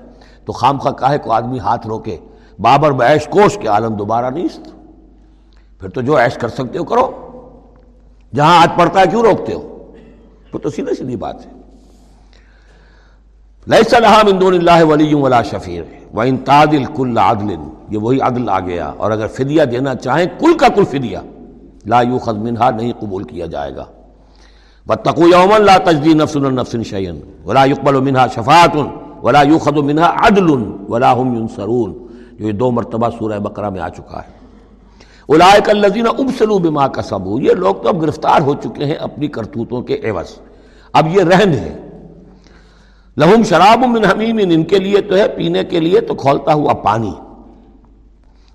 تو 0.45 0.53
خام 0.53 0.77
خواہ 0.77 0.93
کاہے 0.93 1.17
کو 1.17 1.31
آدمی 1.31 1.59
ہاتھ 1.59 1.87
روکے، 1.87 2.17
بابر 2.59 2.91
بیش 2.91 3.27
کوش 3.27 3.57
کے 3.57 3.67
عالم 3.67 3.93
دوبارہ 3.93 4.29
نہیں 4.29 4.47
پھر 5.79 5.89
تو 5.89 6.01
جو 6.01 6.17
عیش 6.17 6.35
کر 6.35 6.47
سکتے 6.47 6.79
ہو، 6.79 6.83
کرو۔ 6.83 7.11
جہاں 8.35 8.61
آج 8.61 8.69
پڑتا 8.77 8.99
ہے، 8.99 9.05
کیوں 9.09 9.23
روکتے 9.23 9.53
ہو؟ 9.53 9.91
پھر 10.51 10.59
تو 10.59 10.69
سیدھے 10.69 10.93
سیدھی 10.93 11.15
بات 11.15 11.45
ہے۔ 11.45 11.60
لَيْسَ 13.67 13.95
لَهَا 13.95 14.21
مِن 14.23 14.41
دُونِ 14.41 14.57
اللَّهِ 14.57 14.91
وَلِيٌّ 14.91 15.21
وَلَا 15.21 15.41
شَفِيرٌ 15.41 15.83
وَإِن 16.13 16.37
تَعْدِلْ 16.37 16.95
كُلَّ 16.95 17.19
عَدْلٍ۔ 17.19 17.57
یہ 17.89 17.97
وہی 17.97 18.21
عدل 18.21 18.49
آ 18.49 18.59
گیا۔ 18.59 18.91
اور 18.97 19.11
اگر 19.11 19.27
فدیہ 19.27 19.63
دینا 19.63 19.95
چاہیں، 19.95 20.25
کل 20.39 20.57
کا 20.57 20.67
کل 20.67 20.83
فدیہ۔ 20.83 21.17
لا 21.85 22.01
يُخَذْ 22.01 22.37
مِنْهَا 22.37 22.69
نہیں 22.69 22.93
قبول 22.99 23.23
کیا 23.23 23.45
جائے 23.45 23.75
گا۔ 23.75 23.85
وَاتَّقُوا 24.87 25.39
يَوْمًا 25.39 25.57
لَا 25.57 25.77
تَجْزِي 25.77 26.13
نَفْسٌ 26.13 26.45
عَن 26.45 26.55
نَفْسٍ 26.55 26.83
شَيْئًا 26.83 27.15
وَلَا 27.47 27.65
يُقْبَلُ 27.65 28.01
مِنْهَا 28.01 28.27
شَفَاعَةٌ 28.27 28.91
وَلَا 29.23 29.41
يُؤْخَذُ 29.41 29.83
مِنْهَا 29.83 30.27
عَدْلٌ، 30.27 30.61
وَلَا 30.89 31.13
هُمْ 31.13 31.37
يُنصَرُونَ 31.37 31.93
جو 32.39 32.47
یہ 32.47 32.51
دو 32.51 32.71
مرتبہ 32.71 33.09
سورہ 33.19 33.39
بقرہ 33.39 33.69
میں 33.69 33.81
آ 33.81 33.89
چکا 33.89 34.17
ہے۔ 34.17 34.41
اولائک 35.27 35.69
الذین 35.69 36.07
ابسلوا 36.07 36.57
بما 36.57 36.87
کسبوا۔ 36.87 37.41
یہ 37.41 37.51
لوگ 37.51 37.75
تو 37.75 37.89
اب 37.89 38.01
گرفتار 38.01 38.41
ہو 38.41 38.53
چکے 38.53 38.85
ہیں 38.85 38.95
اپنی 38.95 39.27
کرتوتوں 39.27 39.81
کے 39.81 40.01
عوض۔ 40.03 40.39
اب 40.93 41.07
یہ 41.17 41.23
رہن 41.23 41.53
ہے۔ 41.53 41.90
لہم 43.17 43.43
شراب 43.43 43.83
من 43.87 44.05
حمیم، 44.05 44.39
ان 44.43 44.63
کے 44.63 44.79
لیے 44.79 45.01
تو 45.01 45.15
ہے، 45.15 45.27
پینے 45.27 45.63
کے 45.63 45.79
لیے 45.79 46.01
تو 46.01 46.15
کھولتا 46.15 46.53
ہوا 46.53 46.73
پانی۔ 46.73 47.13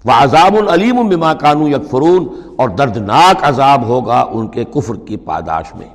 وہ 0.04 0.12
عذاب 0.12 0.56
العلیم 0.56 1.08
بما 1.08 1.32
کانو 1.34 1.68
یکفرون، 1.68 2.26
اور 2.56 2.68
دردناک 2.68 3.44
عذاب 3.44 3.84
ہوگا 3.86 4.20
ان 4.32 4.48
کے 4.48 4.64
کفر 4.64 4.96
کی 5.06 5.16
پاداش 5.16 5.74
میں۔ 5.74 5.88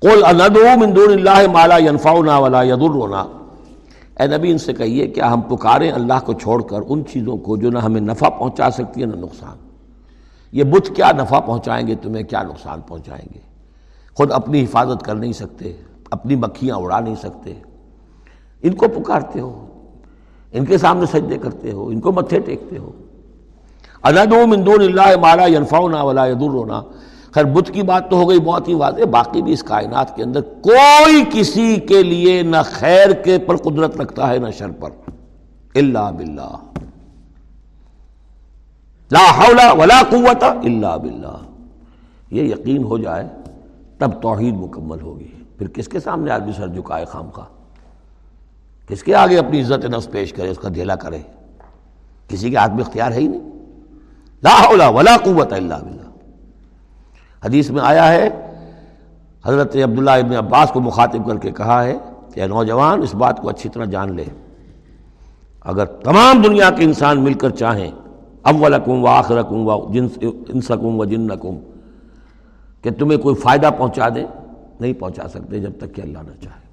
قل 0.00 0.24
اندعو 0.24 0.78
من 0.80 0.96
دون 0.96 1.12
اللہ 1.12 1.46
مالا 1.52 1.78
ينفعنا 1.78 2.38
ولا 2.38 2.62
يضرنا 2.62 3.24
اے 4.20 4.26
نبی، 4.26 4.50
ان 4.50 4.58
سے 4.58 4.72
کہیے 4.72 5.06
کیا 5.06 5.32
ہم 5.32 5.40
پکاریں 5.40 5.90
اللہ 5.90 6.18
کو 6.26 6.32
چھوڑ 6.32 6.62
کر 6.62 6.80
ان 6.88 7.02
چیزوں 7.12 7.36
کو 7.36 7.56
جو 7.56 7.70
نہ 7.70 7.78
ہمیں 7.78 8.00
نفع 8.00 8.28
پہنچا 8.28 8.70
سکتی 8.70 9.00
ہے 9.00 9.06
نہ 9.06 9.16
نقصان۔ 9.16 9.56
یہ 10.52 10.64
بت 10.64 10.90
کیا 10.96 11.10
نفع 11.18 11.40
پہنچائیں 11.40 11.86
گے، 11.86 11.94
تمہیں 11.94 12.22
کیا 12.22 12.42
نقصان 12.42 12.80
پہنچائیں 12.80 13.26
گے؟ 13.34 13.40
خود 14.14 14.32
اپنی 14.32 14.64
حفاظت 14.64 15.02
کر 15.02 15.14
نہیں 15.14 15.32
سکتے۔ 15.32 15.72
اپنی 16.10 16.36
مکھیاں 16.36 16.76
اڑا 16.76 17.00
نہیں 17.00 17.14
سکتے۔ 17.14 17.54
ان 18.62 18.74
کو 18.74 18.88
پکارتے 18.88 19.40
ہو، 19.40 19.66
ان 20.52 20.64
کے 20.64 20.78
سامنے 20.78 21.06
سجدے 21.06 21.38
کرتے 21.38 21.72
ہو، 21.72 21.86
ان 21.86 22.00
کو 22.00 22.12
متھے 22.12 22.40
ٹیکتے 22.40 22.78
ہو۔ 22.78 22.90
من 24.46 24.66
دون 24.66 24.80
اللہ 24.80 25.16
مالا 25.20 25.46
ینفعنا 25.46 26.02
ولا 26.02 26.26
یدرنا 26.26 26.82
خیر، 27.30 27.44
بت 27.44 27.70
کی 27.74 27.82
بات 27.82 28.10
تو 28.10 28.16
ہو 28.16 28.28
گئی، 28.28 28.40
بہت 28.40 28.68
ہی 28.68 28.74
واضح۔ 28.74 29.04
باقی 29.10 29.42
بھی 29.42 29.52
اس 29.52 29.62
کائنات 29.62 30.16
کے 30.16 30.22
اندر 30.22 30.40
کوئی 30.40 31.24
کسی 31.32 31.76
کے 31.76 32.02
لیے 32.02 32.42
نہ 32.42 32.56
خیر 32.64 33.12
کے 33.12 33.38
پر 33.38 33.56
قدرت 33.56 33.96
رکھتا 33.96 34.28
ہے، 34.28 34.38
نہ 34.38 34.50
شر 34.58 34.70
پر۔ 34.70 34.90
اللہ 35.74 36.10
باللہ۔ 36.16 36.56
لا 39.12 39.38
حول 39.38 39.80
ولا 39.80 40.02
قوت 40.10 40.44
اللہ 40.44 40.98
باللہ۔ 40.98 41.36
یہ 42.30 42.42
یقین 42.42 42.84
ہو 42.84 42.98
جائے، 42.98 43.28
تب 43.98 44.22
توحید 44.22 44.54
مکمل 44.54 45.00
ہوگی۔ 45.00 45.43
پھر 45.58 45.68
کس 45.68 45.88
کے 45.88 46.00
سامنے 46.00 46.30
آدمی 46.30 46.52
سر 46.52 46.68
جھکائے 46.68 47.04
خام 47.04 47.30
خواہ؟ 47.30 47.46
کس 48.88 49.02
کے 49.02 49.14
آگے 49.14 49.38
اپنی 49.38 49.60
عزت 49.60 49.84
نفس 49.84 50.10
پیش 50.10 50.32
کرے، 50.32 50.48
اس 50.48 50.58
کا 50.58 50.68
دھیلا 50.74 50.96
کرے؟ 50.96 51.18
کسی 52.28 52.50
کے 52.50 52.56
ہاتھ 52.56 52.72
میں 52.72 52.84
اختیار 52.84 53.12
ہے 53.12 53.16
ہی 53.16 53.28
نہیں۔ 53.28 53.50
لا 54.42 54.50
حول 54.50 54.80
ولا 54.80 55.16
قوت 55.24 55.52
اللہ 55.52 55.74
باللہ۔ 55.74 56.10
حدیث 57.44 57.70
میں 57.70 57.82
آیا 57.82 58.12
ہے، 58.12 58.28
حضرت 59.46 59.76
عبداللہ 59.76 60.10
ابن 60.10 60.36
عباس 60.36 60.70
کو 60.70 60.80
مخاطب 60.80 61.26
کر 61.26 61.38
کے 61.38 61.50
کہا 61.50 61.84
ہے 61.84 61.98
کہ 62.34 62.46
نوجوان، 62.46 63.02
اس 63.02 63.14
بات 63.14 63.40
کو 63.40 63.48
اچھی 63.48 63.68
طرح 63.68 63.84
جان 63.84 64.16
لے۔ 64.16 64.24
اگر 65.60 65.84
تمام 65.84 66.42
دنیا 66.42 66.70
کے 66.70 66.84
انسان 66.84 67.20
مل 67.20 67.34
کر 67.34 67.50
چاہیں، 67.50 67.90
اولکم 68.42 69.04
و 69.04 69.06
آخرکم 69.06 69.66
و 69.68 69.70
انسکم 70.48 71.00
و 71.00 71.04
جنکم، 71.04 71.56
کہ 72.82 72.90
تمہیں 72.90 73.18
کوئی 73.18 73.34
فائدہ 73.34 73.70
پہنچا 73.78 74.08
دے 74.14 74.24
نہیں 74.80 74.92
پہنچا 74.92 75.28
سکتے 75.28 75.60
جب 75.60 75.70
تک 75.78 75.94
کہ 75.94 76.00
اللہ 76.00 76.18
نہ 76.18 76.44
چاہے۔ 76.44 76.64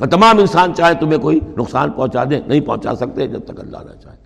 اور 0.00 0.08
تمام 0.08 0.38
انسان 0.38 0.74
چاہے 0.74 0.94
تمہیں 0.94 1.18
کوئی 1.18 1.40
نقصان 1.58 1.90
پہنچا 1.90 2.24
دیں 2.30 2.40
نہیں 2.46 2.60
پہنچا 2.60 2.94
سکتے 2.94 3.26
جب 3.26 3.44
تک 3.44 3.60
اللہ 3.60 3.76
نہ 3.76 4.00
چاہے۔ 4.02 4.16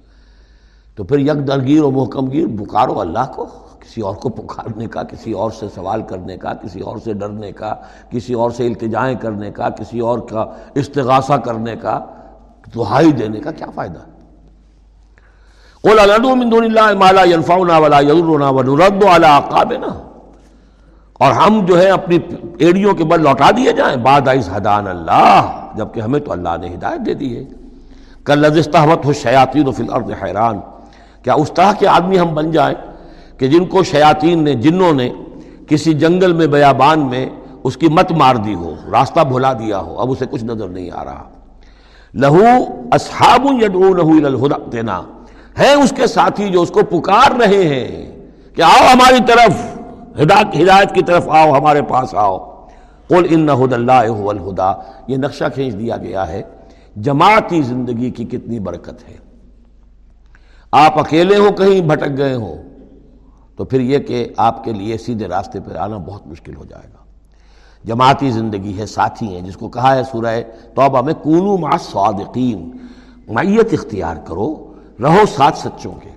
تو 0.96 1.04
پھر 1.04 1.18
یک 1.18 1.48
درگیر 1.48 1.82
و 1.82 1.90
محکم 1.90 2.30
گیر 2.30 2.46
پکارو 2.46 3.00
اللہ 3.00 3.32
کو، 3.36 3.44
کسی 3.80 4.00
اور 4.00 4.14
کو 4.14 4.28
پکارنے 4.28 4.86
کا، 4.86 5.02
کسی 5.02 5.32
اور 5.32 5.50
سے 5.50 5.66
سوال 5.74 6.02
کرنے 6.02 6.36
کا، 6.36 6.52
کسی 6.54 6.80
اور 6.80 6.96
سے 7.04 7.12
ڈرنے 7.12 7.52
کا، 7.52 7.74
کسی 8.10 8.34
اور 8.34 8.50
سے 8.50 8.66
التجائیں 8.66 9.16
کرنے 9.16 9.50
کا، 9.50 9.68
کسی 9.68 10.00
اور 10.00 10.18
کا 10.18 10.44
استغاثہ 10.74 11.32
کرنے 11.32 11.76
کا، 11.76 12.04
دہائی 12.74 13.12
دینے 13.12 13.40
کا 13.40 13.50
کیا 13.50 13.66
فائدہ؟ 13.74 13.98
اور 21.20 21.32
ہم 21.32 21.64
جو 21.64 21.82
ہے 21.82 21.90
اپنی 21.90 22.18
ایڑیوں 22.58 22.94
کے 22.94 23.04
بل 23.04 23.22
لوٹا 23.22 23.50
دیے 23.56 23.72
جائیں۔ 23.72 23.96
بعد 23.96 24.20
حدان 24.28 24.86
اللہ، 24.86 25.66
جبکہ 25.74 26.00
ہمیں 26.00 26.20
تو 26.20 26.32
اللہ 26.32 26.48
نے 26.60 26.74
ہدایت 26.74 27.06
دے 27.06 27.14
دی 27.14 27.36
ہے۔ 27.36 27.44
کل 28.24 28.38
لذستحمت 28.38 29.04
ہو 29.04 29.12
شیاتی 29.12 29.64
و 29.66 29.70
فل 29.70 30.12
حیران۔ 30.22 30.60
کیا 31.22 31.34
اس 31.34 31.52
طرح 31.52 31.72
کے 31.72 31.88
آدمی 31.88 32.18
ہم 32.18 32.34
بن 32.34 32.50
جائیں 32.50 32.76
کہ 33.38 33.46
جن 33.46 33.64
کو 33.64 33.82
شیاطین 33.82 34.44
نے، 34.44 34.54
جنوں 34.54 34.92
نے 34.92 35.10
کسی 35.68 35.94
جنگل 35.94 36.32
میں، 36.32 36.46
بیابان 36.46 37.00
میں 37.00 37.26
اس 37.64 37.76
کی 37.76 37.88
مت 37.88 38.12
مار 38.12 38.34
دی 38.34 38.54
ہو، 38.54 38.74
راستہ 38.92 39.20
بھلا 39.20 39.52
دیا 39.52 39.78
ہو، 39.78 40.00
اب 40.00 40.10
اسے 40.10 40.24
کچھ 40.30 40.44
نظر 40.44 40.68
نہیں 40.68 40.90
آ 40.90 41.04
رہا۔ 41.04 41.22
لہو 42.14 42.44
اصحاب 42.92 43.46
الہدا 43.46 44.56
دینا۔ 44.72 45.02
ہے 45.58 45.72
اس 45.72 45.92
کے 45.96 46.06
ساتھی 46.06 46.48
جو 46.48 46.62
اس 46.62 46.70
کو 46.70 46.80
پکار 46.82 47.30
رہے 47.40 47.68
ہیں 47.68 48.18
کہ 48.56 48.62
آؤ 48.62 48.86
ہماری 48.92 49.18
طرف۔ 49.26 49.69
ہدایت 50.18 50.94
کی 50.94 51.02
طرف 51.02 51.28
آؤ، 51.28 51.52
ہمارے 51.52 51.82
پاس 51.82 52.14
آؤ۔ 52.14 52.66
قل 53.08 53.26
ان 53.30 53.48
ہد 53.48 53.72
اللہ 53.72 53.92
الہدا 53.92 54.72
یہ 55.06 55.16
نقشہ 55.16 55.44
کھینچ 55.54 55.78
دیا 55.78 55.96
گیا 55.96 56.28
ہے۔ 56.28 56.42
جماعتی 56.96 57.62
زندگی 57.62 58.10
کی 58.10 58.24
کتنی 58.24 58.58
برکت 58.58 59.08
ہے۔ 59.08 59.16
آپ 60.72 60.98
اکیلے 60.98 61.36
ہوں 61.36 61.50
کہیں 61.50 61.80
بھٹک 61.80 62.16
گئے 62.16 62.34
ہوں 62.34 62.62
تو 63.56 63.64
پھر 63.64 63.80
یہ 63.80 63.98
کہ 63.98 64.28
آپ 64.36 64.64
کے 64.64 64.72
لیے 64.72 64.98
سیدھے 64.98 65.28
راستے 65.28 65.60
پر 65.60 65.76
آنا 65.76 65.96
بہت 65.96 66.26
مشکل 66.26 66.56
ہو 66.56 66.64
جائے 66.64 66.88
گا۔ 66.92 67.04
جماعتی 67.84 68.30
زندگی 68.30 68.78
ہے، 68.78 68.86
ساتھی 68.86 69.34
ہیں، 69.34 69.40
جس 69.40 69.56
کو 69.56 69.68
کہا 69.68 69.94
ہے 69.96 70.02
سورہ 70.04 70.40
توبہ 70.74 71.00
میں، 71.00 71.14
کونو 71.22 71.56
مع 71.56 71.70
صادقین 71.80 72.70
معیت 73.28 73.68
اختیار 73.72 74.16
کرو، 74.16 74.72
رہو 75.02 75.26
ساتھ 75.36 75.58
سچوں 75.58 75.92
کے۔ 75.92 76.10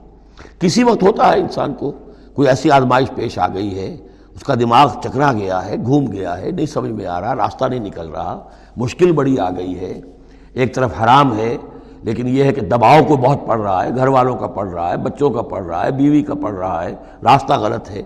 کسی 0.59 0.83
وقت 0.83 1.03
ہوتا 1.03 1.33
ہے 1.33 1.39
انسان 1.39 1.73
کو 1.73 1.91
کوئی 2.33 2.47
ایسی 2.47 2.71
آزمائش 2.71 3.09
پیش 3.15 3.37
آ 3.39 3.47
گئی 3.47 3.77
ہے، 3.79 3.95
اس 4.35 4.43
کا 4.43 4.55
دماغ 4.55 4.87
چکرا 5.03 5.31
گیا 5.33 5.65
ہے، 5.65 5.75
گھوم 5.77 6.11
گیا 6.11 6.37
ہے، 6.37 6.51
نہیں 6.51 6.65
سمجھ 6.65 6.91
میں 6.91 7.05
آ 7.05 7.19
رہا، 7.21 7.35
راستہ 7.35 7.65
نہیں 7.65 7.79
نکل 7.79 8.09
رہا، 8.09 8.39
مشکل 8.77 9.11
بڑی 9.11 9.39
آ 9.39 9.49
گئی 9.49 9.79
ہے۔ 9.79 9.93
ایک 10.53 10.75
طرف 10.75 10.91
حرام 11.03 11.37
ہے، 11.37 11.57
لیکن 12.03 12.27
یہ 12.27 12.43
ہے 12.43 12.53
کہ 12.53 12.61
دباؤ 12.61 13.03
کو 13.07 13.17
بہت 13.17 13.45
پڑ 13.47 13.59
رہا 13.59 13.83
ہے، 13.83 13.95
گھر 13.95 14.07
والوں 14.07 14.37
کا 14.37 14.47
پڑ 14.47 14.67
رہا 14.67 14.89
ہے، 14.89 14.97
بچوں 14.97 15.29
کا 15.29 15.41
پڑ 15.41 15.63
رہا 15.65 15.85
ہے، 15.85 15.91
بیوی 15.91 16.21
کا 16.23 16.33
پڑ 16.33 16.51
رہا 16.51 16.83
ہے، 16.83 16.95
راستہ 17.23 17.53
غلط 17.53 17.91
ہے۔ 17.91 18.01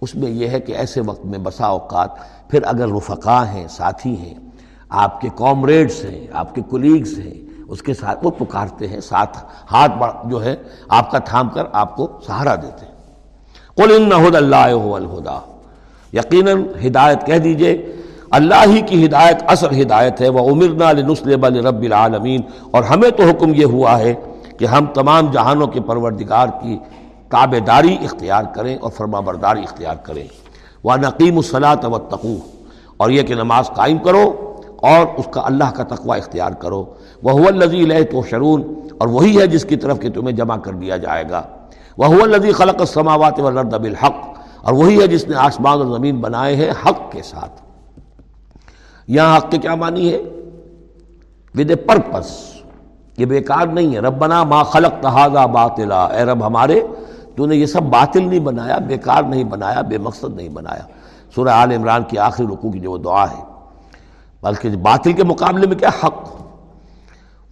اس 0.00 0.14
میں 0.14 0.30
یہ 0.30 0.48
ہے 0.48 0.60
کہ 0.60 0.72
ایسے 0.72 1.00
وقت 1.00 1.24
میں 1.26 1.38
بسا 1.38 1.66
اوقات 1.66 2.10
پھر 2.50 2.62
اگر 2.66 2.88
رفقا 2.88 3.42
ہیں، 3.52 3.66
ساتھی 3.68 4.16
ہیں، 4.16 4.34
آپ 4.88 5.20
کے 5.20 5.28
کامریڈس 5.36 6.04
ہیں، 6.04 6.26
آپ 6.32 6.54
کے 6.54 6.62
کولیگز 6.62 7.18
ہیں، 7.18 7.34
اس 7.68 7.82
کے 7.82 7.94
ساتھ 7.94 8.26
وہ 8.26 8.30
پکارتے 8.30 8.88
ہیں، 8.88 9.00
ساتھ 9.00 9.38
ہاتھ 9.72 9.92
جو 10.24 10.44
ہے، 10.44 10.54
آپ 10.88 11.10
کا 11.10 11.18
تھام 11.18 11.48
کر 11.48 11.64
آپ 11.72 11.96
کو 11.96 12.08
سہارا 12.26 12.54
دیتے 12.54 12.86
ہیں۔ 12.86 12.94
قل 13.80 13.92
ان 13.94 14.08
نہ 14.08 14.36
اللہ 14.36 14.72
الہدا۔ 14.94 15.38
یقیناً 16.12 16.64
ہدایت 16.86 17.26
کہہ 17.26 17.38
دیجیے، 17.38 17.92
اللہ 18.30 18.64
ہی 18.66 18.80
کی 18.80 19.06
ہدایت 19.06 19.42
اصل 19.46 19.82
ہدایت 19.82 20.20
ہے 20.20 20.28
وہ 20.28 20.50
عمرنا 20.50 20.92
نسلب 20.92 21.44
رب 21.44 21.82
العالمین 21.82 22.40
اور 22.70 22.82
ہمیں 22.82 23.10
تو 23.10 23.22
حکم 23.22 23.54
یہ 23.54 23.64
ہوا 23.64 23.98
ہے 23.98 24.14
کہ 24.58 24.64
ہم 24.64 24.86
تمام 24.86 25.30
جہانوں 25.30 25.66
کے 25.66 25.80
پروردگار 25.80 26.48
کی 26.62 26.78
تابے 27.28 27.60
داری 27.60 27.96
اختیار 28.04 28.44
کریں 28.54 28.76
اور 28.76 28.90
فرما 28.90 29.20
برداری 29.20 29.62
اختیار 29.62 29.94
کریں۔ 30.02 30.24
وہ 30.84 30.96
نقیم 30.96 31.36
الصلاۃ 31.36 31.84
و 31.84 31.98
تقو 31.98 32.36
اور 32.96 33.10
یہ 33.10 33.22
کہ 33.22 33.34
نماز 33.34 33.66
قائم 33.66 33.98
کرو 33.98 34.54
اور 34.76 35.06
اس 35.16 35.28
کا 35.30 35.42
اللہ 35.44 35.70
کا 35.74 35.82
تقوی 35.82 36.18
اختیار 36.18 36.50
کرو۔ 36.50 36.84
وہ 37.22 37.46
الزی 37.46 37.82
لہ 37.82 38.02
تو 38.10 38.22
شرون 38.30 38.62
اور 38.98 39.08
وہی 39.08 39.40
ہے 39.40 39.46
جس 39.46 39.64
کی 39.64 39.76
طرف 39.76 40.00
کہ 40.00 40.10
تمہیں 40.10 40.36
جمع 40.36 40.56
کر 40.56 40.72
دیا 40.72 40.96
جائے 40.96 41.24
گا۔ 41.30 41.42
وہ 42.00 42.22
الزی 42.22 42.52
خلق 42.52 42.76
السماوات 42.78 43.40
والارض 43.40 43.74
بالحق، 43.74 44.38
اور 44.62 44.72
وہی 44.72 45.00
ہے 45.00 45.06
جس 45.06 45.28
نے 45.28 45.36
آسمان 45.36 45.78
اور 45.78 45.86
زمین 45.86 46.20
بنائے 46.20 46.56
ہیں 46.56 46.70
حق 46.70 47.12
کے 47.12 47.22
ساتھ۔ 47.22 47.62
یہاں 49.08 49.36
حق 49.36 49.50
کے 49.50 49.58
کیا 49.58 49.74
معنی 49.74 50.12
ہے؟ 50.12 50.22
ود 51.54 51.70
اے 51.70 51.76
پرپس 51.76 52.52
یہ 53.18 53.26
بیکار 53.26 53.66
نہیں 53.66 53.94
ہے۔ 53.94 54.00
ربنا 54.00 54.44
ما 54.44 54.62
خلق 54.62 55.02
تحاظہ 55.02 55.46
باطلا، 55.46 56.04
اے 56.04 56.24
رب 56.24 56.46
ہمارے، 56.46 56.80
تو 57.36 57.46
نے 57.46 57.56
یہ 57.56 57.66
سب 57.66 57.82
باطل 57.82 58.28
نہیں 58.28 58.40
بنایا، 58.40 58.78
بیکار 58.78 59.22
نہیں 59.22 59.44
بنایا، 59.44 59.80
بے 59.80 59.98
مقصد 59.98 60.36
نہیں 60.36 60.48
بنایا۔ 60.48 60.82
سورہ 61.34 61.48
آل 61.48 61.72
عمران 61.72 62.04
کی 62.04 62.18
آخری 62.18 62.46
رکوع 62.46 62.70
کی 62.72 62.78
جو 62.78 62.96
دعا 62.96 63.30
ہے۔ 63.30 63.42
بلکہ 64.42 64.76
باطل 64.76 65.12
کے 65.12 65.24
مقابلے 65.24 65.66
میں 65.66 65.76
کیا 65.76 65.88
حق؟ 65.88 66.28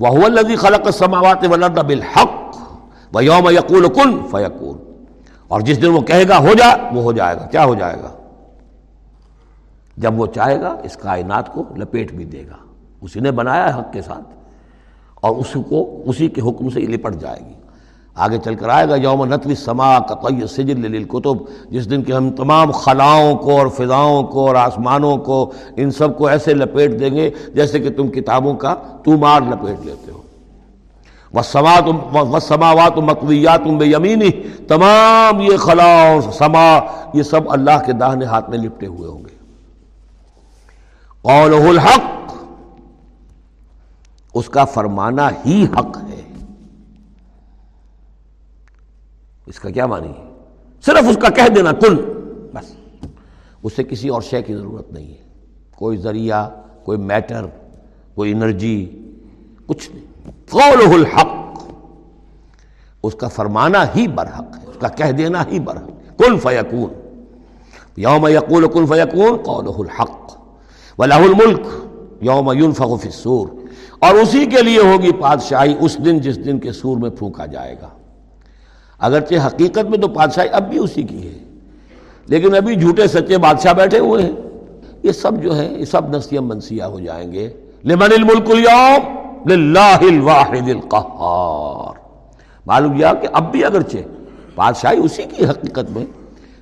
وہ 0.01 0.25
الذي 0.25 0.57
خلق 0.57 0.87
السماوات 0.87 1.47
والارض 1.51 1.79
بالحق 1.79 2.37
ويوم 3.15 3.51
يقول 3.51 3.89
كن 3.89 4.19
فيكون۔ 4.31 5.05
اور 5.49 5.61
جس 5.61 5.83
دن 5.83 5.87
وہ 5.87 6.01
کہے 6.01 6.29
گا 6.29 6.39
ہو 6.39 6.55
جا، 6.59 6.77
وہ 6.93 7.03
ہو 7.03 7.13
جائے 7.13 7.37
گا۔ 7.37 7.47
کیا 7.47 7.65
ہو 7.65 7.75
جائے 7.75 7.97
گا؟ 8.03 8.11
جب 9.97 10.21
وہ 10.21 10.27
چاہے 10.27 10.61
گا، 10.61 10.77
اس 10.83 10.97
کائنات 10.97 11.53
کو 11.53 11.65
لپیٹ 11.77 12.13
بھی 12.13 12.25
دے 12.25 12.45
گا۔ 12.47 12.57
اسی 13.01 13.21
نے 13.21 13.31
بنایا 13.31 13.75
ہے 13.75 13.81
حق 13.81 13.93
کے 13.93 14.03
ساتھ۔ 14.03 14.29
اور 15.15 15.37
اس 15.37 15.57
کو، 15.69 16.03
اسی 16.07 16.29
کے 16.29 16.41
حکم 16.41 16.71
سے 16.71 16.81
لپٹ 16.81 17.15
جائے 17.15 17.41
گی۔ 17.49 17.55
آگے 18.15 18.39
چل 18.45 18.55
کر 18.55 18.69
آئے 18.69 18.89
گا، 18.89 18.95
یوم 18.95 19.35
نتلی 19.35 19.55
سما 19.55 19.99
قطعی 19.99 20.47
سجل 20.47 20.81
للکتب۔ 20.81 21.37
جس 21.71 21.91
دن 21.91 22.03
کہ 22.03 22.13
ہم 22.13 22.31
تمام 22.31 22.71
خلاؤں 22.71 23.37
کو 23.37 23.59
اور 23.59 23.67
فضاؤں 23.67 24.23
کو 24.23 24.47
اور 24.47 24.55
آسمانوں 24.55 25.17
کو، 25.17 25.53
ان 25.77 25.91
سب 25.91 26.19
کو 26.19 26.27
ایسے 26.27 26.55
لپیٹ 26.55 27.01
دیں 27.01 27.15
گے 27.15 27.31
جیسے 27.55 27.81
کہ 27.81 27.91
تم 27.91 28.09
کتابوں 28.09 28.55
کا 28.55 28.75
تمار 29.05 29.41
لپیٹ 29.41 29.87
لیتے 29.87 30.13
ہو۔ 30.13 30.23
وہ 31.33 32.41
سماوات 32.41 32.99
مقویات 32.99 33.61
بے 33.61 33.87
یمینی 33.87 34.31
تمام 34.69 35.41
یہ 35.41 35.57
خلا 35.57 36.13
اور 36.13 36.33
سما، 36.33 36.79
یہ 37.15 37.23
سب 37.23 37.41
اللہ 37.51 37.85
کے 37.87 37.93
داہنے 37.93 38.25
ہاتھ 38.25 38.51
میں 38.51 38.59
لپٹے 38.59 38.87
ہوئے 38.87 39.11
ہوں 39.11 39.19
گے۔ 39.19 39.39
قولہ 41.23 41.69
الحق، 41.69 42.33
اس 44.35 44.49
کا 44.49 44.65
فرمانا 44.65 45.29
ہی 45.47 45.67
حق 45.79 45.99
ہے۔ 46.09 46.23
اس 49.47 49.61
کا 49.61 49.71
کیا 49.71 49.87
معنی 49.87 50.09
ہے؟ 50.09 50.33
صرف 50.87 51.09
اس 51.09 51.17
کا 51.17 51.29
کہہ 51.29 51.49
دینا 51.55 51.73
کن 51.73 51.97
بس۔ 52.55 52.73
اسے 53.63 53.85
کسی 53.85 54.09
اور 54.09 54.23
شے 54.23 54.43
کی 54.43 54.55
ضرورت 54.55 54.93
نہیں 54.93 55.11
ہے۔ 55.11 55.29
کوئی 55.77 55.97
ذریعہ، 55.97 56.51
کوئی 56.85 56.99
میٹر، 56.99 57.47
کوئی 58.15 58.33
انرجی، 58.33 59.07
کچھ 59.67 59.91
نہیں۔ 59.91 60.08
قولہ 60.51 60.95
الحق، 60.95 61.63
اس 63.03 63.15
کا 63.15 63.29
فرمانا 63.29 63.85
ہی 63.97 64.09
برحق 64.09 64.59
ہے، 64.59 64.67
اس 64.67 64.77
کا 64.79 64.89
کہہ 64.89 65.13
دینا 65.13 65.45
ہی 65.53 65.61
برحق 65.61 66.19
کن 66.19 66.39
فیکون؟ 66.39 66.93
یوم 67.97 68.27
یقول 68.27 68.67
کن 68.69 68.87
فیکون؟ 68.87 69.37
قولہ 69.37 69.71
الحق۔ 69.71 70.39
ولاح 70.99 71.19
الملک، 71.19 71.67
یوم 72.21 72.73
فی 72.73 72.85
السور۔ 72.85 73.49
اور 73.99 74.15
اسی 74.15 74.47
کے 74.47 74.63
لیے 74.63 74.79
ہوگی 74.79 75.13
بادشاہی 75.13 75.75
اس 75.81 76.05
دن 76.05 76.19
جس 76.19 76.45
دن 76.45 76.59
کے 76.59 76.73
سور 76.73 76.97
میں 76.97 77.11
پھونکا 77.11 77.47
جائے 77.47 77.77
گا۔ 77.83 77.89
اگرچہ 78.99 79.35
حقیقت 79.47 79.85
میں 79.85 79.99
تو 79.99 80.09
بادشاہی 80.09 80.49
اب 80.53 80.71
بھی 80.71 80.79
اسی 80.79 81.03
کی 81.03 81.29
ہے، 81.29 81.39
لیکن 82.27 82.55
ابھی 82.55 82.75
جھوٹے 82.75 83.07
سچے 83.07 83.39
بادشاہ 83.39 83.73
بیٹھے 83.73 83.99
ہوئے 83.99 84.23
ہیں۔ 84.23 84.33
یہ 85.03 85.13
سب 85.13 85.43
جو 85.43 85.57
ہے 85.57 85.75
یہ 85.79 85.85
سب 85.85 86.17
نسیم 86.17 86.49
منسیہ 86.49 86.83
ہو 86.83 87.01
جائیں 87.01 87.33
گے۔ 87.33 87.51
لمن 87.85 88.13
الملک 88.13 88.51
اليوم؟ 88.51 89.18
للہ 89.47 89.97
الواحد 90.01 90.69
القہار۔ 90.69 91.99
معلوم 92.67 92.95
یہ 92.95 93.07
کہ 93.23 93.29
اب 93.33 93.53
بھی 93.53 93.65
اگرچہ 93.65 93.97
بادشاہی 94.55 94.99
اسی 94.99 95.23
کی 95.23 95.45
حقیقت 95.45 95.91
میں، 95.91 96.07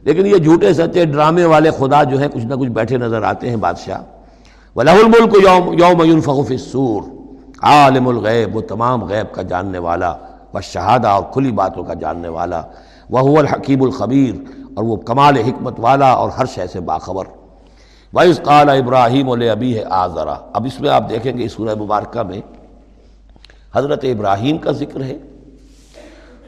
لیکن 0.02 0.26
یہ 0.26 0.36
جھوٹے 0.36 0.74
سچے 0.74 1.04
ڈرامے 1.04 1.44
والے 1.44 1.70
خدا 1.70 2.02
جو 2.02 2.18
ہیں، 2.18 2.28
کچھ 2.28 2.46
نہ 2.46 2.54
کچھ 2.54 2.68
بیٹھے 2.68 2.98
نظر 2.98 3.22
آتے 3.22 3.48
ہیں 3.48 3.56
بادشاہ۔ 3.56 4.00
وَلَهُ 4.76 5.04
الْمُلْكُ 5.04 5.48
يَوْمَ 5.48 5.76
يوم 5.76 6.04
يُنفَخُ 6.04 6.46
فِي 6.46 6.56
عالم 7.62 8.08
الغیب، 8.08 8.56
وہ 8.56 8.60
تمام 8.60 9.04
غیب 9.04 9.34
کا 9.34 9.42
جاننے 9.42 9.78
والا 9.78 10.14
و 10.54 10.60
شہادہ 10.60 11.08
اور 11.08 11.22
کھلی 11.32 11.52
باتوں 11.52 11.84
کا 11.84 11.94
جاننے 11.94 12.28
والا۔ 12.28 12.62
وہ 13.10 13.38
الحکیم 13.38 13.82
الخبیر۔ 13.82 14.56
اور 14.74 14.84
وہ 14.84 14.96
کمال 14.96 15.36
حکمت 15.36 15.74
والا 15.78 16.10
اور 16.10 16.30
ہر 16.30 16.46
شے 16.46 16.66
سے 16.66 16.80
باخبر۔ 16.80 17.24
وَإِذْ 18.14 18.42
قَالَ 18.42 18.70
ابراہیم 18.70 19.30
علیہ 19.30 19.50
ابی 19.50 19.78
ہے 19.78 19.84
آزرا 19.90 20.34
اب 20.52 20.64
اس 20.64 20.80
میں 20.80 20.90
آپ 20.90 21.10
دیکھیں 21.10 21.38
گے 21.38 21.44
اس 21.44 21.52
سورہ 21.52 21.74
مبارکہ 21.74 22.22
میں 22.22 22.40
حضرت 23.76 24.04
ابراہیم 24.04 24.58
کا 24.58 24.72
ذکر 24.72 25.02
ہے 25.02 25.18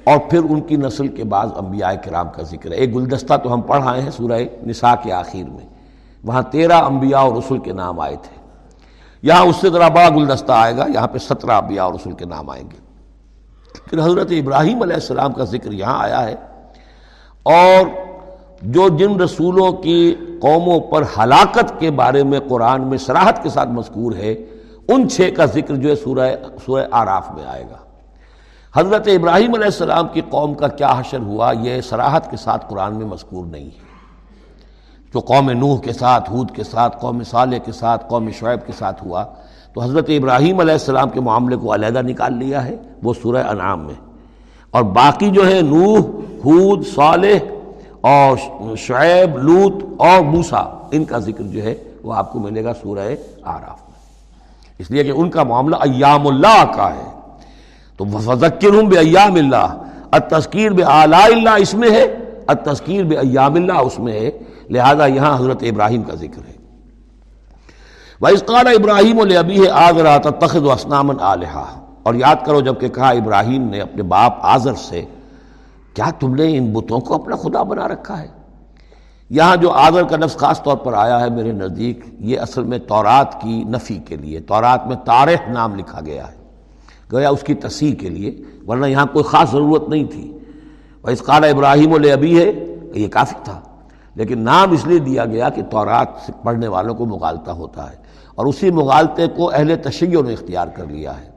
اور 0.05 0.19
پھر 0.31 0.41
ان 0.51 0.61
کی 0.61 0.77
نسل 0.77 1.09
کے 1.09 1.25
بعض 1.25 1.49
انبیاء 1.57 1.93
کرام 2.05 2.29
کا 2.29 2.43
ذکر 2.43 2.71
ہے۔ 2.71 2.77
ایک 2.77 2.95
گلدستہ 2.95 3.37
تو 3.37 3.55
ہم 3.55 3.61
پڑھ 3.61 3.89
آئے 3.89 4.03
ہیں 4.03 4.11
سورہ 4.11 4.41
نساء 4.67 4.95
کے 5.03 5.13
آخر 5.13 5.51
میں۔ 5.51 5.69
وہاں 6.25 6.43
تیرہ 6.43 6.73
انبیاء 6.73 7.19
اور 7.19 7.37
رسول 7.37 7.59
کے 7.59 7.73
نام 7.73 8.01
آئے 8.01 8.17
تھے۔ 8.23 8.39
یہاں 9.23 9.45
اس 9.45 9.57
سے 9.57 9.71
ذرا 9.71 9.89
بڑا 9.89 10.09
گلدستہ 10.09 10.53
آئے 10.53 10.77
گا، 10.77 10.87
یہاں 10.95 11.07
پہ 11.07 11.19
سترہ 11.19 11.51
ابیا 11.51 11.85
اور 11.85 11.95
رسول 11.95 12.13
کے 12.13 12.25
نام 12.25 12.51
آئیں 12.51 12.65
گے۔ 12.65 12.77
پھر 13.85 14.01
حضرت 14.01 14.29
ابراہیم 14.31 14.83
علیہ 14.83 14.95
السلام 14.95 15.33
کا 15.33 15.45
ذکر 15.45 15.73
یہاں 15.73 16.03
آیا 16.03 16.27
ہے۔ 16.27 16.35
اور 17.43 17.87
جو 18.63 18.89
جن 18.89 19.21
رسولوں 19.21 19.73
کی 19.73 20.15
قوموں 20.41 20.81
پر 20.81 21.03
ہلاکت 21.03 21.81
کے 21.81 21.91
بارے 21.91 22.23
میں 22.23 22.41
قرآن 22.49 22.87
میں 22.87 22.99
سراحت 22.99 23.43
کے 23.43 23.49
ساتھ 23.49 23.69
مذکور 23.69 24.13
ہے 24.13 24.35
ان 24.89 25.09
چھ 25.09 25.31
کا 25.37 25.45
ذکر 25.45 25.75
جو 25.75 25.91
ہے 25.91 25.97
سورہ 25.97 26.31
سورہ 26.65 26.85
آراف 26.91 27.31
میں 27.35 27.45
آئے 27.45 27.65
گا۔ 27.71 27.77
حضرت 28.81 29.09
ابراہیم 29.09 29.55
علیہ 29.55 29.65
السلام 29.65 30.09
کی 30.09 30.21
قوم 30.31 30.55
کا 30.55 30.69
کیا 30.69 30.95
حشر 30.99 31.19
ہوا؟ 31.19 31.53
یہ 31.61 31.81
سراحت 31.81 32.31
کے 32.31 32.37
ساتھ 32.37 32.67
قرآن 32.69 32.95
میں 32.95 33.07
مذکور 33.07 33.47
نہیں 33.47 33.65
ہے۔ 33.65 33.89
جو 35.15 35.21
قوم 35.21 35.51
نوح 35.51 35.81
کے 35.81 35.93
ساتھ 35.93 36.31
حود 36.31 36.51
کے 36.51 36.65
ساتھ، 36.65 36.97
قوم 37.01 37.23
صالح 37.23 37.57
کے 37.57 37.73
ساتھ، 37.73 38.05
قوم 38.09 38.31
شعیب 38.31 38.67
کے 38.67 38.73
ساتھ 38.79 39.05
ہوا، 39.05 39.25
تو 39.75 39.83
حضرت 39.83 40.05
ابراہیم 40.09 40.61
علیہ 40.61 40.73
السلام 40.73 41.09
کے 41.09 41.21
معاملے 41.21 41.57
کو 41.57 41.75
علیحدہ 41.75 42.03
نکال 42.03 42.37
لیا 42.37 42.65
ہے 42.65 42.77
وہ 43.03 43.15
سورہ 43.23 43.45
انعام 43.49 43.81
میں۔ 43.81 43.95
اور 44.71 44.83
باقی 44.83 45.31
جو 45.31 45.47
ہے 45.47 45.61
نوح 45.63 45.99
حود 46.45 46.87
صالح 46.87 47.39
اور 48.01 48.37
شعیب 48.77 49.39
لوت 49.39 49.85
اور 49.99 50.21
موسا 50.21 50.89
ان 50.91 51.05
کا 51.05 51.19
ذکر 51.19 51.43
جو 51.43 51.63
ہے 51.63 51.75
وہ 52.03 52.15
آپ 52.15 52.33
کو 52.33 52.39
ملے 52.39 52.65
گا 52.65 52.73
سورہ 52.75 53.15
آراف 53.45 53.88
اس 54.79 54.91
لیے 54.91 55.05
کہ 55.05 55.11
ان 55.11 55.31
کا 55.31 55.43
معاملہ 55.43 55.77
ایام 55.77 56.27
اللہ 56.27 56.65
کا 56.77 56.95
ہے۔ 56.95 57.11
تو 57.97 58.05
فذکر 58.05 58.75
ہوں 58.75 58.83
بے 58.83 58.99
ایام 58.99 59.35
اللہ 59.35 59.83
التذکیر 60.11 60.71
بے 60.71 60.83
آلہ 60.85 61.17
اللہ 61.17 61.51
اس 61.51 61.75
میں 61.75 61.91
ہے، 61.91 62.05
التذکیر 62.47 63.05
بے 63.05 63.17
ایام 63.17 63.55
اللہ 63.55 63.73
اس 63.73 63.99
میں 63.99 64.13
ہے۔ 64.13 64.31
لہذا 64.71 65.07
یہاں 65.07 65.39
حضرت 65.39 65.63
ابراہیم 65.63 66.03
کا 66.03 66.15
ذکر 66.15 66.49
ہے۔ 66.49 66.59
وَإِسْقَالَ 68.21 68.69
ابراہیم 68.69 69.21
البی 69.21 69.65
ہے 69.65 69.71
آگ 69.71 69.93
رہا 69.93 70.17
تخذ 70.17 70.63
و 70.63 70.73
اسنامن 70.73 71.21
علیہ 71.21 71.65
اور 72.03 72.15
یاد 72.15 72.37
کرو 72.47 72.61
جبکہ 72.61 72.89
کہا 72.89 73.09
ابراہیم 73.09 73.69
نے 73.69 73.81
اپنے 73.81 74.03
باپ 74.03 74.33
آزر 74.41 74.75
سے، 74.75 75.05
کیا 75.95 76.11
تم 76.21 76.35
نے 76.35 76.57
ان 76.57 76.73
بتوں 76.73 77.01
کو 77.01 77.15
اپنا 77.15 77.37
خدا 77.37 77.63
بنا 77.63 77.89
رکھا 77.89 78.23
ہے؟ 78.23 78.38
یہاں 79.31 79.57
جو 79.57 79.71
آزر 79.71 80.05
کا 80.11 80.17
لفظ 80.17 80.37
خاص 80.37 80.63
طور 80.63 80.77
پر 80.77 80.93
آیا 80.95 81.21
ہے 81.21 81.29
میرے 81.31 81.53
نزدیک، 81.53 82.05
یہ 82.21 82.41
اصل 82.41 82.63
میں 82.65 82.79
تورات 82.89 83.41
کی 83.41 83.63
نفی 83.65 83.99
کے 84.07 84.17
لیے، 84.17 84.41
تورات 84.41 84.87
میں 84.87 84.97
تارح 85.05 85.51
نام 85.53 85.75
لکھا 85.77 86.01
گیا 86.07 86.27
ہے، 86.29 86.37
گویا 87.13 87.29
اس 87.31 87.43
کی 87.43 87.55
تصحیح 87.57 87.95
کے 87.95 88.09
لیے، 88.09 88.31
ورنہ 88.67 88.87
یہاں 88.87 89.07
کوئی 89.13 89.25
خاص 89.25 89.51
ضرورت 89.53 89.89
نہیں 89.89 90.05
تھی۔ 90.05 90.33
وہ 91.05 91.11
اس 91.11 91.23
قال 91.23 91.45
ابراہیم 91.45 91.93
البی 91.95 92.39
ہے 92.39 92.51
یہ 92.95 93.09
کافی 93.09 93.37
تھا، 93.45 93.61
لیکن 94.17 94.39
نام 94.45 94.73
اس 94.73 94.87
لیے 94.87 94.99
دیا 95.01 95.25
گیا 95.25 95.49
کہ 95.49 95.63
تورات 95.71 96.09
سے 96.27 96.33
پڑھنے 96.45 96.69
والوں 96.69 96.95
کو 96.95 97.07
مغالطہ 97.07 97.51
ہوتا 97.53 97.91
ہے، 97.91 97.97
اور 98.35 98.47
اسی 98.47 98.71
مغالطے 98.71 99.27
کو 99.37 99.51
اہل 99.51 99.75
تشیع 99.83 100.23
نے 100.23 100.33
اختیار 100.33 100.69
کر 100.77 100.87
لیا 100.87 101.19
ہے۔ 101.21 101.31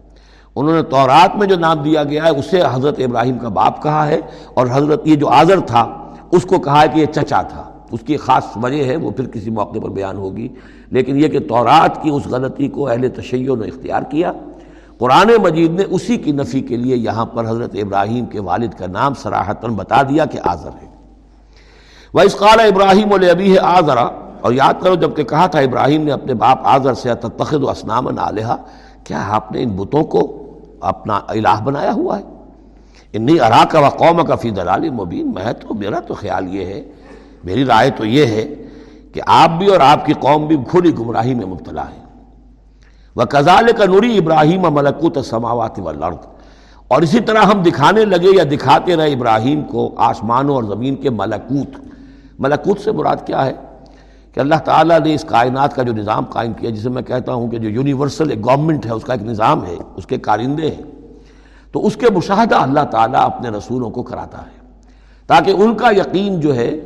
انہوں 0.55 0.75
نے 0.75 0.81
تورات 0.91 1.35
میں 1.35 1.47
جو 1.47 1.57
نام 1.57 1.83
دیا 1.83 2.03
گیا 2.03 2.23
ہے، 2.25 2.29
اسے 2.29 2.61
حضرت 2.71 2.99
ابراہیم 2.99 3.37
کا 3.39 3.49
باپ 3.49 3.81
کہا 3.83 4.07
ہے، 4.07 4.19
اور 4.53 4.67
حضرت 4.71 5.07
یہ 5.07 5.15
جو 5.15 5.29
آذر 5.31 5.59
تھا، 5.67 5.83
اس 6.31 6.45
کو 6.45 6.59
کہا 6.59 6.81
ہے 6.81 6.87
کہ 6.87 6.99
یہ 6.99 7.05
چچا 7.05 7.41
تھا۔ 7.41 7.63
اس 7.91 7.99
کی 8.05 8.17
خاص 8.17 8.43
وجہ 8.63 8.83
ہے، 8.83 8.95
وہ 8.95 9.11
پھر 9.11 9.25
کسی 9.25 9.49
موقع 9.49 9.79
پر 9.79 9.89
بیان 9.89 10.17
ہوگی۔ 10.17 10.47
لیکن 10.91 11.17
یہ 11.17 11.27
کہ 11.27 11.39
تورات 11.39 12.03
کی 12.03 12.09
اس 12.09 12.27
غلطی 12.27 12.67
کو 12.67 12.87
اہل 12.87 13.09
تشیع 13.09 13.55
نے 13.55 13.67
اختیار 13.67 14.03
کیا۔ 14.03 14.31
قرآن 14.97 15.31
مجید 15.43 15.71
نے 15.71 15.83
اسی 15.89 16.17
کی 16.17 16.31
نفی 16.31 16.61
کے 16.61 16.77
لیے 16.77 16.95
یہاں 16.95 17.25
پر 17.25 17.49
حضرت 17.49 17.71
ابراہیم 17.73 18.25
کے 18.25 18.39
والد 18.39 18.73
کا 18.77 18.85
نام 18.87 19.13
سراہتاً 19.13 19.73
بتا 19.73 20.01
دیا 20.01 20.25
کہ 20.25 20.39
آذر 20.43 20.69
ہے۔ 20.81 20.87
وہ 22.13 22.19
اس 22.19 22.35
قال 22.35 22.59
ابراہیم 22.59 23.13
البی 23.13 23.53
ہے 23.53 23.59
آذرا 23.59 24.07
اور 24.41 24.53
یاد 24.53 24.73
کرو 24.81 24.95
جبکہ 24.95 25.23
کہا 25.23 25.47
تھا 25.47 25.59
ابراہیم 25.59 26.03
نے 26.03 26.11
اپنے 26.11 26.33
باپ 26.33 26.59
آذر 26.63 26.93
سے 26.93 27.09
تخد 27.15 27.63
و 27.63 27.69
اسنام 27.69 28.19
علیہ 28.19 28.55
کیا 29.03 29.23
آپ 29.27 29.51
نے 29.51 29.63
ان 29.63 29.69
بتوں 29.69 30.03
کو 30.03 30.43
اپنا 30.79 31.19
الہ 31.27 31.61
بنایا 31.63 31.93
ہوا 31.93 32.19
ہے؟ 32.19 32.23
انی 33.13 33.39
ارا 33.39 33.63
کا 33.71 33.79
و 33.79 33.89
قوم 33.89 34.25
کا 34.25 34.35
فی 34.35 34.49
دلال 34.49 34.89
مبین 34.89 35.31
میں 35.35 35.53
تو، 35.53 35.73
میرا 35.73 35.99
تو 35.99 36.13
خیال 36.13 36.55
یہ 36.55 36.65
ہے 36.65 36.83
میری 37.43 37.65
رائے 37.65 37.89
تو 37.89 38.05
یہ 38.05 38.25
ہے 38.25 38.53
کہ 39.13 39.21
آپ 39.25 39.49
بھی 39.57 39.67
اور 39.67 39.79
آپ 39.79 40.05
کی 40.05 40.13
قوم 40.13 40.45
بھی 40.45 40.57
کھلی 40.69 40.97
گمراہی 40.97 41.33
میں 41.33 41.45
مبتلا 41.45 41.83
ہے 41.83 42.01
وہ 43.15 43.23
کزال 43.23 43.67
کا 43.77 43.85
نوری 43.85 44.17
ابراہیم 44.17 44.61
ملکوت 44.73 45.17
سماوات 45.25 45.79
و 45.79 45.89
اور 46.87 47.01
اسی 47.01 47.19
طرح 47.19 47.41
ہم 47.41 47.61
دکھانے 47.61 48.05
لگے 48.05 48.29
یا 48.37 48.43
دکھاتے 48.51 48.95
رہے 48.95 49.11
ابراہیم 49.11 49.63
کو 49.63 49.93
آسمانوں 49.97 50.55
اور 50.55 50.63
زمین 50.63 50.95
کے 50.95 51.09
ملکوت۔ 51.09 51.81
ملکوت 52.39 52.79
سے 52.79 52.91
مراد 52.91 53.15
کیا 53.25 53.45
ہے؟ 53.45 53.53
کہ 54.33 54.39
اللہ 54.39 54.55
تعالیٰ 54.55 54.99
نے 54.99 55.13
اس 55.13 55.23
کائنات 55.23 55.75
کا 55.75 55.83
جو 55.83 55.93
نظام 55.93 56.25
قائم 56.25 56.53
کیا، 56.53 56.69
جسے 56.69 56.89
میں 56.89 57.01
کہتا 57.01 57.33
ہوں 57.33 57.47
کہ 57.47 57.57
جو 57.57 57.69
یونیورسل 57.69 58.29
ایک 58.29 58.45
گورنمنٹ 58.45 58.85
ہے، 58.85 58.91
اس 58.91 59.03
کا 59.03 59.13
ایک 59.13 59.23
نظام 59.23 59.65
ہے، 59.65 59.75
اس 59.95 60.05
کے 60.05 60.17
کارندے 60.17 60.71
ہیں۔ 60.71 60.91
تو 61.71 61.87
اس 61.87 61.95
کے 61.95 62.05
مشاہدہ 62.09 62.55
اللہ 62.55 62.83
تعالیٰ 62.91 63.25
اپنے 63.25 63.49
رسولوں 63.49 63.89
کو 63.89 64.03
کراتا 64.03 64.37
ہے۔ 64.37 64.73
تاکہ 65.27 65.51
ان 65.51 65.75
کا 65.75 65.91
یقین 65.91 66.39
جو 66.39 66.55
ہے 66.55 66.79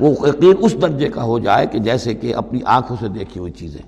وہ 0.00 0.28
یقین 0.28 0.52
اس 0.58 0.82
درجے 0.82 1.08
کا 1.08 1.22
ہو 1.22 1.38
جائے 1.38 1.66
کہ 1.66 1.78
جیسے 1.78 2.14
کہ 2.14 2.34
اپنی 2.34 2.60
آنکھوں 2.64 2.96
سے 3.00 3.08
دیکھی 3.08 3.40
ہوئی 3.40 3.52
چیزیں۔ 3.52 3.82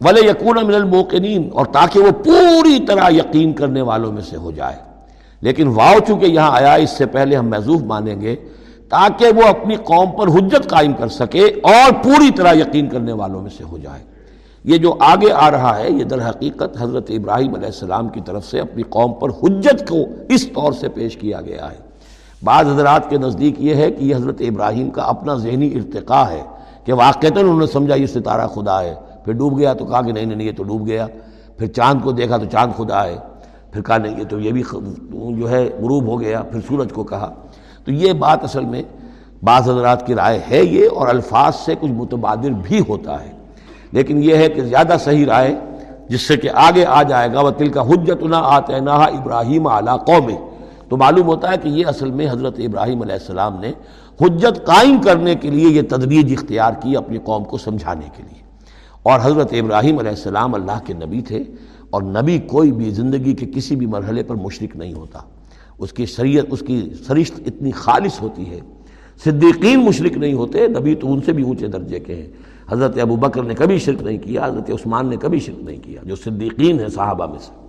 ولی 0.00 0.28
یقون 0.28 0.66
من 0.66 0.74
الموقنین 0.74 1.48
اور 1.52 1.66
تاکہ 1.66 2.00
وہ 2.00 2.10
پوری 2.10 2.86
طرح 2.86 3.10
یقین 3.10 3.52
کرنے 3.52 3.82
والوں 3.82 4.12
میں 4.12 4.22
سے 4.22 4.36
ہو 4.36 4.50
جائے۔ 4.50 4.76
لیکن 5.40 5.68
واؤ 5.68 5.94
چونکہ 6.06 6.26
یہاں 6.26 6.50
آیا، 6.52 6.74
اس 6.74 6.90
سے 6.90 7.06
پہلے 7.06 7.36
ہم 7.36 7.48
محضوف 7.48 7.82
مانیں 7.82 8.20
گے، 8.20 8.36
تاکہ 8.88 9.26
وہ 9.36 9.42
اپنی 9.42 9.76
قوم 9.76 10.10
پر 10.10 10.28
حجت 10.28 10.70
قائم 10.70 10.92
کر 10.92 11.08
سکے 11.08 11.44
اور 11.44 11.92
پوری 12.04 12.30
طرح 12.30 12.52
یقین 12.52 12.88
کرنے 12.88 13.12
والوں 13.12 13.42
میں 13.42 13.50
سے 13.58 13.64
ہو 13.64 13.78
جائے۔ 13.78 14.02
یہ 14.64 14.76
جو 14.76 14.94
آگے 15.00 15.32
آ 15.32 15.50
رہا 15.50 15.78
ہے، 15.78 15.90
یہ 15.90 16.04
در 16.04 16.28
حقیقت 16.28 16.82
حضرت 16.82 17.10
ابراہیم 17.10 17.54
علیہ 17.54 17.66
السلام 17.66 18.08
کی 18.08 18.20
طرف 18.24 18.44
سے 18.44 18.60
اپنی 18.60 18.82
قوم 18.82 19.12
پر 19.12 19.28
حجت 19.30 19.88
کو 19.88 19.96
اس 20.28 20.46
طور 20.46 20.72
سے 20.72 20.88
پیش 20.88 21.16
کیا 21.16 21.40
گیا 21.40 21.70
ہے۔ 21.70 21.83
بعض 22.42 22.66
حضرات 22.68 23.10
کے 23.10 23.16
نزدیک 23.18 23.54
یہ 23.58 23.74
ہے 23.74 23.90
کہ 23.90 24.04
یہ 24.04 24.16
حضرت 24.16 24.36
ابراہیم 24.40 24.90
کا 24.90 25.02
اپنا 25.02 25.34
ذہنی 25.34 25.74
ارتقاء 25.74 26.30
ہے 26.30 26.42
کہ 26.84 26.92
واقعتاً 26.92 27.44
انہوں 27.44 27.60
نے 27.60 27.66
سمجھا 27.66 27.94
یہ 27.94 28.06
ستارہ 28.06 28.46
خدا 28.46 28.82
ہے۔ 28.82 28.94
پھر 29.24 29.32
ڈوب 29.32 29.58
گیا 29.58 29.72
تو 29.72 29.84
کہا 29.84 30.02
کہ 30.02 30.12
نہیں 30.12 30.24
نہیں 30.24 30.46
یہ 30.46 30.52
تو 30.56 30.62
ڈوب 30.62 30.86
گیا۔ 30.86 31.06
پھر 31.58 31.66
چاند 31.66 32.00
کو 32.02 32.12
دیکھا 32.12 32.36
تو 32.36 32.44
چاند 32.52 32.72
خدا 32.76 33.04
ہے۔ 33.04 33.16
پھر 33.72 33.82
کہا 33.82 33.98
نہیں، 33.98 34.18
یہ 34.18 34.24
تو 34.24 34.40
یہ 34.40 34.52
بھی 34.52 34.62
جو 35.12 35.50
ہے 35.50 35.64
غروب 35.64 36.06
ہو 36.06 36.20
گیا۔ 36.20 36.42
پھر 36.42 36.60
سورج 36.68 36.92
کو 36.92 37.04
کہا۔ 37.04 37.34
تو 37.84 37.92
یہ 37.92 38.12
بات 38.12 38.44
اصل 38.44 38.64
میں 38.64 38.82
بعض 39.42 39.70
حضرات 39.70 40.06
کی 40.06 40.14
رائے 40.14 40.40
ہے 40.50 40.64
یہ 40.64 40.88
اور 40.94 41.08
الفاظ 41.08 41.56
سے 41.56 41.74
کچھ 41.80 41.90
متبادر 41.90 42.50
بھی 42.62 42.80
ہوتا 42.88 43.24
ہے۔ 43.24 43.32
لیکن 43.92 44.22
یہ 44.22 44.36
ہے 44.36 44.48
کہ 44.48 44.60
زیادہ 44.60 44.96
صحیح 45.00 45.26
رائے 45.26 45.54
جس 46.08 46.20
سے 46.20 46.36
کہ 46.36 46.50
آگے 46.54 46.84
آ 46.84 47.02
جائے 47.02 47.32
گا 47.32 47.40
وہ 47.40 47.50
تل 47.50 47.68
کا 47.68 47.82
حجت 47.82 48.22
نہ 48.22 48.36
آتے 48.38 48.80
نہ 48.80 48.90
ابراہیم 48.90 49.66
اعلیٰ 49.66 50.04
قوم 50.04 50.53
تو 50.94 50.98
معلوم 50.98 51.26
ہوتا 51.26 51.50
ہے 51.50 51.56
کہ 51.62 51.68
یہ 51.68 51.86
اصل 51.86 52.10
میں 52.10 52.30
حضرت 52.30 52.54
ابراہیم 52.58 53.02
علیہ 53.02 53.12
السلام 53.12 53.60
نے 53.60 53.72
حجت 54.20 54.66
قائم 54.66 55.02
کرنے 55.02 55.34
کے 55.34 55.50
لیے 55.50 55.68
یہ 55.68 55.82
تدریج 55.88 56.32
اختیار 56.32 56.72
کی 56.82 56.96
اپنی 56.96 57.18
قوم 57.24 57.44
کو 57.44 57.58
سمجھانے 57.58 58.08
کے 58.16 58.22
لیے۔ 58.22 58.42
اور 59.02 59.20
حضرت 59.22 59.52
ابراہیم 59.52 59.98
علیہ 59.98 60.10
السلام 60.10 60.54
اللہ 60.54 60.78
کے 60.86 60.94
نبی 60.94 61.20
تھے 61.20 61.44
اور 61.90 62.02
نبی 62.02 62.38
کوئی 62.38 62.72
بھی 62.72 62.90
زندگی 62.90 63.32
کے 63.34 63.46
کسی 63.54 63.76
بھی 63.76 63.86
مرحلے 63.86 64.22
پر 64.22 64.34
مشرک 64.34 64.76
نہیں 64.76 64.94
ہوتا۔ 64.94 65.18
اس 65.78 65.92
کی 65.92 66.06
شریعت، 66.06 66.44
اس 66.50 66.62
کی 66.66 66.90
سرشت 67.06 67.40
اتنی 67.46 67.70
خالص 67.70 68.22
ہوتی 68.22 68.50
ہے۔ 68.50 68.60
صدیقین 69.24 69.84
مشرک 69.84 70.18
نہیں 70.18 70.34
ہوتے، 70.34 70.66
نبی 70.66 70.94
تو 70.94 71.12
ان 71.12 71.20
سے 71.20 71.32
بھی 71.32 71.44
اونچے 71.44 71.66
درجے 71.66 72.00
کے 72.00 72.14
ہیں۔ 72.14 72.28
حضرت 72.68 72.98
ابو 72.98 73.16
بکر 73.16 73.42
نے 73.42 73.54
کبھی 73.54 73.78
شرک 73.78 74.02
نہیں 74.02 74.18
کیا، 74.18 74.46
حضرت 74.46 74.70
عثمان 74.70 75.06
نے 75.08 75.16
کبھی 75.16 75.40
شرک 75.40 75.62
نہیں 75.62 75.78
کیا، 75.82 76.00
جو 76.04 76.16
صدیقین 76.16 76.80
ہیں 76.80 76.88
صحابہ 76.88 77.26
میں 77.26 77.38
سے۔ 77.38 77.63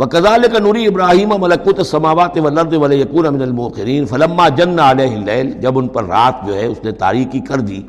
وہ 0.00 0.06
کزال 0.06 0.44
کا 0.52 0.58
نوری 0.58 0.86
ابراہیم 0.86 1.32
ملکت 1.38 1.86
سماوات 1.86 2.38
و 2.38 2.48
لرد 2.48 2.72
ولیکون 2.72 3.34
من 3.34 3.42
الموقرین، 3.42 4.04
فلما 4.06 4.48
جن 4.48 4.78
علیہ 4.78 5.14
اللیل، 5.16 5.50
جب 5.50 5.78
ان 5.78 5.88
پر 5.88 6.04
رات 6.04 6.46
جو 6.46 6.54
ہے 6.54 6.66
اس 6.66 6.84
نے 6.84 6.92
تاریکی 6.92 7.40
کر 7.40 7.60
دی 7.60 7.82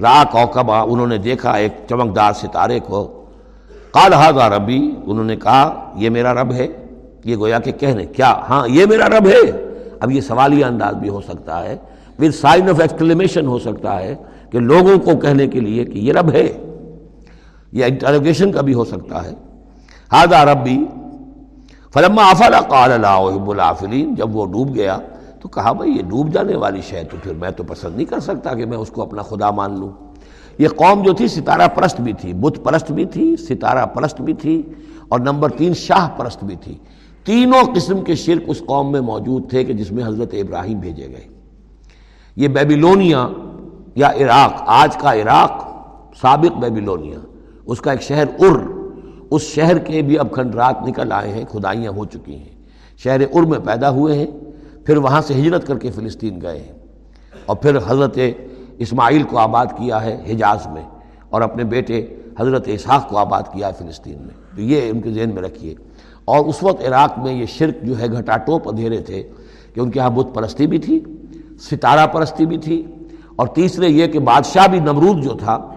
را 0.00 0.22
کوکبا 0.30 0.80
انہوں 0.80 1.06
نے 1.06 1.18
دیکھا 1.18 1.52
ایک 1.52 1.72
چمکدار 1.88 2.32
ستارے 2.32 2.78
کو، 2.80 3.24
قال 3.90 4.12
ہاضا 4.12 4.48
ربی، 4.48 4.94
انہوں 5.06 5.24
نے 5.24 5.36
کہا، 5.36 5.92
یہ 5.96 6.10
میرا 6.10 6.34
رب 6.34 6.52
ہے، 6.52 6.66
یہ 7.24 7.36
گویا 7.36 7.58
کہ 7.58 7.72
کہنے، 7.72 8.06
کیا؟ 8.06 8.34
ہاں 8.48 8.68
یہ 8.68 8.86
میرا 8.86 9.08
رب 9.08 9.26
ہے۔ 9.26 9.50
اب 10.00 10.10
یہ 10.10 10.20
سوالیہ 10.20 10.64
انداز 10.64 10.94
بھی 10.94 11.08
ہو 11.08 11.20
سکتا 11.20 11.64
ہے 11.64 11.76
ود 12.18 12.34
سائن 12.34 12.68
آف 12.68 12.80
ایکسکلیمیشن 12.80 13.46
ہو 13.46 13.58
سکتا 13.58 14.00
ہے 14.00 14.14
کہ 14.50 14.58
لوگوں 14.58 14.98
کو 14.98 15.16
کہنے 15.16 15.46
کے 15.46 15.60
لیے 15.60 15.84
کہ 15.84 15.98
یہ 15.98 16.12
رب 16.12 16.32
ہے۔ 16.32 16.52
یہ 17.72 17.84
انٹروگیشن 17.84 18.52
کا 18.52 18.60
بھی 18.60 18.74
ہو 18.74 18.84
سکتا 18.84 19.24
ہے۔ 19.24 19.34
ہاضا 20.12 20.44
ربی 20.44 20.84
فلما 21.94 22.22
افلا 22.30 22.60
قال 22.60 22.92
اللہ 22.92 23.50
العافلین، 23.50 24.14
جب 24.14 24.36
وہ 24.36 24.46
ڈوب 24.46 24.74
گیا، 24.74 24.98
تو 25.40 25.48
کہا 25.48 25.72
بھائی 25.72 25.92
یہ 25.92 26.02
ڈوب 26.02 26.32
جانے 26.32 26.56
والی 26.56 26.80
شے 26.80 27.02
تو 27.04 27.16
پھر 27.22 27.34
میں 27.34 27.50
تو 27.50 27.64
پسند 27.64 27.96
نہیں 27.96 28.04
کر 28.04 28.20
سکتا 28.20 28.54
کہ 28.54 28.66
میں 28.66 28.78
اس 28.78 28.88
کو 28.88 29.02
اپنا 29.02 29.22
خدا 29.22 29.50
مان 29.50 29.80
لوں۔ 29.80 29.88
یہ 30.58 30.68
قوم 30.68 31.02
جو 31.02 31.12
تھی 31.12 31.28
ستارہ 31.28 31.68
پرست 31.68 32.00
بھی 32.00 32.12
تھی، 32.12 32.32
بت 32.32 32.58
پرست 32.64 32.92
بھی 32.92 33.04
تھی، 33.04 33.36
ستارہ 33.36 33.86
پرست 33.86 34.20
بھی 34.20 34.32
تھی، 34.32 34.62
اور 35.08 35.20
نمبر 35.20 35.50
تین 35.50 35.74
شاہ 35.74 36.08
پرست 36.16 36.44
بھی 36.44 36.56
تھی۔ 36.56 36.78
تینوں 37.24 37.74
قسم 37.74 38.00
کے 38.00 38.14
شرک 38.14 38.42
اس 38.46 38.62
قوم 38.66 38.92
میں 38.92 39.00
موجود 39.00 39.50
تھے 39.50 39.64
کہ 39.64 39.72
جس 39.72 39.92
میں 39.92 40.04
حضرت 40.04 40.34
ابراہیم 40.34 40.78
بھیجے 40.78 41.06
گئے۔ 41.06 41.28
یہ 42.36 42.48
بیبیلونیا 42.48 43.28
یا 43.94 44.10
عراق، 44.10 44.62
آج 44.66 44.96
کا 44.96 45.14
عراق 45.14 45.68
سابق 46.20 46.58
بیبیلونیا، 46.58 47.18
اس 47.66 47.80
کا 47.80 47.90
ایک 47.90 48.02
شہر 48.02 48.24
ار۔ 48.38 48.81
اس 49.32 49.42
شہر 49.42 49.78
کے 49.78 50.02
بھی 50.02 50.18
اب 50.18 50.32
کھنڈرات 50.32 50.88
نکل 50.88 51.12
آئے 51.12 51.32
ہیں، 51.32 51.44
کھدائیاں 51.50 51.92
ہو 51.92 52.04
چکی 52.04 52.36
ہیں۔ 52.36 52.62
شہر 52.98 53.20
ار 53.20 53.42
میں 53.42 53.58
پیدا 53.58 53.90
ہوئے 53.90 54.18
ہیں، 54.18 54.26
پھر 54.86 54.96
وہاں 54.96 55.20
سے 55.20 55.34
ہجرت 55.34 55.66
کر 55.66 55.78
کے 55.78 55.90
فلسطین 55.90 56.40
گئے 56.42 56.58
ہیں۔ 56.58 56.72
اور 57.46 57.56
پھر 57.56 57.76
حضرت 57.86 58.18
اسماعیل 58.78 59.22
کو 59.22 59.38
آباد 59.38 59.66
کیا 59.66 60.04
ہے 60.04 60.22
حجاز 60.30 60.66
میں، 60.66 60.82
اور 61.30 61.42
اپنے 61.42 61.64
بیٹے 61.64 62.06
حضرت 62.40 62.62
اسحاق 62.66 63.08
کو 63.08 63.18
آباد 63.18 63.42
کیا 63.42 63.68
ہے 63.68 63.72
فلسطین 63.78 64.18
میں۔ 64.18 64.56
تو 64.56 64.62
یہ 64.62 64.90
ان 64.90 65.00
کے 65.00 65.10
ذہن 65.10 65.30
میں 65.34 65.42
رکھیے۔ 65.42 65.74
اور 66.24 66.44
اس 66.44 66.62
وقت 66.62 66.82
عراق 66.88 67.18
میں 67.18 67.32
یہ 67.32 67.46
شرک 67.46 67.82
جو 67.82 67.98
ہے، 67.98 68.06
گھٹا 68.06 68.36
ٹوپ 68.36 68.68
ادھیرے 68.68 68.98
تھے 68.98 69.22
کہ 69.74 69.80
ان 69.80 69.90
کے 69.90 70.00
یہاں 70.00 70.10
بت 70.10 70.34
پرستی 70.34 70.66
بھی 70.66 70.78
تھی، 70.78 71.00
ستارہ 71.60 72.06
پرستی 72.06 72.46
بھی 72.46 72.58
تھی۔ 72.58 72.86
اور 73.36 73.46
تیسرے 73.46 73.88
یہ 73.88 74.06
کہ 74.06 74.18
بادشاہ 74.18 74.66
بھی 74.66 74.80
نمرود 74.80 75.24
جو 75.24 75.30
تھا، 75.30 75.68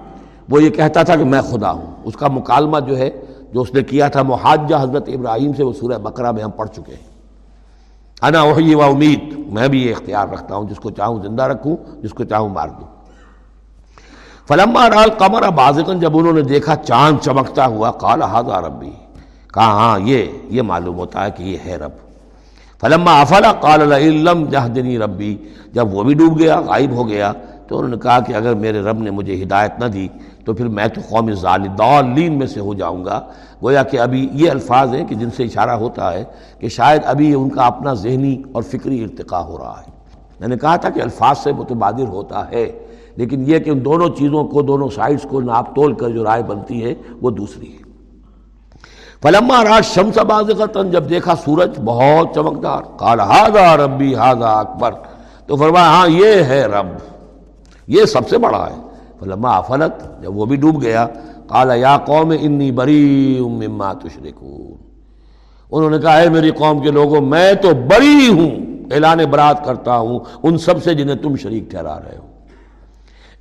وہ 0.49 0.63
یہ 0.63 0.69
کہتا 0.69 1.03
تھا 1.03 1.15
کہ 1.15 1.23
میں 1.23 1.41
خدا 1.41 1.71
ہوں۔ 1.71 1.95
اس 2.03 2.13
کا 2.13 2.27
مکالمہ 2.27 2.79
جو 2.79 2.97
ہے 2.97 3.11
جو 3.55 3.61
اس 3.61 3.73
نے 3.73 3.83
کیا 3.83 4.07
تھا 4.07 4.21
محاجہ 4.21 4.75
حضرت 4.81 5.03
ابراہیم 5.07 5.53
سے 5.53 5.63
وہ 5.63 5.73
سورہ 5.73 5.97
بقرہ 5.97 6.31
میں 6.31 6.43
ہم 6.43 6.51
پڑھ 6.51 6.69
چکے 6.69 6.91
ہیں۔ 6.91 7.07
انا 8.21 8.43
وہی 8.43 8.75
و 8.75 8.83
امید، 8.83 9.33
میں 9.51 9.67
بھی 9.67 9.87
یہ 9.87 9.91
اختیار 9.91 10.27
رکھتا 10.27 10.55
ہوں، 10.55 10.69
جس 10.69 10.77
کو 10.77 10.89
چاہوں 10.89 11.23
زندہ 11.23 11.43
رکھوں، 11.43 11.77
جس 12.01 12.13
کو 12.13 12.23
چاہوں 12.23 12.49
مار 12.49 12.67
دوں۔ 12.67 12.87
فلما 14.47 14.89
رال 14.89 15.09
قمر 15.09 15.49
بازقن 15.49 15.99
جب 15.99 16.17
انہوں 16.17 16.33
نے 16.33 16.41
دیکھا 16.41 16.75
چاند 16.75 17.17
چمکتا 17.23 17.65
ہوا، 17.65 17.91
قال 17.91 18.21
ہاضا 18.21 18.61
ربی۔ 18.61 18.91
کہا 19.53 19.65
ہاں 19.65 19.99
یہ 19.99 20.25
یہ 20.43 20.61
معلوم 20.61 20.97
ہوتا 20.97 21.25
ہے 21.25 21.31
کہ 21.31 21.43
یہ 21.43 21.57
ہے 21.65 21.75
رب۔ 21.75 21.91
فلما 22.81 23.21
افلا، 23.21 23.51
قال 23.51 23.93
علم 23.93 24.45
جہدنی 24.45 24.99
ربی۔ 24.99 25.37
جب 25.73 25.93
وہ 25.93 26.03
بھی 26.03 26.13
ڈوب 26.13 26.39
گیا، 26.39 26.61
غائب 26.61 26.91
ہو 26.91 27.07
گیا 27.07 27.33
تو 27.67 27.77
انہوں 27.77 27.89
نے 27.89 27.97
کہا 27.97 28.19
کہ 28.19 28.33
اگر 28.33 28.53
میرے 28.53 28.81
رب 28.81 28.99
نے 28.99 29.11
مجھے 29.11 29.43
ہدایت 29.43 29.79
نہ 29.79 29.85
دی 29.85 30.07
تو 30.45 30.53
پھر 30.53 30.67
میں 30.67 30.87
تو 30.87 31.01
قوم 31.09 31.31
ظالین 31.31 32.37
میں 32.37 32.47
سے 32.47 32.59
ہو 32.59 32.73
جاؤں 32.73 33.05
گا۔ 33.05 33.19
گویا 33.63 33.83
کہ 33.83 33.99
ابھی 33.99 34.29
یہ 34.31 34.49
الفاظ 34.49 34.93
ہیں 34.93 35.05
کہ 35.05 35.15
جن 35.15 35.31
سے 35.31 35.43
اشارہ 35.43 35.71
ہوتا 35.71 36.13
ہے 36.13 36.23
کہ 36.59 36.67
شاید 36.67 37.01
ابھی 37.05 37.33
ان 37.33 37.49
کا 37.49 37.65
اپنا 37.65 37.93
ذہنی 37.93 38.41
اور 38.51 38.63
فکری 38.63 39.03
ارتقاء 39.03 39.39
ہو 39.39 39.57
رہا 39.57 39.81
ہے۔ 39.87 39.91
میں 40.39 40.47
نے 40.47 40.57
کہا 40.57 40.75
تھا 40.75 40.89
کہ 40.89 41.01
الفاظ 41.01 41.37
سے 41.37 41.51
متبادر 41.51 42.07
ہوتا 42.07 42.49
ہے، 42.51 42.65
لیکن 43.15 43.43
یہ 43.47 43.59
کہ 43.59 43.69
ان 43.69 43.85
دونوں 43.85 44.09
چیزوں 44.09 44.43
کو، 44.43 44.61
دونوں 44.61 44.89
سائڈز 44.89 45.25
کو 45.29 45.41
ناپ 45.41 45.75
تول 45.75 45.93
کر 45.93 46.09
جو 46.09 46.23
رائے 46.23 46.43
بنتی 46.43 46.83
ہے، 46.85 46.93
وہ 47.21 47.29
دوسری 47.29 47.71
ہے۔ 47.73 47.83
فلما 49.21 49.63
راج 49.63 49.85
شمس 49.85 50.17
بازغتاً 50.17 50.91
جب 50.91 51.09
دیکھا 51.09 51.35
سورج، 51.35 51.79
بہت 51.85 52.35
چمکدار۔ 52.35 52.83
قال 52.97 53.19
ہاضا 53.19 53.77
ربی 53.77 54.15
ہاضا 54.15 54.51
اکبر 54.59 54.91
تو 55.45 55.55
فرمایا 55.55 55.85
ہاں 55.85 56.07
یہ 56.09 56.43
ہے 56.43 56.61
رب 56.65 56.87
یہ 57.87 58.05
سب 58.05 58.29
سے 58.29 58.37
بڑا 58.37 58.69
ہے۔ 58.69 58.81
فلما 59.19 59.61
فلت، 59.61 60.23
جب 60.23 60.37
وہ 60.37 60.45
بھی 60.45 60.55
ڈوب 60.55 60.81
گیا، 60.81 61.07
قال، 61.47 61.71
یا 61.75 61.97
قوم، 62.05 62.33
انی 62.41 62.71
بری 62.71 63.39
مما 63.39 63.93
تشرکون۔ 63.93 64.85
انہوں 65.71 65.89
نے 65.89 65.97
کہا 65.97 66.21
ہے 66.21 66.29
میری 66.29 66.51
قوم 66.51 66.79
کے 66.79 66.91
لوگوں، 66.91 67.21
میں 67.21 67.53
تو 67.53 67.69
بری 67.73 68.27
ہوں، 68.29 68.51
اعلان 68.93 69.17
برات 69.31 69.65
کرتا 69.65 69.97
ہوں، 69.97 70.19
ان 70.43 70.57
سب 70.57 70.83
سے 70.83 70.93
جنہیں 70.93 71.15
تم 71.15 71.35
شریک 71.35 71.71
ٹھہرا 71.71 71.99
رہے 71.99 72.17
ہو۔ 72.17 72.27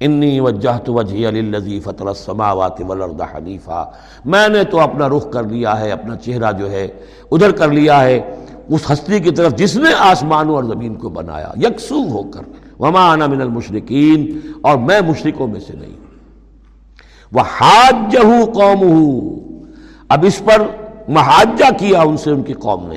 انی 0.01 0.41
وجہت 0.41 0.91
وجہی 0.91 1.31
للذی 1.31 1.81
فطر 1.81 2.07
السماوات 2.07 2.81
والارض 2.81 3.21
حنیفا۔ 3.37 3.85
میں 4.25 4.49
نے 4.49 4.65
تو 4.65 4.81
اپنا 4.81 5.09
رخ 5.09 5.31
کر 5.31 5.43
لیا 5.43 5.81
ہے، 5.81 5.91
اپنا 5.91 6.17
چہرہ 6.17 6.53
جو 6.53 6.71
ہے، 6.71 6.89
ادھر 7.31 7.53
کر 7.53 7.69
لیا 7.69 8.05
ہے، 8.05 8.35
اس 8.69 8.91
ہستی 8.91 9.21
کی 9.21 9.31
طرف 9.31 9.55
جس 9.57 9.77
نے 9.77 9.89
آسمانوں 9.99 10.55
اور 10.55 10.65
زمین 10.65 10.95
کو 10.95 11.09
بنایا، 11.09 11.53
یکسو 11.57 12.03
ہو 12.11 12.23
کر۔ 12.23 12.64
وما 12.79 13.13
انا 13.13 13.27
من 13.27 13.41
المشرکین، 13.41 14.41
اور 14.61 14.79
میں 14.79 15.01
مشرکوں 15.01 15.47
میں 15.47 15.61
سے 15.61 15.73
نہیں۔ 15.77 15.97
وہ 17.33 17.41
حاجہ 17.41 18.45
قوم 18.55 18.83
اب 20.09 20.25
اس 20.25 20.43
پر 20.45 20.63
محاجہ 21.09 21.71
کیا 21.79 22.01
ان 22.01 22.17
سے 22.17 22.31
ان 22.31 22.43
کی 22.43 22.53
قوم 22.53 22.87
نے۔ 22.87 22.97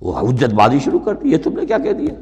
وہ 0.00 0.20
حجت 0.20 0.54
بازی 0.54 0.78
شروع 0.78 0.98
کر 0.98 1.14
دی، 1.14 1.32
یہ 1.32 1.36
تم 1.44 1.52
نے 1.52 1.66
کیا 1.66 1.78
کہہ 1.78 1.92
دیا؟ 1.92 2.14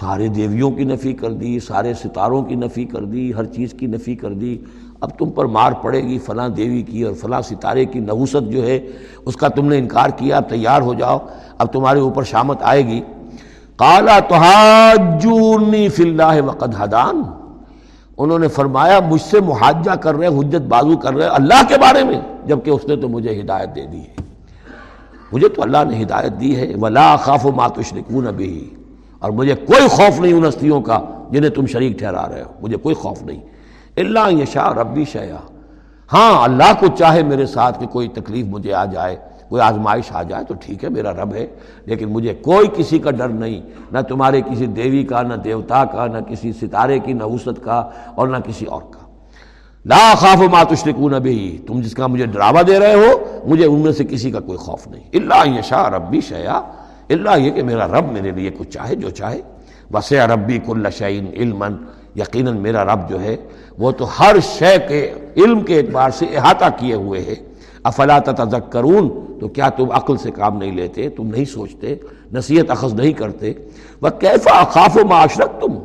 سارے 0.00 0.28
دیویوں 0.28 0.70
کی 0.70 0.84
نفی 0.84 1.12
کر 1.12 1.32
دی، 1.32 1.60
سارے 1.60 1.94
ستاروں 1.94 2.42
کی 2.42 2.54
نفی 2.54 2.84
کر 2.84 3.04
دی، 3.04 3.34
ہر 3.34 3.44
چیز 3.44 3.72
کی 3.72 3.86
نفی 3.86 4.14
کر 4.16 4.32
دی۔ 4.32 4.58
اب 5.00 5.18
تم 5.18 5.30
پر 5.30 5.44
مار 5.44 5.72
پڑے 5.72 6.02
گی 6.02 6.18
فلاں 6.18 6.48
دیوی 6.48 6.82
کی 6.82 7.02
اور 7.02 7.14
فلاں 7.14 7.42
ستارے 7.42 7.84
کی 7.84 7.98
نوست 7.98 8.50
جو 8.50 8.66
ہے، 8.66 8.86
اس 9.24 9.36
کا 9.36 9.48
تم 9.48 9.66
نے 9.66 9.78
انکار 9.78 10.10
کیا 10.10 10.36
اب 10.36 10.48
تیار 10.48 10.82
ہو 10.82 10.94
جاؤ۔ 10.94 11.18
اب 11.58 11.72
تمہارے 11.72 12.00
اوپر 12.00 12.22
شامت 12.22 12.58
آئے 12.62 12.86
گی۔ 12.86 13.00
کالا 13.78 14.18
تحاجونی 14.28 15.88
فی 15.88 16.02
اللہ 16.02 16.42
وقد 16.44 16.74
حدان 16.74 17.22
انہوں 18.16 18.38
نے 18.38 18.48
فرمایا، 18.48 19.00
مجھ 19.08 19.20
سے 19.20 19.40
محاجہ 19.40 19.90
کر 19.90 20.14
رہے، 20.14 20.26
حجت 20.26 20.60
بازو 20.60 20.96
کر 20.96 21.14
رہے 21.14 21.26
اللہ 21.26 21.68
کے 21.68 21.74
بارے 21.78 22.04
میں، 22.04 22.20
جبکہ 22.46 22.70
اس 22.70 22.84
نے 22.84 22.96
تو 22.96 23.08
مجھے 23.08 23.40
ہدایت 23.40 23.74
دے 23.74 23.86
دی 23.86 24.00
ہے۔ 24.00 24.14
مجھے 25.32 25.48
تو 25.48 25.62
اللہ 25.62 25.76
نے 25.88 26.02
ہدایت 26.02 26.40
دی 26.40 26.56
ہے۔ 26.56 26.74
ولا 26.80 27.16
خاف 27.16 27.46
و 27.46 27.52
ماتشرکون 27.52 28.26
ابھی 28.26 28.70
اور 29.18 29.30
مجھے 29.30 29.54
کوئی 29.54 29.88
خوف 29.88 30.20
نہیں 30.20 30.32
ان 30.32 30.44
ہستیوں 30.48 30.80
کا 30.80 31.00
جنہیں 31.30 31.50
تم 31.50 31.66
شریک 31.66 31.98
ٹھہرا 31.98 32.28
رہے 32.28 32.42
ہو۔ 32.42 32.52
مجھے 32.60 32.76
کوئی 32.76 32.94
خوف 32.94 33.22
نہیں۔ 33.22 33.40
اللہ 33.96 34.32
یشا 34.42 34.70
ربی 34.74 35.04
شیا 35.04 35.36
ہاں 36.12 36.42
اللہ 36.44 36.72
کو 36.80 36.86
چاہے 36.86 37.22
میرے 37.22 37.46
ساتھ 37.46 37.80
کہ 37.80 37.86
کوئی 37.86 38.08
تکلیف 38.08 38.46
مجھے 38.46 38.74
آ 38.74 38.84
جائے۔ 38.84 39.16
کوئی 39.48 39.62
آزمائش 39.62 40.04
آ 40.10 40.22
جائے 40.22 40.44
تو 40.44 40.54
ٹھیک 40.54 40.84
ہے، 40.84 40.88
میرا 40.88 41.12
رب 41.12 41.34
ہے، 41.34 41.46
لیکن 41.86 42.08
مجھے 42.08 42.34
کوئی 42.34 42.68
کسی 42.76 42.98
کا 42.98 43.10
ڈر 43.10 43.28
نہیں، 43.28 43.60
نہ 43.92 43.98
تمہارے 44.08 44.40
کسی 44.40 44.66
دیوی 44.66 45.04
کا، 45.04 45.22
نہ 45.22 45.34
دیوتا 45.34 45.84
کا، 45.84 46.06
نہ 46.06 46.18
کسی 46.28 46.52
ستارے 46.52 46.98
کی، 46.98 47.12
نہ 47.12 47.24
وسط 47.24 47.64
کا 47.64 47.90
اور 48.14 48.28
نہ 48.28 48.36
کسی 48.36 48.64
اور 48.64 48.82
کا۔ 48.82 48.98
لا 49.84 50.14
خاف 50.16 50.38
ما 50.38 50.62
تشرکون 50.62 51.12
بھی 51.22 51.58
تم 51.66 51.80
جس 51.80 51.94
کا 51.94 52.06
مجھے 52.06 52.26
ڈراوا 52.26 52.62
دے 52.66 52.78
رہے 52.78 52.94
ہو، 52.94 53.40
مجھے 53.44 53.66
ان 53.66 53.80
میں 53.80 53.92
سے 53.92 54.04
کسی 54.04 54.30
کا 54.30 54.40
کوئی 54.40 54.58
خوف 54.58 54.88
نہیں۔ 54.88 55.02
اللہ 55.12 55.58
یشا 55.58 55.90
ربی 55.90 56.20
شیا 56.20 56.60
اللہ 57.08 57.38
یہ 57.38 57.50
کہ 57.50 57.62
میرا 57.62 57.86
رب 57.88 58.12
میرے 58.12 58.30
لیے 58.30 58.50
کچھ 58.58 58.68
چاہے 58.68 58.94
جو 58.94 59.10
چاہے۔ 59.10 59.40
بس 59.92 60.12
ربی 60.12 60.58
کل 60.66 60.90
شعین 60.90 61.26
علم 61.32 61.64
یقیناً 62.16 62.56
میرا 62.56 62.84
رب 62.84 63.08
جو 63.08 63.20
ہے، 63.20 63.36
وہ 63.78 63.90
تو 63.90 64.06
ہر 64.20 64.36
شے 64.42 64.76
کے، 64.88 65.12
علم 65.36 65.60
کے 65.60 65.78
اعتبار 65.78 66.10
سے 66.10 66.26
احاطہ 66.36 66.64
کیے 66.76 66.94
ہوئے 66.94 67.20
ہے۔ 67.20 67.34
افلا 67.88 68.18
تذکرون 68.18 69.08
تو 69.40 69.48
کیا 69.48 69.68
تم 69.68 69.90
عقل 69.92 70.16
سے 70.16 70.30
کام 70.30 70.58
نہیں 70.58 70.72
لیتے؟ 70.72 71.08
تم 71.08 71.26
نہیں 71.26 71.44
سوچتے، 71.44 71.94
نصیحت 72.32 72.70
اخذ 72.70 72.94
نہیں 72.94 73.12
کرتے۔ 73.12 73.52
وہ 74.02 74.08
کیفا 74.08 74.64
خاف 74.64 74.96
و 74.96 75.06
معاشرت 75.06 75.60
تم 75.60 75.78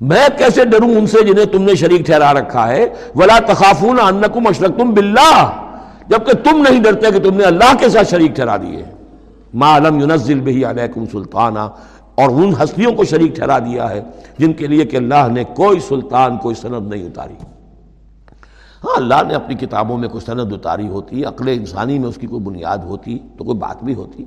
میں 0.00 0.28
کیسے 0.38 0.64
ڈروں 0.64 0.94
ان 0.94 1.06
سے 1.06 1.24
جنہیں 1.24 1.44
تم 1.44 1.62
نے 1.62 1.74
شریک 1.74 2.06
ٹھہرا 2.06 2.32
رکھا 2.34 2.68
ہے؟ 2.68 2.86
ولا 3.14 3.38
تخافون 3.46 4.00
انکم 4.00 4.46
اشرکتم 4.46 4.90
باللہ۔ 4.90 5.50
جبکہ 6.08 6.32
تم 6.32 6.64
نہیں 6.68 6.82
ڈرتے 6.82 7.10
کہ 7.10 7.18
تم 7.18 7.36
نے 7.36 7.44
اللہ 7.44 7.72
کے 7.78 7.88
ساتھ 7.88 8.10
شریک 8.10 8.34
ٹھہرا 8.34 8.56
دیے۔ 8.56 8.82
ما 9.54 9.76
علم 9.76 10.00
ينزل 10.00 10.40
به 10.40 10.70
علیکم 10.70 11.04
سلطانہ 11.12 11.68
اور 12.14 12.28
ان 12.28 12.52
ہستیوں 12.62 12.92
کو 12.92 13.04
شریک 13.04 13.36
ٹھہرا 13.36 13.58
دیا 13.58 13.90
ہے، 13.90 14.02
جن 14.38 14.52
کے 14.52 14.66
لیے 14.66 14.84
کہ 14.84 14.96
اللہ 14.96 15.28
نے 15.32 15.44
کوئی 15.44 15.80
سلطان، 15.80 16.36
کوئی 16.36 16.54
سند 16.54 16.90
نہیں 16.90 17.06
اتاری۔ 17.06 17.34
ہاں 18.84 18.96
اللہ 18.96 19.14
نے 19.28 19.34
اپنی 19.34 19.54
کتابوں 19.54 19.98
میں 19.98 20.08
کوئی 20.08 20.24
سند 20.24 20.52
اتاری 20.52 20.88
ہوتی، 20.88 21.24
عقل 21.24 21.48
انسانی 21.48 21.98
میں 21.98 22.08
اس 22.08 22.16
کی 22.16 22.26
کوئی 22.26 22.42
بنیاد 22.42 22.78
ہوتی 22.78 23.18
تو 23.38 23.44
کوئی 23.44 23.58
بات 23.58 23.84
بھی 23.84 23.94
ہوتی۔ 23.94 24.24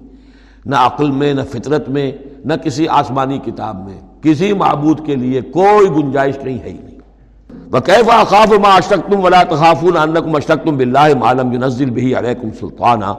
نہ 0.66 0.76
عقل 0.76 1.12
میں، 1.12 1.34
نہ 1.34 1.42
فطرت 1.52 1.90
میں، 1.90 2.12
نہ 2.46 2.54
کسی 2.54 2.88
آسمانی 2.88 3.38
کتاب 3.38 3.90
میں، 3.90 4.24
کسی 4.24 4.54
معبود 4.54 5.06
کے 5.06 5.16
لیے 5.16 5.42
کوئی 5.42 5.90
گنجائش 5.90 6.38
نہیں، 6.38 6.60
ہے 6.60 6.70
ہی 6.70 6.78
نہیں۔ 6.84 6.96
وَكَيْفَ 7.74 8.12
أَخَافُ 8.22 8.54
مَا 8.60 8.78
أَشْتَقْتُمْ 8.78 9.26
وَلَا 9.26 9.44
تَخَافُونَ 9.44 10.00
أَنَّكُمْ 10.04 10.38
أَشْتَقْتُمْ 10.38 10.78
بِاللَّهِ 10.78 11.16
مَا 11.16 11.34
لَمْ 11.34 11.54
يُنَزِّلْ 11.54 11.90
بِهِ 11.90 12.14
عَلَيْكُمْ 12.14 12.50
سُلْطَانًا 12.60 13.14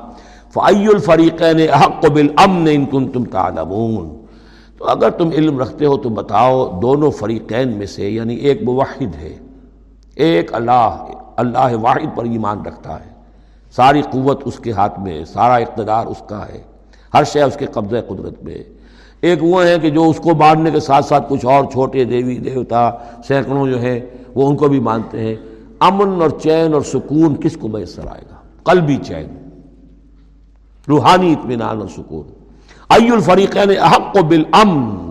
فعی 0.52 0.86
الفریقین 0.86 1.68
احق 1.72 2.06
بالامن 2.06 2.68
ان 2.72 2.86
کن 2.86 3.08
تم 3.08 3.24
تعلمون۔ 3.24 4.22
تو 4.78 4.84
اگر 4.84 5.10
تم 5.10 5.30
علم 5.30 5.58
رکھتے 5.58 5.86
ہو 5.86 5.96
تو 5.96 6.08
بتاؤ، 6.08 6.80
دونوں 6.82 7.10
فریقین 7.10 7.68
میں 7.68 7.86
سے 7.86 8.10
یعنی 8.10 8.34
ایک 8.34 8.62
موحد 8.62 9.14
ہے، 9.22 9.38
ایک 10.14 10.54
اللہ 10.54 11.04
اللہ 11.36 11.74
واحد 11.74 12.16
پر 12.16 12.24
ایمان 12.24 12.60
رکھتا 12.60 13.00
ہے۔ 13.00 13.10
ساری 13.76 14.02
قوت 14.10 14.42
اس 14.44 14.58
کے 14.58 14.72
ہاتھ 14.72 15.00
میں 15.00 15.24
سارا 15.24 15.54
اقتدار 15.54 16.06
اس 16.06 16.22
کا 16.28 16.48
ہے۔ 16.48 16.62
ہر 17.14 17.24
شے 17.24 17.42
اس 17.42 17.56
کے 17.56 17.66
قبضہ 17.66 17.96
قدرت 18.08 18.44
میں 18.44 18.58
ایک 19.20 19.38
وہ 19.42 19.64
ہیں 19.64 19.78
کہ 19.78 19.90
جو 19.90 20.10
اس 20.10 20.16
کو 20.16 20.34
ماننے 20.34 20.70
کے 20.70 20.80
ساتھ 20.80 21.04
ساتھ 21.04 21.26
کچھ 21.28 21.46
اور 21.46 21.64
چھوٹے 21.64 22.04
دیوی 22.04 22.38
دیوتا، 22.38 22.90
سینکڑوں 23.28 23.68
جو 23.68 23.80
ہیں، 23.80 24.00
وہ 24.34 24.48
ان 24.48 24.56
کو 24.56 24.68
بھی 24.68 24.80
مانتے 24.80 25.20
ہیں۔ 25.20 25.34
امن 25.80 26.22
اور 26.22 26.30
چین 26.30 26.74
اور 26.74 26.82
سکون 26.82 27.34
کس 27.34 27.56
کو 27.56 27.68
میسر 27.68 28.06
آئے 28.06 28.22
گا؟ 28.30 28.36
قلبی 28.62 28.96
چین، 28.96 29.50
روحانی 30.88 31.32
اطمینان 31.32 31.80
اور 31.80 31.88
سکون۔ 31.88 32.32
ای 32.88 33.10
الفریقین 33.10 33.70
احق 33.80 34.18
بالامن، 34.18 35.10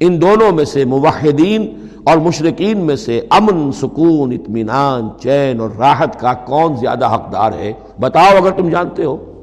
ان 0.00 0.20
دونوں 0.22 0.52
میں 0.52 0.64
سے 0.64 0.84
موحدین 0.84 1.77
اور 2.08 2.18
مشرقین 2.18 2.78
میں 2.78 2.96
سے 2.96 3.20
امن، 3.30 3.72
سکون، 3.72 4.32
اطمینان، 4.32 5.08
چین 5.20 5.60
اور 5.60 5.70
راحت 5.78 6.20
کا 6.20 6.32
کون 6.34 6.76
زیادہ 6.76 7.14
حقدار 7.14 7.52
ہے؟ 7.52 7.72
بتاؤ 8.00 8.36
اگر 8.36 8.50
تم 8.50 8.68
جانتے 8.68 9.04
ہو۔ 9.04 9.42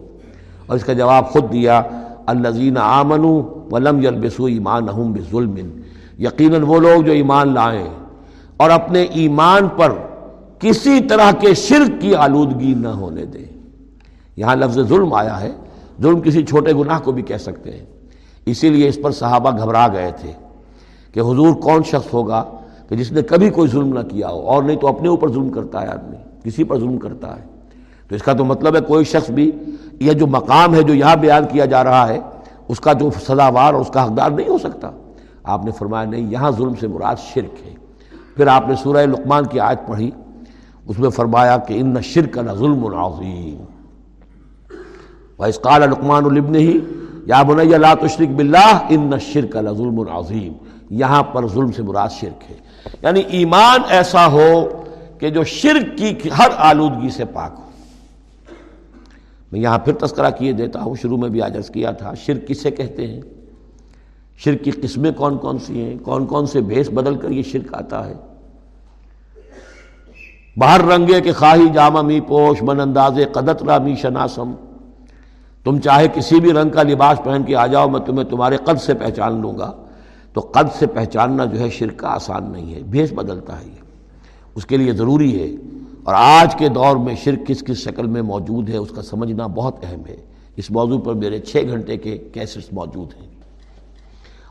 اور 0.66 0.76
اس 0.76 0.84
کا 0.84 0.94
جواب 0.94 1.30
خود 1.30 1.54
دیا 1.54 1.82
الزین 2.26 2.78
آمن 2.78 3.42
ولم 3.72 4.00
یلبسو 4.00 4.46
ایمان 4.46 4.86
بظلم۔ 4.86 5.56
یقیناً 6.20 6.64
وہ 6.64 6.80
لوگ 6.80 7.02
جو 7.02 7.12
ایمان 7.12 7.54
لائیں 7.54 7.90
اور 8.58 8.70
اپنے 8.70 9.02
ایمان 9.02 9.68
پر 9.68 9.92
کسی 10.60 11.00
طرح 11.10 11.32
کے 11.32 11.54
شرک 11.54 12.02
کی 12.02 12.16
آلودگی 12.16 12.74
نہ 12.74 12.88
ہونے 12.88 13.26
دے۔ 13.26 13.46
یہاں 14.38 14.56
لفظ 14.56 14.80
ظلم 14.80 15.14
آیا 15.14 15.42
ہے۔ 15.42 15.52
ظلم 16.02 16.22
کسی 16.22 16.46
چھوٹے 16.46 16.74
گناہ 16.74 17.00
کو 17.00 17.12
بھی 17.12 17.22
کہہ 17.22 17.38
سکتے 17.38 17.72
ہیں۔ 17.72 17.86
اسی 18.46 18.70
لیے 18.70 18.88
اس 18.88 19.00
پر 19.04 19.12
صحابہ 19.12 19.52
گھبرا 19.58 19.88
گئے 19.88 20.12
تھے۔ 20.22 20.32
کہ 21.16 21.20
حضور 21.20 21.54
کون 21.54 21.84
شخص 21.84 22.14
ہوگا 22.14 22.44
کہ 22.90 22.96
جس 22.96 23.12
نے 23.12 23.22
کبھی 23.22 23.50
کوئی 23.50 23.70
ظلم 23.70 23.94
نہ 23.94 24.00
کیا 24.00 24.30
ہو؟ 24.30 24.40
اور 24.40 24.64
نہیں 24.64 24.78
تو 24.78 24.88
اپنے 24.88 25.10
اوپر 25.10 25.32
ظلم 25.32 25.50
کرتا 25.50 25.82
ہے 25.82 25.88
آدمی، 25.88 26.18
کسی 26.44 26.64
پر 26.64 26.80
ظلم 26.80 26.98
کرتا 26.98 27.36
ہے۔ 27.36 27.42
تو 28.08 28.16
اس 28.16 28.24
کا 28.24 28.34
تو 28.34 28.46
مطلب 28.46 28.76
ہے 28.76 28.82
کوئی 28.82 29.06
شخص 29.06 29.30
بھی 29.30 29.52
یہ 30.00 30.12
جو 30.12 30.28
مقام 30.28 30.76
ہے 30.76 30.82
جو 30.82 30.94
یہاں 30.94 31.16
بیان 31.16 31.44
کیا 31.52 31.66
جا 31.66 31.84
رہا 31.84 32.08
ہے، 32.08 32.20
اس 32.68 32.80
کا 32.80 32.94
جو 32.94 33.10
سزاوار 33.28 33.74
اور 33.74 33.82
اس 33.82 33.90
کا 33.90 34.06
حقدار 34.06 34.32
نہیں 34.32 34.50
ہو 34.50 34.58
سکتا۔ 34.58 34.92
آپ 35.44 35.66
نے 35.66 35.72
فرمایا 35.72 36.10
نہیں، 36.10 36.32
یہاں 36.32 36.52
ظلم 36.52 36.76
سے 36.80 36.88
مراد 36.88 37.16
شرک 37.34 37.68
ہے۔ 37.68 37.74
پھر 38.36 38.48
آپ 38.48 38.68
نے 38.68 38.76
سورہ 38.76 39.06
لقمان 39.06 39.46
کی 39.46 39.60
آیت 39.60 39.88
پڑھی، 39.88 40.12
اس 40.88 41.00
میں 41.00 41.10
فرمایا 41.10 41.58
کہ 41.58 41.74
ان 41.80 42.02
شرک 42.02 42.38
نہ 42.38 42.52
ظلم 42.52 42.86
العظیم 42.86 43.64
قال 45.62 45.82
لقمان 45.82 46.26
البن 46.26 46.56
ہی 46.56 46.80
یا 47.26 47.44
بنیا 47.44 47.78
لا 47.78 47.94
تشرک 47.94 48.30
باللہ 48.30 48.80
ان 48.90 49.12
شرک 49.20 49.58
ظلم 49.78 50.00
العظیم 50.00 50.54
یہاں 50.90 51.24
پر 51.24 51.48
ظلم 51.48 51.72
سے 51.72 51.84
مراد 51.84 52.10
شرک 52.10 52.52
ہے۔ 52.52 52.56
یعنی 53.02 53.20
ایمان 53.20 53.80
ایسا 53.90 54.32
ہو 54.32 54.84
کہ 55.20 55.30
جو 55.30 55.44
شرک 55.44 55.98
کی 55.98 56.30
ہر 56.38 56.48
آلودگی 56.58 57.10
سے 57.10 57.26
پاک 57.26 57.52
ہو۔ 57.58 57.64
میں 59.52 59.60
یہاں 59.60 59.80
پھر 59.80 59.94
تذکرہ 59.94 60.30
کیے 60.30 60.52
دیتا 60.52 60.82
ہوں، 60.82 60.96
شروع 61.02 61.18
میں 61.18 61.30
بھی 61.30 61.42
آجز 61.42 61.70
کیا 61.70 61.92
تھا، 61.92 62.14
شرک 62.14 62.48
کسے 62.48 62.72
کہتے 62.72 63.08
ہیں؟ 63.08 63.22
شرک 64.38 64.64
کی 64.64 64.72
قسمیں 64.72 65.12
کون 65.12 65.38
کون 65.38 65.58
سی 65.58 65.82
ہیں؟ 65.82 65.96
کون 66.04 66.26
کون 66.26 66.46
سے 66.46 66.62
بھیس 66.62 66.90
بدل 66.90 67.16
کر 67.16 67.30
یہ 67.30 67.44
شرک 67.44 67.74
آتا 67.74 68.08
ہے؟ 68.08 68.14
باہر 70.58 70.82
رنگے 70.82 71.22
کے 71.22 71.32
خواہی 71.32 71.70
جامہ 71.74 72.02
می 72.02 72.20
پوش، 72.20 72.64
من 72.64 72.80
انداز 72.80 73.20
قدت 73.32 73.64
را 73.64 73.78
می 73.78 73.96
شناسم۔ 73.96 74.52
تم 75.64 75.80
چاہے 75.80 76.08
کسی 76.14 76.40
بھی 76.40 76.54
رنگ 76.54 76.70
کا 76.70 76.84
لباس 76.84 77.24
پہن 77.24 77.44
کے 77.44 77.56
آ 77.56 77.68
جاؤ، 77.68 77.90
میں 77.90 78.00
تمہیں 78.00 78.30
تمہارے 78.30 78.58
قد 78.58 78.82
سے 78.82 78.94
پہچان 78.94 79.42
لوں 79.42 79.58
گا۔ 79.58 79.72
تو 80.36 80.42
قد 80.54 80.74
سے 80.80 80.86
پہچاننا 80.88 81.46
جو 81.46 81.60
ہے 81.60 81.70
شرک 81.70 81.98
کا 82.00 82.08
آسان 82.10 82.52
نہیں 82.52 82.74
ہے، 82.74 82.80
بھیس 82.90 83.12
بدلتا 83.14 83.60
ہے 83.60 83.66
یہ۔ 83.66 83.84
اس 84.56 84.66
کے 84.66 84.78
لیے 84.78 84.94
ضروری 84.94 85.32
ہے، 85.40 85.48
اور 86.04 86.14
آج 86.16 86.56
کے 86.56 86.68
دور 86.70 86.96
میں 86.96 87.16
شرک 87.24 87.46
کس 87.48 87.64
کس 87.64 87.78
شکل 87.78 88.08
میں 88.08 88.22
موجود 88.22 88.70
ہے، 88.70 88.78
اس 88.78 88.90
کا 88.96 89.02
سمجھنا 89.02 89.48
بہت 89.56 89.84
اہم 89.84 90.06
ہے۔ 90.08 90.16
اس 90.58 90.70
موضوع 90.72 91.00
پر 91.00 91.14
میرے 91.14 91.40
چھ 91.42 91.72
گھنٹے 91.72 91.98
کے 91.98 92.18
کیسٹس 92.34 92.72
موجود 92.74 93.14
ہیں۔ 93.14 93.30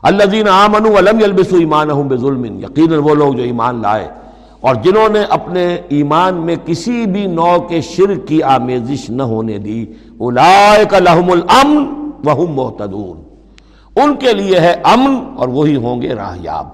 اللہ 0.03 0.25
دین 0.31 0.47
آمن 0.47 0.85
علم 0.87 1.19
البس 1.23 1.53
ایمان 1.59 1.91
ہوں 1.91 2.09
بے 2.09 2.17
ظلم 2.17 2.45
یقیناً 2.59 2.99
وہ 3.03 3.15
لوگ 3.15 3.33
جو 3.33 3.43
ایمان 3.43 3.81
لائے، 3.81 4.07
اور 4.61 4.75
جنہوں 4.83 5.07
نے 5.09 5.23
اپنے 5.29 5.65
ایمان 5.89 6.35
میں 6.45 6.55
کسی 6.65 7.05
بھی 7.05 7.25
نو 7.27 7.59
کے 7.69 7.81
شرک 7.85 8.27
کی 8.27 8.41
آمیزش 8.49 9.09
نہ 9.09 9.23
ہونے 9.23 9.57
دی، 9.57 9.85
اولائک 10.17 10.93
لہم 10.93 11.31
الامن 11.31 11.85
وہم 12.25 12.53
محتدون 12.53 13.23
ان 13.95 14.15
کے 14.15 14.33
لیے 14.33 14.59
ہے 14.59 14.73
امن 14.83 15.15
اور 15.37 15.47
وہی 15.47 15.75
ہوں 15.75 16.01
گے 16.01 16.13
راہیاب 16.15 16.67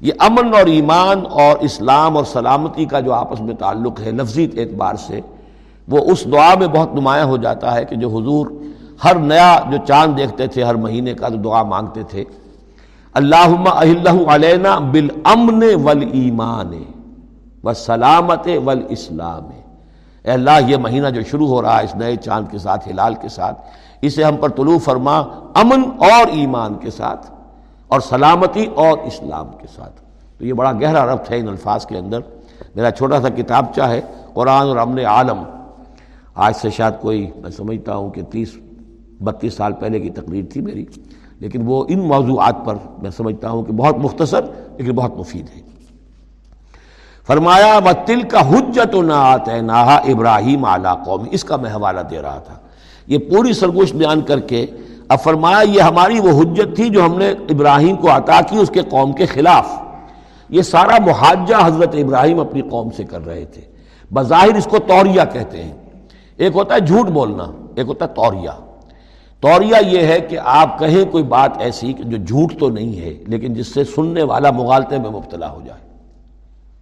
یہ 0.00 0.12
امن 0.18 0.54
اور 0.54 0.66
ایمان 0.66 1.22
اور 1.30 1.56
اسلام 1.60 2.16
اور 2.16 2.24
سلامتی 2.24 2.84
کا 2.84 3.00
جو 3.00 3.12
آپس 3.14 3.40
میں 3.40 3.54
تعلق 3.54 4.00
ہے، 4.00 4.10
لفظی 4.10 4.44
اعتبار 4.56 4.94
سے، 5.06 5.20
وہ 5.88 5.98
اس 6.12 6.24
دعا 6.32 6.54
میں 6.58 6.66
بہت 6.66 6.94
نمایاں 6.94 7.24
ہو 7.24 7.36
جاتا 7.36 7.74
ہے 7.74 7.84
کہ 7.84 7.96
جو 7.96 8.08
حضور 8.08 8.46
ہر 9.04 9.16
نیا 9.16 9.58
جو 9.70 9.78
چاند 9.86 10.16
دیکھتے 10.18 10.46
تھے، 10.46 10.62
ہر 10.62 10.74
مہینے 10.74 11.14
کا 11.14 11.28
جو 11.28 11.38
دعا 11.42 11.62
مانگتے 11.62 12.02
تھے۔ 12.10 12.24
اللہ 13.14 14.10
علینا 14.28 14.78
بالامن 14.92 15.62
والایمان 15.82 16.72
والسلامت 17.64 18.48
والاسلام۔ 18.64 19.48
اے 20.24 20.30
اللہ، 20.30 20.58
یہ 20.66 20.76
مہینہ 20.76 21.08
جو 21.08 21.22
شروع 21.30 21.48
ہو 21.48 21.62
رہا 21.62 21.78
ہے، 21.78 21.84
اس 21.84 21.94
نئے 21.94 22.16
چاند 22.16 22.46
کے 22.50 22.58
ساتھ، 22.58 22.88
ہلال 22.88 23.14
کے 23.14 23.28
ساتھ 23.28 23.60
اسے 24.02 24.24
ہم 24.24 24.36
پر 24.36 24.48
طلوع 24.48 24.78
فرما 24.78 25.18
امن 25.54 25.82
اور 25.98 26.26
ایمان 26.28 26.74
کے 26.74 26.90
ساتھ 26.90 27.30
اور 27.88 28.00
سلامتی 28.00 28.66
اور 28.74 28.98
اسلام 28.98 29.46
کے 29.60 29.66
ساتھ۔ 29.76 30.00
تو 30.38 30.46
یہ 30.46 30.52
بڑا 30.52 30.72
گہرا 30.72 31.06
ربط 31.06 31.30
ہے 31.30 31.38
ان 31.38 31.48
الفاظ 31.48 31.86
کے 31.86 31.98
اندر۔ 31.98 32.18
میرا 32.74 32.90
چھوٹا 32.90 33.20
سا 33.20 33.28
کتاب 33.28 33.66
چاہے 33.76 34.00
قرآن 34.34 34.66
اور 34.66 34.76
امن 34.76 34.98
عالم۔ 34.98 35.42
آج 36.34 36.56
سے 36.56 36.70
شاید 36.70 36.94
کوئی، 37.00 37.30
میں 37.36 37.50
سمجھتا 37.50 37.96
ہوں 37.96 38.10
کہ 38.10 38.22
تیس، 38.22 38.56
بتیس 39.20 39.54
سال 39.54 39.72
پہلے 39.72 40.00
کی 40.00 40.10
تقریر 40.10 40.44
تھی 40.52 40.60
میری، 40.60 40.86
لیکن 41.40 41.62
وہ 41.64 41.84
ان 41.88 41.98
موضوعات 41.98 42.56
پر 42.64 42.74
میں 43.02 43.10
سمجھتا 43.10 43.50
ہوں 43.50 43.62
کہ 43.62 43.72
بہت 43.72 43.98
مختصر، 43.98 44.40
لیکن 44.76 44.92
بہت 44.92 45.16
مفید 45.16 45.46
ہے۔ 45.56 45.60
فرمایا 47.26 47.78
و 47.84 47.88
تل 48.06 48.22
کا 48.22 48.50
حجت 48.50 48.94
نہ 48.94 49.12
آتے 49.12 49.60
نہ 49.60 49.72
ابراہیم 49.72 50.64
اعلیٰ 50.64 51.04
قومی 51.04 51.28
اس 51.30 51.44
کا 51.44 51.56
میں 51.56 51.70
حوالہ 51.70 52.00
دے 52.00 52.22
رہا 52.22 52.38
تھا۔ 52.38 52.54
یہ 53.06 53.18
پوری 53.18 53.52
سرگوش 53.52 53.94
بیان 53.94 54.20
کر 54.20 54.40
کے 54.40 54.66
اب 55.08 55.20
فرمایا، 55.20 55.62
یہ 55.62 55.80
ہماری 55.80 56.20
وہ 56.20 56.42
حجت 56.42 56.76
تھی 56.76 56.88
جو 56.88 57.04
ہم 57.04 57.18
نے 57.18 57.30
ابراہیم 57.30 57.96
کو 57.96 58.10
عطا 58.10 58.40
کی 58.40 58.56
اس 58.56 58.70
کے 58.70 58.80
قوم 58.80 59.12
کے 59.12 59.26
خلاف۔ 59.26 59.70
یہ 60.48 60.62
سارا 60.62 60.96
محاجہ 61.06 61.66
حضرت 61.66 61.94
ابراہیم 61.94 62.40
اپنی 62.40 62.60
قوم 62.60 62.90
سے 62.96 63.04
کر 63.04 63.26
رہے 63.26 63.44
تھے۔ 63.44 63.62
بظاہر 64.12 64.54
اس 64.54 64.64
کو 64.64 64.78
توریہ 64.78 65.20
کہتے 65.32 65.62
ہیں۔ 65.62 65.72
ایک 66.36 66.52
ہوتا 66.54 66.74
ہے 66.74 66.80
جھوٹ 66.80 67.06
بولنا، 67.06 67.44
ایک 67.74 67.86
ہوتا 67.86 68.04
ہے 68.04 68.14
توریہ۔ 68.14 68.50
توریہ 69.40 69.76
یہ 69.86 70.06
ہے 70.06 70.20
کہ 70.20 70.38
آپ 70.44 70.78
کہیں 70.78 71.04
کوئی 71.04 71.24
بات 71.24 71.50
ایسی 71.58 71.92
کہ 71.92 72.02
جو 72.02 72.16
جھوٹ 72.16 72.60
تو 72.60 72.68
نہیں 72.68 73.00
ہے، 73.00 73.14
لیکن 73.26 73.54
جس 73.54 73.66
سے 73.66 73.84
سننے 73.84 74.22
والا 74.22 74.50
مغالطے 74.50 74.98
میں 74.98 75.10
مبتلا 75.10 75.50
ہو 75.50 75.60
جائے۔ 75.66 75.80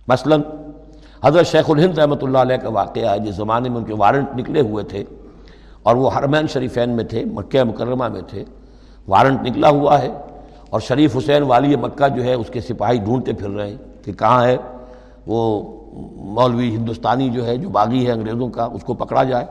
مثلا، 0.09 0.37
حضرت 1.25 1.47
شیخ 1.47 1.71
الہند 1.71 1.99
رحمۃ 1.99 2.17
اللہ 2.23 2.39
علیہ 2.39 2.57
کا 2.57 2.69
واقعہ 2.69 3.11
ہے، 3.11 3.19
جس 3.19 3.35
زمانے 3.35 3.69
میں 3.69 3.77
ان 3.77 3.85
کے 3.85 3.95
وارنٹ 3.95 4.29
نکلے 4.37 4.61
ہوئے 4.61 4.85
تھے۔ 4.85 5.05
اور 5.83 5.97
وہ 5.97 6.11
حرمین 6.19 6.47
شریفین 6.47 6.91
میں 6.91 7.05
تھے، 7.05 7.25
مکہ 7.25 7.65
مکرمہ 7.65 8.09
میں 8.09 8.21
تھے۔ 8.21 8.45
وارنٹ 9.09 9.43
نکلا 9.43 9.69
ہوا 9.69 10.03
ہے 10.03 10.09
اور 10.71 10.81
شریف 10.81 11.17
حسین 11.17 11.43
والی 11.43 11.77
مکہ 11.77 12.09
جو 12.09 12.25
ہے، 12.25 12.35
اس 12.35 12.47
کے 12.51 12.61
سپاہی 12.61 12.99
ڈھونڈتے 12.99 13.33
پھر 13.33 13.51
رہے 13.51 13.71
ہیں 13.71 13.77
کہ 14.05 14.13
کہاں 14.13 14.45
ہے۔ 14.45 14.57
وہ 15.27 15.63
مولوی 16.17 16.77
ہندوستانی 16.77 17.29
جو 17.29 17.47
ہے، 17.47 17.57
جو 17.57 17.69
باغی 17.69 18.07
ہے 18.07 18.13
انگریزوں 18.13 18.49
کا، 18.49 18.65
اس 18.65 18.85
کو 18.85 18.95
پکڑا 18.95 19.25
جائے۔ 19.25 19.47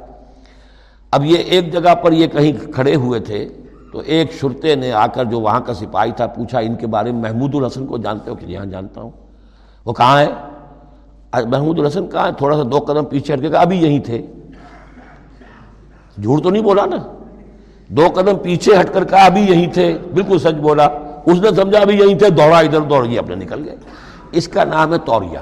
اب 1.12 1.26
یہ 1.26 1.38
ایک 1.38 1.74
جگہ 1.74 1.96
پر 1.96 2.12
یہ 2.12 2.28
کہیں 2.28 2.72
کھڑے 2.72 2.96
ہوئے 2.96 3.20
تھے، 3.20 3.50
تو 3.92 4.00
ایک 4.00 4.32
شرتے 4.32 4.76
نے 4.76 4.92
آ 4.92 5.08
کر 5.08 5.26
جو 5.26 5.40
وہاں 5.40 5.60
کا 5.60 5.74
سپاہی 5.74 6.12
تھا، 6.12 6.28
پوچھا 6.28 6.60
ان 6.60 6.76
کے 6.76 6.88
بارے 6.88 7.12
میں، 7.12 7.22
محمود 7.22 7.56
الحسن 7.56 7.86
کو 7.86 7.98
جانتے 7.98 8.32
ہو؟ 8.32 8.36
کہ 8.36 8.46
یہاں 8.46 8.66
جانتا 8.66 9.02
ہوں۔ 9.02 9.10
وہ 9.86 9.94
کہاں 9.94 10.22
ہے؟ 10.22 10.28
محمود 11.46 11.80
الحسن 11.80 12.08
کہاں 12.08 12.28
ہے؟ 12.28 12.32
تھوڑا 12.38 12.58
سا 12.58 12.64
دو 12.72 12.78
قدم 12.80 13.06
پیچھے 13.06 13.34
ہٹ 13.34 13.42
کے 13.42 13.50
کہا، 13.50 13.60
ابھی 13.60 13.78
یہیں 13.78 14.00
تھے۔ 14.00 14.26
جھوٹ 16.22 16.44
تو 16.44 16.50
نہیں 16.50 16.64
بولا 16.64 16.86
نا؟ 16.86 16.98
دو 17.88 18.08
قدم 18.16 18.38
پیچھے 18.38 18.80
ہٹ 18.80 18.94
کر 18.94 19.04
کہا 19.04 19.26
ابھی 19.26 19.42
یہیں 19.42 19.68
تھے، 19.74 19.98
بالکل 20.14 20.40
سچ 20.40 20.60
بولا۔ 20.62 20.86
اس 21.26 21.40
نے 21.42 21.50
سمجھا 21.56 21.80
ابھی 21.80 21.98
یہیں 21.98 22.18
تھے، 22.20 22.30
دوڑا 22.30 22.60
ادھر، 22.60 22.82
دوڑ 22.82 23.06
گیا، 23.06 23.20
اپنے 23.20 23.36
نکل 23.36 23.64
گئے۔ 23.66 23.76
اس 24.32 24.48
کا 24.48 24.64
نام 24.64 24.94
ہے 24.94 24.98
توریا 24.98 25.42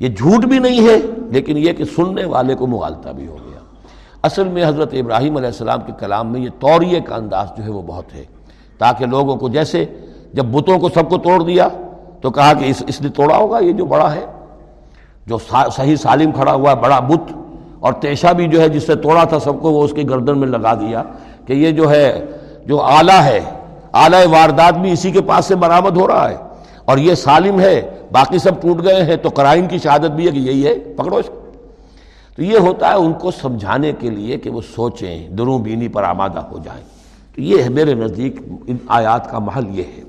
یہ 0.00 0.08
جھوٹ 0.08 0.44
بھی 0.44 0.58
نہیں 0.58 0.88
ہے، 0.88 0.96
لیکن 1.30 1.56
یہ 1.56 1.72
کہ 1.72 1.84
سننے 1.84 2.24
والے 2.24 2.54
کو 2.54 2.66
مغالتا 2.66 3.12
بھی 3.12 3.26
ہو 3.26 3.36
گیا۔ 3.36 3.60
اصل 4.22 4.48
میں 4.48 4.64
حضرت 4.66 4.94
ابراہیم 4.94 5.36
علیہ 5.36 5.46
السلام 5.46 5.80
کے 5.86 5.92
کلام 5.98 6.32
میں 6.32 6.40
یہ 6.40 6.48
توریے 6.58 7.00
کا 7.00 7.14
انداز 7.14 7.48
جو 7.56 7.64
ہے 7.64 7.70
وہ 7.70 7.82
بہت 7.82 8.14
ہے۔ 8.14 8.24
تاکہ 8.78 9.06
لوگوں 9.06 9.36
کو 9.36 9.48
جیسے 9.48 9.84
جب 10.34 10.44
بتوں 10.44 10.78
کو 10.78 10.88
سب 10.88 11.08
کو 11.08 11.18
توڑ 11.18 11.42
دیا، 11.42 11.68
تو 12.20 12.30
کہا 12.30 12.52
کہ 12.52 12.64
اس 12.64 12.82
اس 12.86 13.00
نے 13.00 13.08
توڑا 13.08 13.36
ہوگا، 13.36 13.58
یہ 13.58 13.72
جو 13.72 13.84
بڑا 13.84 14.14
ہے، 14.14 14.24
جو 15.26 15.38
صحیح 15.76 15.96
سالم 15.96 16.32
کھڑا 16.32 16.52
ہوا 16.52 16.70
ہے 16.70 16.76
بڑا 16.76 17.00
بت۔ 17.00 17.32
اور 17.86 17.94
تیشا 17.94 18.32
بھی 18.32 18.48
جو 18.48 18.60
ہے 18.60 18.68
جس 18.68 18.86
سے 18.86 18.94
توڑا 18.94 19.24
تھا 19.24 19.38
سب 19.38 19.60
کو 19.62 19.70
وہ 19.70 19.84
اس 19.84 19.92
کی 19.92 20.08
گردن 20.08 20.38
میں 20.38 20.48
لگا 20.48 20.74
دیا 20.74 21.02
کہ 21.46 21.52
یہ 21.52 21.70
جو 21.70 21.90
ہے، 21.90 22.24
جو 22.66 22.80
آلہ 22.80 23.12
ہے، 23.12 23.40
آلہ 23.92 24.16
واردات 24.30 24.74
بھی 24.74 24.92
اسی 24.92 25.10
کے 25.10 25.20
پاس 25.20 25.44
سے 25.44 25.54
برآمد 25.54 25.96
ہو 25.96 26.06
رہا 26.06 26.30
ہے۔ 26.30 26.36
اور 26.84 26.98
یہ 26.98 27.14
سالم 27.14 27.60
ہے، 27.60 27.90
باقی 28.12 28.38
سب 28.38 28.62
ٹوٹ 28.62 28.84
گئے 28.84 29.04
ہیں 29.04 29.16
تو 29.16 29.30
کرائم 29.30 29.66
کی 29.66 29.78
شہادت 29.78 30.10
بھی 30.10 30.26
ہے 30.26 30.32
کہ 30.32 30.38
یہی 30.38 30.66
ہے، 30.66 30.78
پکڑو 30.78 31.16
اس 31.16 31.26
کو۔ 31.26 31.50
تو 32.36 32.42
یہ 32.42 32.58
ہوتا 32.58 32.88
ہے 32.88 32.94
ان 32.94 33.12
کو 33.12 33.30
سمجھانے 33.30 33.92
کے 33.98 34.10
لیے 34.10 34.36
کہ 34.36 34.50
وہ 34.50 34.60
سوچیں، 34.74 35.28
دروں 35.28 35.58
بینی 35.58 35.88
پر 35.88 36.02
آمادہ 36.02 36.38
ہو 36.38 36.58
جائیں۔ 36.64 36.84
تو 37.34 37.40
یہ 37.40 37.62
ہے 37.62 37.68
میرے 37.68 37.94
نزدیک 37.94 38.36
ان 38.66 38.76
آیات 38.88 39.30
کا 39.30 39.38
محل 39.38 39.78
یہ 39.78 39.82
ہے۔ 39.96 40.02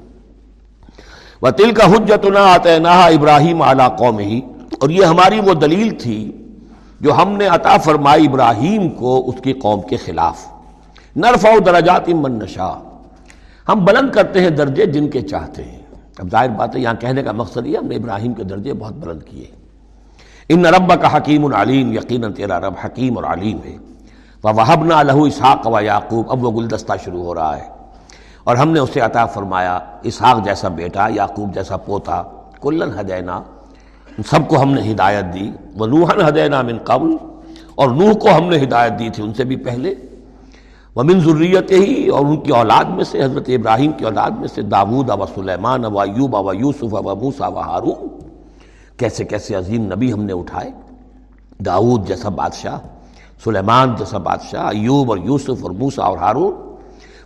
وہ 1.41 1.49
تل 1.49 1.71
کا 1.71 1.85
حجت 1.85 2.25
نہ 2.25 2.39
آتے 2.39 2.79
نہ 2.79 2.87
ابراہیم 2.87 3.61
اعلیٰ 3.61 3.97
قوم 3.97 4.17
ہی 4.17 4.41
اور 4.81 4.89
یہ 4.89 5.05
ہماری 5.05 5.39
وہ 5.39 5.53
دلیل 5.53 5.89
تھی 5.89 6.31
جو 7.01 7.13
ہم 7.13 7.29
نے 7.29 7.47
عطا 7.47 7.77
فرمائی 7.77 8.27
ابراہیم 8.27 8.89
کو 8.89 9.29
اس 9.29 9.35
کی 9.43 9.53
قوم 9.53 9.81
کے 9.81 9.97
خلاف۔ 9.97 10.47
نرف 11.15 11.45
و 11.45 11.59
درجات 11.59 12.09
من 12.09 12.39
نشا 12.39 12.73
ہم 13.69 13.85
بلند 13.85 14.11
کرتے 14.11 14.41
ہیں 14.41 14.49
درجے 14.49 14.85
جن 14.85 15.09
کے 15.09 15.21
چاہتے 15.21 15.63
ہیں۔ 15.63 15.79
اب 16.19 16.31
ظاہر 16.31 16.49
بات 16.49 16.75
ہے، 16.75 16.81
یہاں 16.81 16.93
کہنے 16.93 17.23
کا 17.23 17.31
مقصد 17.31 17.65
یہ 17.65 17.77
ہم 17.77 17.85
نے 17.85 17.95
ابراہیم 17.95 18.33
کے 18.33 18.43
درجے 18.43 18.73
بہت 18.73 18.93
بلند 18.93 19.23
کیے۔ 19.23 19.45
ان 20.49 20.65
رب 20.65 21.01
کا 21.01 21.17
حکیم 21.17 21.45
العلیم 21.45 21.91
یقیناً 21.91 22.33
تیرا 22.33 22.59
رب 22.59 22.73
حکیم 22.85 23.17
اور 23.17 23.23
علیم 23.23 23.57
ہے۔ 23.65 23.77
وہ 24.43 24.49
وہب 24.55 24.85
نہ 24.85 24.93
لہو 24.93 25.23
اسحاق 25.23 25.67
و 25.67 25.81
یعقوب، 25.81 26.31
اب 26.31 26.43
وہ 26.43 26.51
گلدستہ 26.51 26.93
شروع 27.03 27.23
ہو 27.23 27.35
رہا 27.35 27.57
ہے۔ 27.57 27.69
اور 28.43 28.55
ہم 28.55 28.71
نے 28.71 28.79
اسے 28.79 28.99
عطا 28.99 29.25
فرمایا، 29.25 29.79
اسحاق 30.03 30.45
جیسا 30.45 30.67
بیٹا، 30.67 31.07
یعقوب 31.07 31.53
جیسا 31.53 31.77
پوتا، 31.77 32.23
کلن 32.61 32.97
حدینا 32.97 33.41
سب 34.25 34.47
کو 34.47 34.61
ہم 34.61 34.73
نے 34.73 34.91
ہدایت 34.91 35.25
دی۔ 35.33 35.51
وہ 35.75 35.87
نوحن 35.87 36.27
ہدینا 36.27 36.61
من 36.61 36.77
قبل۔ 36.77 37.15
اور 37.75 37.89
نوح 37.89 38.13
کو 38.13 38.27
ہم 38.37 38.49
نے 38.49 38.57
ہدایت 38.63 38.99
دی 38.99 39.09
تھی 39.09 39.23
ان 39.23 39.33
سے 39.33 39.43
بھی 39.43 39.55
پہلے۔ 39.55 39.95
وہ 40.95 41.03
من 41.03 41.19
ضروریت 41.19 41.71
ہی 41.71 42.07
اور 42.07 42.25
ان 42.25 42.37
کی 42.37 42.51
اولاد 42.51 42.83
میں 42.83 43.03
سے، 43.03 43.23
حضرت 43.23 43.43
ابراہیم 43.47 43.91
کی 43.91 44.05
اولاد 44.05 44.31
میں 44.31 44.47
سے 44.47 44.61
داود 44.61 45.09
ابا 45.09 45.25
سلیمان 45.35 45.85
ابا 45.85 46.03
ایوب 46.03 46.35
ابا 46.35 46.53
یوسف 46.55 46.95
ابا 46.95 47.13
موسا 47.13 47.47
و 47.47 47.59
ہارون۔ 47.59 48.07
کیسے 48.97 49.25
کیسے 49.25 49.55
عظیم 49.55 49.83
نبی 49.83 50.13
ہم 50.13 50.23
نے 50.23 50.33
اٹھائے۔ 50.33 50.71
داود 51.59 52.07
جیسا 52.07 52.29
بادشاہ، 52.29 52.77
سلیمان 53.43 53.95
جیسا 53.97 54.17
بادشاہ، 54.17 54.65
ایوب 54.67 55.09
اور 55.09 55.17
یوسف 55.17 55.63
اور 55.63 55.71
موسا 55.71 56.03
اور 56.03 56.17
ہارون۔ 56.17 56.53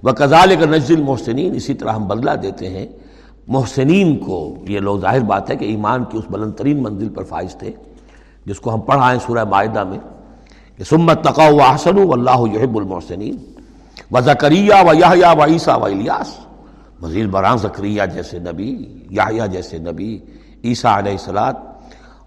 وہ 0.04 0.12
کزال 0.12 0.56
کا 0.60 0.66
نزل 0.66 1.02
محسنین 1.02 1.56
اسی 1.56 1.74
طرح 1.74 1.92
ہم 1.92 2.08
بدلہ 2.08 2.32
دیتے 2.32 2.70
ہیں۔ 2.70 2.88
محسنین 3.48 4.18
کو 4.18 4.56
یہ 4.70 4.80
لوگ 4.80 5.00
ظاہر 5.00 5.20
بات 5.20 5.52
ہے 5.52 5.56
کہ 5.56 5.66
ایمان 5.66 6.04
کی 6.04 6.18
اس 6.18 6.24
بلند 6.30 6.54
ترین 6.54 6.84
منزل 6.84 7.10
پر 7.10 7.24
فائز 7.24 7.56
تھے، 7.56 7.72
جس 8.46 8.60
کو 8.60 8.74
ہم 8.74 8.82
پڑھائیں 8.82 9.20
سورہ 9.26 9.44
معاہدہ 9.44 9.84
میں، 9.84 10.00
کہ 10.78 10.84
سمت 10.84 11.24
تقا 11.24 11.48
و 11.50 11.62
حسن 11.62 11.98
و 11.98 12.14
اللہ 12.14 12.56
یحب 12.56 12.78
المحسنین، 12.78 13.38
و 14.12 14.22
زکریہ 14.22 14.74
و 14.88 14.94
یاہیا 14.94 15.32
و 15.32 15.44
عیسیٰ 15.46 15.80
و 15.80 15.86
الیاس۔ 15.86 16.40
وزیر 17.02 17.28
بران 17.28 17.58
زکریہ 17.58 18.02
جیسے 18.14 18.40
نبی 18.40 19.00
یاہیا 19.10 19.46
جیسے 19.46 19.78
نبی، 19.78 20.20
عیسیٰ 20.64 20.98
علیہ 20.98 21.12
السلات 21.12 21.56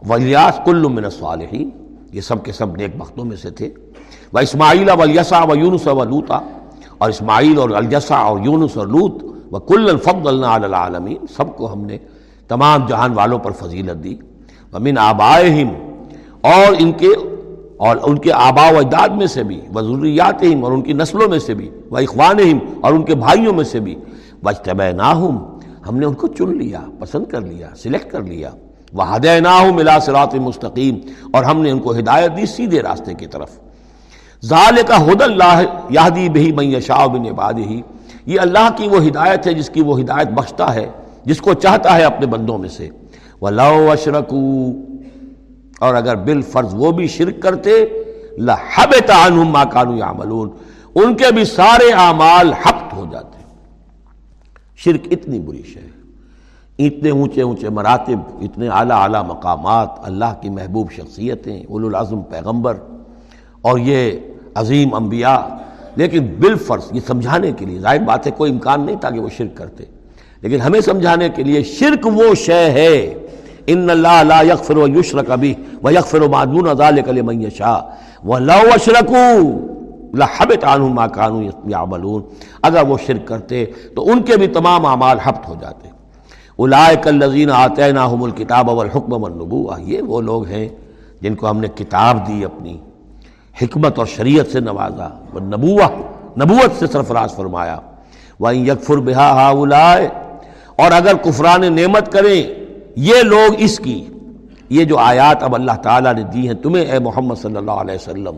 و 0.09 0.13
الیاس 0.13 0.61
کل 0.65 0.87
من 0.89 1.05
الصالحین۔ 1.05 1.71
یہ 2.13 2.21
سب 2.21 2.45
کے 2.45 2.53
سب 2.53 2.77
نیک 2.77 2.97
بختوں 2.97 3.25
میں 3.25 3.37
سے 3.37 3.51
تھے۔ 3.51 3.71
وہ 4.33 4.39
اسماعیل 4.39 4.89
و 4.89 5.03
الیسا 5.03 5.45
و 5.45 5.57
یونس 5.57 5.87
و 5.87 6.05
لوتا 6.05 6.41
اور 6.99 7.09
اسماعیل 7.09 7.59
اور 7.59 7.71
الجسا 7.71 8.17
اور 8.17 8.39
یونس 8.41 8.77
اور 8.77 8.87
لوت 8.87 9.34
و 9.55 9.61
کل 9.61 9.89
الفق 9.91 10.27
اللہ 10.27 10.77
عالمین 10.77 11.27
سب 11.37 11.57
کو 11.57 11.73
ہم 11.73 11.85
نے 11.85 11.99
تمام 12.49 12.87
جہان 12.87 13.13
والوں 13.13 13.39
پر 13.39 13.51
فضیلت 13.51 14.05
دی۔ 14.05 14.15
ومن 14.73 14.99
آبائہم 14.99 15.69
اور 16.41 16.75
ان 16.79 16.93
کے 16.93 17.09
اور 17.77 17.97
ان 18.03 18.19
کے 18.19 18.33
آبا 18.33 18.71
و 18.73 18.79
اجداد 18.79 19.09
میں 19.09 19.27
سے 19.27 19.43
بھی 19.43 19.61
وہ 19.73 19.81
ضروریات 19.81 20.45
اور 20.63 20.73
ان 20.73 20.83
کی 20.83 20.93
نسلوں 20.93 21.29
میں 21.29 21.39
سے 21.39 21.55
بھی 21.55 21.71
وہ 21.91 21.99
اخوان 21.99 22.39
اور 22.81 22.93
ان 22.93 23.03
کے 23.03 23.15
بھائیوں 23.15 23.55
میں 23.55 23.65
سے 23.65 23.81
بھی۔ 23.81 23.95
وجتب 24.43 24.83
ہم 25.89 25.97
نے 25.97 26.07
ان 26.07 26.15
کو 26.15 26.27
چن 26.27 26.57
لیا، 26.59 26.81
پسند 26.99 27.25
کر 27.25 27.41
لیا 27.41 27.69
سلیکٹ 27.77 28.11
کر 28.13 28.23
لیا۔ 28.23 28.51
وہ 28.93 29.15
ہدے 29.15 29.41
ملا 29.75 30.01
سرات 30.01 30.35
مستقیم 30.35 30.99
اور 31.33 31.45
ہم 31.45 31.61
نے 31.61 31.71
ان 31.71 31.79
کو 31.79 31.93
ہدایت 31.93 32.37
دی 32.37 32.47
سیدھے 32.47 32.83
راستے 32.83 33.15
کی 33.15 33.27
طرف۔ 33.27 33.51
ظال 34.45 34.77
کا 34.87 35.05
حد 35.05 35.23
اللہ 35.23 35.63
یادی 35.91 36.29
بہی 36.29 36.53
میں 36.53 36.81
شاہ 36.81 37.07
بن 37.07 37.27
عباد 37.27 37.55
ہی 37.55 37.83
یہ 38.27 38.41
اللہ 38.41 38.69
کی 38.77 38.89
وہ 38.89 39.07
ہدایت 39.07 39.47
ہے 39.47 39.55
جس 39.55 39.71
کی 39.71 39.81
وہ 39.81 40.01
ہدایت 40.01 40.29
بخشتا 40.29 40.75
ہے، 40.75 40.87
جس 41.25 41.41
کو 41.41 41.55
چاہتا 41.55 41.97
ہے 41.97 42.05
اپنے 42.05 42.27
بندوں 42.27 42.59
میں 42.59 42.69
سے۔ 42.69 42.89
وہ 43.41 43.51
لو 43.51 43.93
اور 45.79 45.95
اگر 45.95 46.17
بال 46.17 46.43
فرض 46.43 46.75
وہ 46.75 46.93
بھی 46.93 47.07
شرک 47.07 47.43
کرتے 47.43 47.71
لہب 48.39 48.95
تعانم 49.07 49.59
کانو 49.73 49.97
یعملون 49.97 50.51
ان 50.95 51.17
کے 51.17 51.33
بھی 51.33 51.45
سارے 51.45 51.93
اعمال 51.93 52.53
حبت 52.53 52.95
ہو 52.95 53.05
جاتے۔ 53.13 53.43
شرک 54.77 55.01
اتنی 55.11 55.41
بری 55.41 55.63
شے۔ 55.63 55.87
اتنے 56.87 57.11
اونچے 57.11 57.43
اونچے 57.43 57.69
مراتب، 57.69 58.19
اتنے 58.41 58.69
اعلیٰ 58.69 59.03
اعلیٰ 59.03 59.25
مقامات، 59.25 59.89
اللہ 60.03 60.35
کی 60.41 60.51
محبوب 60.51 60.91
شخصیتیں 60.91 61.65
اولو 61.69 61.87
العظم 61.87 62.23
پیغمبر۔ 62.23 62.77
اور 63.63 63.79
یہ 63.79 64.13
عظیم 64.55 64.95
انبیاء 64.95 65.39
لیکن 65.97 66.27
بالفرض 66.39 66.83
یہ 66.93 67.01
سمجھانے 67.07 67.53
کے 67.53 67.65
لیے، 67.65 67.79
ظاہر 67.79 67.99
بات 67.99 68.27
ہے 68.27 68.33
کوئی 68.37 68.53
امکان 68.53 68.81
نہیں 68.81 68.97
تھا 68.97 69.11
کہ 69.11 69.21
وہ 69.21 69.29
شرک 69.37 69.57
کرتے۔ 69.57 69.85
لیکن 70.41 70.61
ہمیں 70.61 70.81
سمجھانے 70.81 71.29
کے 71.29 71.43
لیے 71.43 71.63
شرک 71.63 72.07
وہ 72.07 72.35
شے 72.35 72.71
ہے، 72.71 73.15
ان 73.67 73.91
اللہ 73.91 74.23
لا 74.23 74.43
یغفر 74.43 74.77
و 74.77 74.89
یشرک 74.89 75.31
ابھی 75.31 75.55
و 75.83 75.91
یغفر 75.91 76.23
و 76.23 76.29
معدون 76.29 76.77
ذالک 76.77 77.09
لمن 77.09 77.43
یشاء۔ 77.43 77.79
ولو 78.25 78.73
اشرکوا 78.73 79.39
لحبط 80.15 80.65
عنهم 80.65 80.95
ما 80.95 81.07
كانوا 81.07 81.43
يعملون 81.71 82.23
اگر 82.63 82.83
وہ 82.89 82.97
شرک 83.07 83.27
کرتے 83.27 83.65
تو 83.97 84.11
ان 84.11 84.23
کے 84.23 84.37
بھی 84.37 84.47
تمام 84.47 84.87
اعمال 84.87 85.19
حبط 85.19 85.49
ہو 85.49 85.55
جاتے۔ 85.61 85.89
اولئک 86.57 87.09
الذین 87.09 87.51
آتیناہم 87.51 88.23
الکتاب 88.23 88.69
والحکم 88.69 89.23
والنبوہ۔ 89.23 89.81
یہ 89.81 90.03
وہ 90.03 90.21
لوگ 90.21 90.47
ہیں 90.47 90.69
جن 91.21 91.35
کو 91.35 91.51
ہم 91.51 91.61
نے 91.61 91.69
کتاب 91.75 92.29
دی 92.29 92.45
اپنی۔ 92.45 92.77
حکمت 93.63 93.99
اور 93.99 94.07
شریعت 94.07 94.47
سے 94.47 94.61
نوازا، 94.61 95.09
وہ 95.33 95.41
نبوہ، 95.41 95.87
نبوت 96.41 96.79
سے 96.79 96.87
سرفراز 96.87 97.35
فرمایا۔ 97.35 97.79
وَإِن 98.41 98.67
يَكْفُرْ 98.67 98.97
بِهَا 98.97 99.49
هَاوُلَائِ 99.49 100.07
اور 100.77 100.93
اگر 100.93 101.15
کفران 101.15 101.77
نعمت 101.77 102.13
کریں، 102.13 102.43
یہ 102.97 103.23
لوگ 103.23 103.55
اس 103.59 103.79
کی، 103.79 104.09
یہ 104.69 104.85
جو 104.85 104.99
آیات 104.99 105.43
اب 105.43 105.55
اللہ 105.55 105.73
تعالیٰ 105.73 106.15
نے 106.15 106.23
دی 106.23 106.47
ہیں، 106.47 106.55
تمہیں 106.55 106.85
اے 106.85 106.99
محمد 106.99 107.35
صلی 107.43 107.57
اللہ 107.57 107.71
علیہ 107.71 107.95
وسلم۔ 107.95 108.37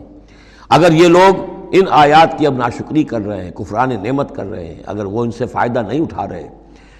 اگر 0.69 0.91
یہ 0.91 1.07
لوگ 1.07 1.57
ان 1.71 1.85
آیات 1.91 2.37
کی 2.37 2.47
اب 2.47 2.53
ناشکری 2.53 3.03
کر 3.03 3.21
رہے 3.21 3.43
ہیں، 3.43 3.51
کفران 3.51 3.89
نعمت 4.03 4.35
کر 4.35 4.45
رہے 4.45 4.67
ہیں، 4.67 4.83
اگر 4.85 5.05
وہ 5.05 5.23
ان 5.23 5.31
سے 5.31 5.45
فائدہ 5.45 5.79
نہیں 5.79 6.01
اٹھا 6.01 6.27
رہے، 6.27 6.47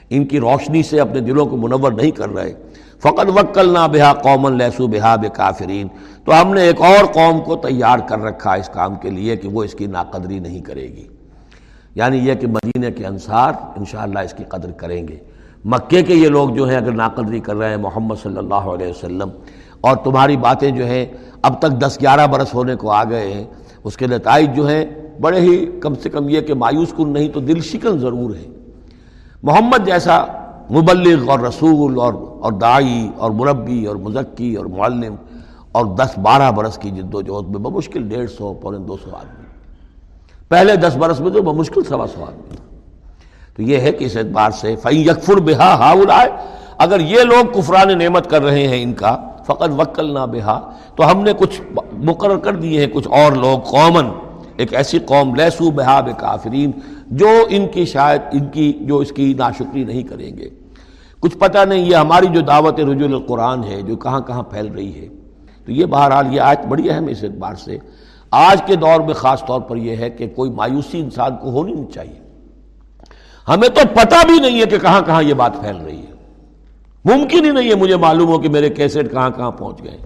ان 0.09 0.25
کی 0.25 0.39
روشنی 0.39 0.83
سے 0.83 0.99
اپنے 0.99 1.19
دلوں 1.19 1.45
کو 1.45 1.57
منور 1.57 1.91
نہیں 1.91 2.11
کر 2.11 2.29
رہے 2.29 2.53
فقط 2.99 3.29
وکل 3.35 3.73
نہ 3.73 3.87
بہا 3.93 4.13
قومن 4.13 4.57
لہسو 4.57 4.87
بہا 4.87 5.15
بے 5.15 5.29
کافرین 5.33 5.87
تو 6.25 6.41
ہم 6.41 6.53
نے 6.53 6.61
ایک 6.61 6.81
اور 6.81 7.05
قوم 7.05 7.39
کو 7.41 7.55
تیار 7.55 7.99
کر 7.99 8.19
رکھا 8.19 8.53
اس 8.53 8.69
کام 8.69 8.95
کے 8.95 9.09
لیے 9.09 9.35
کہ 9.35 9.47
وہ 9.47 9.63
اس 9.63 9.73
کی 9.73 9.85
ناقدری 9.85 10.39
نہیں 10.39 10.61
کرے 10.61 10.87
گی۔ 10.87 11.07
یعنی 11.95 12.17
یہ 12.17 12.33
کہ 12.33 12.47
مدینہ 12.47 12.89
کے 12.97 13.05
انصار 13.05 13.53
انشاءاللہ 13.75 14.19
اس 14.19 14.33
کی 14.33 14.43
قدر 14.43 14.71
کریں 14.71 15.07
گے۔ 15.07 15.17
مکے 15.65 16.03
کے 16.03 16.13
یہ 16.13 16.27
لوگ 16.27 16.49
جو 16.49 16.69
ہیں 16.69 16.77
اگر 16.77 16.91
ناقدری 16.91 17.39
کر 17.39 17.55
رہے 17.55 17.69
ہیں 17.69 17.77
محمد 17.77 18.15
صلی 18.23 18.37
اللہ 18.37 18.67
علیہ 18.73 18.87
وسلم، 18.87 19.29
اور 19.81 19.97
تمہاری 19.97 20.37
باتیں 20.37 20.71
جو 20.71 20.85
ہیں 20.85 21.05
اب 21.41 21.59
تک 21.59 21.71
دس 21.71 21.97
گیارہ 22.01 22.27
برس 22.27 22.53
ہونے 22.53 22.75
کو 22.75 22.91
آ 22.91 23.03
گئے 23.03 23.33
ہیں، 23.33 23.45
اس 23.83 23.97
کے 23.97 24.07
نتائج 24.07 24.55
جو 24.55 24.67
ہیں 24.67 24.85
بڑے 25.21 25.39
ہی 25.39 25.65
کم 25.81 25.95
سے 25.95 26.09
کم 26.09 26.29
یہ 26.29 26.41
کہ 26.41 26.53
مایوس 26.53 26.93
کن 26.97 27.09
نہیں 27.09 27.29
تو 27.29 27.39
دل 27.39 27.61
شکن 27.61 27.97
ضرور 27.97 28.35
ہے۔ 28.35 28.45
محمد 29.43 29.85
جیسا 29.85 30.25
مبلغ 30.69 31.29
اور 31.29 31.39
رسول 31.39 31.99
اور 31.99 32.13
اور 32.41 32.51
دائی 32.51 33.09
اور 33.17 33.31
مربی 33.31 33.85
اور 33.85 33.95
مذکی 33.95 34.55
اور 34.55 34.65
معلم 34.65 35.15
اور 35.71 35.85
دس 35.85 36.17
بارہ 36.17 36.51
برس 36.51 36.77
کی 36.77 36.91
جد 36.91 37.15
و 37.15 37.21
جہد 37.21 37.49
میں 37.49 37.59
بمشکل 37.59 38.09
ڈیڑھ 38.09 38.29
سو 38.31 38.53
پونے 38.53 38.77
دو 38.77 38.97
سو 38.97 39.15
آدمی۔ 39.15 39.45
پہلے 40.49 40.75
دس 40.75 40.95
برس 40.97 41.19
میں 41.19 41.31
تو 41.31 41.41
بمشکل 41.41 41.83
سوا 41.83 42.07
سو 42.07 42.23
آدمی 42.23 42.55
تو 43.55 43.63
یہ 43.63 43.77
ہے 43.77 43.91
کہ 43.91 44.05
اس 44.05 44.17
اعتبار 44.17 44.51
سے 44.51 44.75
فعی 44.75 45.01
یکفر 45.01 45.37
بہا 45.37 45.73
ہا 45.75 46.23
اگر 46.77 46.99
یہ 46.99 47.23
لوگ 47.23 47.59
کفران 47.59 47.97
نعمت 47.97 48.29
کر 48.29 48.43
رہے 48.43 48.67
ہیں 48.67 48.83
ان 48.83 48.93
کا 48.93 49.15
فقط 49.45 49.69
وکل 49.77 50.13
نہ 50.13 50.25
بہا 50.31 50.59
تو 50.95 51.11
ہم 51.11 51.21
نے 51.21 51.31
کچھ 51.37 51.61
مقرر 51.93 52.37
کر 52.37 52.55
دیے 52.55 52.79
ہیں 52.79 52.87
کچھ 52.93 53.07
اور 53.07 53.31
لوگ 53.31 53.59
قومن 53.59 54.09
ایک 54.57 54.73
ایسی 54.73 54.99
قوم 54.99 55.35
لیسو 55.35 55.71
بہا 55.71 55.99
بے 56.01 56.11
کافرین 56.17 56.71
جو 57.11 57.29
ان 57.49 57.67
کی 57.67 57.85
شاید 57.85 58.21
ان 58.31 58.45
کی 58.45 58.73
جو 58.81 58.97
اس 58.97 59.11
کی 59.11 59.33
ناشکری 59.37 59.83
نہیں 59.83 60.03
کریں 60.03 60.37
گے۔ 60.37 60.49
کچھ 61.19 61.37
پتہ 61.37 61.65
نہیں، 61.65 61.85
یہ 61.85 61.95
ہماری 61.95 62.25
جو 62.25 62.41
دعوت 62.41 62.79
رجول 62.79 63.13
القرآن 63.13 63.63
ہے، 63.63 63.81
جو 63.81 63.95
کہاں 63.95 64.19
کہاں 64.19 64.43
پھیل 64.43 64.67
رہی 64.67 65.01
ہے۔ 65.01 65.07
تو 65.65 65.71
یہ 65.71 65.85
بہرحال 65.85 66.33
یہ 66.33 66.41
آیت 66.41 66.65
بڑی 66.65 66.89
اہم 66.89 67.07
اس 67.07 67.23
اعتبار 67.23 67.55
سے۔ 67.55 67.77
آج 68.31 68.63
کے 68.63 68.75
دور 68.75 68.99
میں 68.99 69.13
خاص 69.13 69.45
طور 69.45 69.61
پر 69.61 69.77
یہ 69.77 69.95
ہے 69.95 70.09
کہ 70.09 70.27
کوئی 70.27 70.51
مایوسی 70.51 70.99
انسان 70.99 71.35
کو 71.35 71.49
ہونی 71.49 71.73
نہیں 71.73 71.91
چاہیے۔ 71.91 72.19
ہمیں 73.47 73.69
تو 73.69 73.81
پتہ 73.93 74.15
بھی 74.27 74.39
نہیں 74.39 74.61
ہے 74.61 74.65
کہ 74.65 74.77
کہاں 74.77 75.01
کہاں 75.01 75.23
یہ 75.23 75.33
بات 75.33 75.61
پھیل 75.61 75.77
رہی 75.77 75.99
ہے۔ 75.99 76.11
ممکن 77.05 77.45
ہی 77.45 77.51
نہیں 77.51 77.69
ہے 77.69 77.75
مجھے 77.75 77.95
معلوم 77.95 78.29
ہو 78.29 78.39
کہ 78.39 78.49
میرے 78.49 78.69
کیسٹ 78.69 79.11
کہاں 79.11 79.29
کہاں 79.29 79.51
پہنچ 79.51 79.83
گئے۔ 79.83 79.97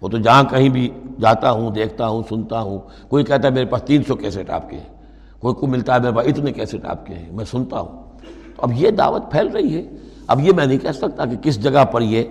وہ 0.00 0.08
تو 0.08 0.18
جہاں 0.18 0.44
کہیں 0.44 0.68
بھی 0.68 0.90
جاتا 1.20 1.50
ہوں، 1.50 1.70
دیکھتا 1.70 2.08
ہوں، 2.08 2.22
سنتا 2.28 2.60
ہوں۔ 2.60 2.78
کوئی 3.08 3.24
کہتا 3.24 3.48
ہے 3.48 3.52
میرے 3.52 3.66
پاس 3.66 3.82
تین 3.82 4.02
سو 4.04 4.16
کیسٹ 4.16 4.50
آپ 4.50 4.70
کے 4.70 4.76
ہیں۔ 4.76 4.95
کوئی 5.38 5.54
کو 5.54 5.66
ملتا 5.66 5.94
ہے 5.94 6.00
میرے 6.00 6.12
پاس، 6.12 6.26
اتنے 6.26 6.52
کیسٹ 6.52 6.84
آپ 6.84 7.06
کے 7.06 7.14
ہیں؟ 7.14 7.32
میں 7.32 7.44
سنتا 7.44 7.80
ہوں۔ 7.80 8.02
تو 8.56 8.62
اب 8.62 8.72
یہ 8.72 8.90
دعوت 8.90 9.30
پھیل 9.30 9.48
رہی 9.48 9.76
ہے۔ 9.76 9.82
اب 10.26 10.40
یہ 10.40 10.52
میں 10.56 10.66
نہیں 10.66 10.78
کہہ 10.78 10.92
سکتا 10.92 11.24
کہ 11.24 11.36
کس 11.36 11.62
جگہ 11.62 11.84
پر 11.84 12.00
یہ 12.00 12.22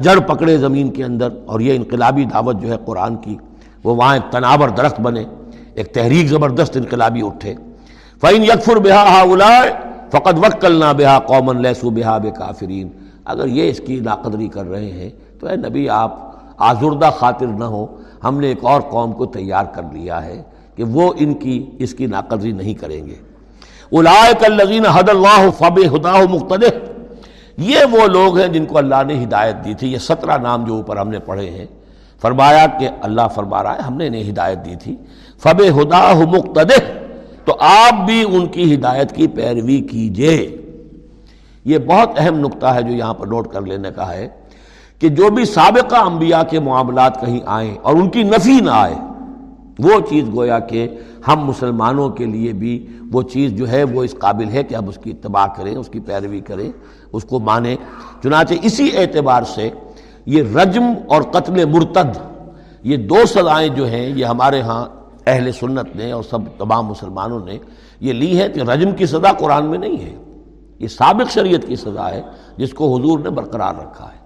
جڑ 0.00 0.20
پکڑے 0.20 0.56
زمین 0.56 0.90
کے 0.90 1.04
اندر 1.04 1.28
اور 1.46 1.60
یہ 1.60 1.76
انقلابی 1.76 2.24
دعوت 2.24 2.60
جو 2.60 2.68
ہے 2.68 2.76
قرآن 2.84 3.16
کی، 3.16 3.36
وہ 3.84 3.96
وہاں 3.96 4.14
ایک 4.14 4.32
تناور 4.32 4.68
درخت 4.68 5.00
بنے، 5.00 5.24
ایک 5.74 5.94
تحریک 5.94 6.26
زبردست 6.26 6.76
انقلابی 6.76 7.26
اٹھے۔ 7.26 7.54
فعین 8.20 8.42
یکفر 8.42 8.76
بہا 8.76 9.02
ہا 9.02 9.64
فقط 10.10 10.34
وکل 10.38 10.72
نہ 10.72 10.92
بہا 10.98 11.18
قومن 11.18 11.62
لہسو 11.62 11.90
بہا 11.90 12.18
بے 12.18 12.30
کافرین 12.30 12.88
اگر 13.24 13.46
یہ 13.46 13.70
اس 13.70 13.80
کی 13.86 14.00
ناقدری 14.00 14.48
کر 14.48 14.64
رہے 14.64 14.90
ہیں، 14.90 15.10
تو 15.40 15.46
اے 15.46 15.56
نبی 15.56 15.88
آپ 15.88 16.30
آزردہ 16.56 17.10
خاطر 17.16 17.46
نہ 17.46 17.64
ہو۔ 17.64 17.86
ہم 18.24 18.40
نے 18.40 18.46
ایک 18.46 18.64
اور 18.64 18.80
قوم 18.80 19.12
کو 19.12 19.26
تیار 19.26 19.64
کر 19.64 19.82
لیا 19.92 20.24
ہے۔ 20.24 20.42
کہ 20.78 20.84
وہ 20.84 21.12
ان 21.18 21.34
کی 21.34 21.66
اس 21.78 21.94
کی 21.94 22.06
ناقدری 22.06 22.52
نہیں 22.52 22.74
کریں 22.74 23.06
گے۔ 23.06 23.14
اولائک 23.92 24.44
الذین 24.44 24.86
حد 24.86 25.08
اللہ 25.08 25.50
فب 25.58 25.96
ہدا 25.96 26.14
مختلف 26.30 26.72
یہ 27.56 27.78
وہ 27.90 28.06
لوگ 28.06 28.38
ہیں 28.38 28.48
جن 28.48 28.64
کو 28.64 28.78
اللہ 28.78 29.02
نے 29.06 29.24
ہدایت 29.24 29.64
دی 29.64 29.74
تھی۔ 29.74 29.92
یہ 29.92 29.98
سترہ 29.98 30.38
نام 30.38 30.64
جو 30.64 30.74
اوپر 30.74 30.96
ہم 30.96 31.08
نے 31.08 31.18
پڑھے 31.18 31.50
ہیں۔ 31.50 31.66
فرمایا 32.20 32.66
کہ 32.66 32.88
اللہ 33.00 33.20
فرما 33.34 33.62
رہا 33.62 33.74
ہے، 33.74 33.82
ہم 33.82 33.96
نے 33.96 34.06
انہیں 34.06 34.30
ہدایت 34.30 34.58
دی 34.64 34.74
تھی۔ 34.82 34.96
فب 35.38 35.62
ہدا 35.62 36.14
مقتد 36.14 36.72
تو 37.44 37.56
آپ 37.60 38.06
بھی 38.06 38.24
ان 38.36 38.46
کی 38.46 38.74
ہدایت 38.74 39.12
کی 39.12 39.26
پیروی 39.26 39.80
کیجیے۔ 39.80 40.56
یہ 41.64 41.78
بہت 41.78 42.10
اہم 42.16 42.38
نقطہ 42.38 42.66
ہے 42.66 42.82
جو 42.82 42.92
یہاں 42.92 43.14
پر 43.14 43.26
نوٹ 43.26 43.48
کر 43.48 43.60
لینے 43.60 43.90
کا 43.96 44.12
ہے 44.12 44.28
کہ 44.98 45.08
جو 45.08 45.30
بھی 45.30 45.44
سابقہ 45.44 45.96
انبیاء 45.96 46.42
کے 46.42 46.60
معاملات 46.60 47.20
کہیں 47.20 47.40
آئیں 47.46 47.74
اور 47.82 47.94
ان 47.94 48.10
کی 48.10 48.22
نفی 48.22 48.60
نہ 48.60 48.70
آئے 48.70 48.94
وہ 49.78 50.00
چیز 50.08 50.24
گویا 50.34 50.58
کہ 50.58 50.88
ہم 51.28 51.44
مسلمانوں 51.44 52.10
کے 52.10 52.24
لیے 52.24 52.52
بھی 52.52 52.86
وہ 53.12 53.22
چیز 53.22 53.52
جو 53.52 53.70
ہے 53.70 53.84
وہ 53.84 54.04
اس 54.04 54.14
قابل 54.18 54.48
ہے 54.48 54.62
کہ 54.62 54.74
ہم 54.74 54.88
اس 54.88 54.98
کی 55.02 55.10
اتباع 55.10 55.46
کریں، 55.56 55.76
اس 55.76 55.88
کی 55.88 56.00
پیروی 56.00 56.40
کریں، 56.40 56.72
اس 57.12 57.24
کو 57.24 57.38
مانیں۔ 57.38 57.76
چنانچہ 58.22 58.54
اسی 58.62 58.90
اعتبار 58.96 59.42
سے 59.42 59.70
یہ 60.26 60.42
رجم 60.42 60.82
اور 61.08 61.22
قتل 61.22 61.64
مرتد، 61.64 62.18
یہ 62.82 62.96
دو 62.96 63.16
سزائیں 63.26 63.68
جو 63.68 63.86
ہیں، 63.86 64.12
یہ 64.16 64.24
ہمارے 64.24 64.60
ہاں 64.60 64.86
اہل 65.26 65.52
سنت 65.52 65.96
نے 65.96 66.12
اور 66.12 66.22
سب 66.22 66.38
تمام 66.58 66.86
مسلمانوں 66.86 67.40
نے 67.44 67.58
یہ 68.00 68.12
لی 68.12 68.40
ہے 68.40 68.48
کہ 68.48 68.60
رجم 68.60 68.90
کی 68.90 69.06
سزا 69.06 69.32
قرآن 69.32 69.66
میں 69.66 69.78
نہیں 69.78 69.96
ہے۔ 69.96 70.16
یہ 70.78 70.88
سابق 70.88 71.32
شریعت 71.32 71.66
کی 71.66 71.76
سزا 71.76 72.10
ہے 72.10 72.22
جس 72.56 72.72
کو 72.72 72.96
حضور 72.96 73.18
نے 73.18 73.30
برقرار 73.30 73.74
رکھا 73.74 74.04
ہے۔ 74.04 74.18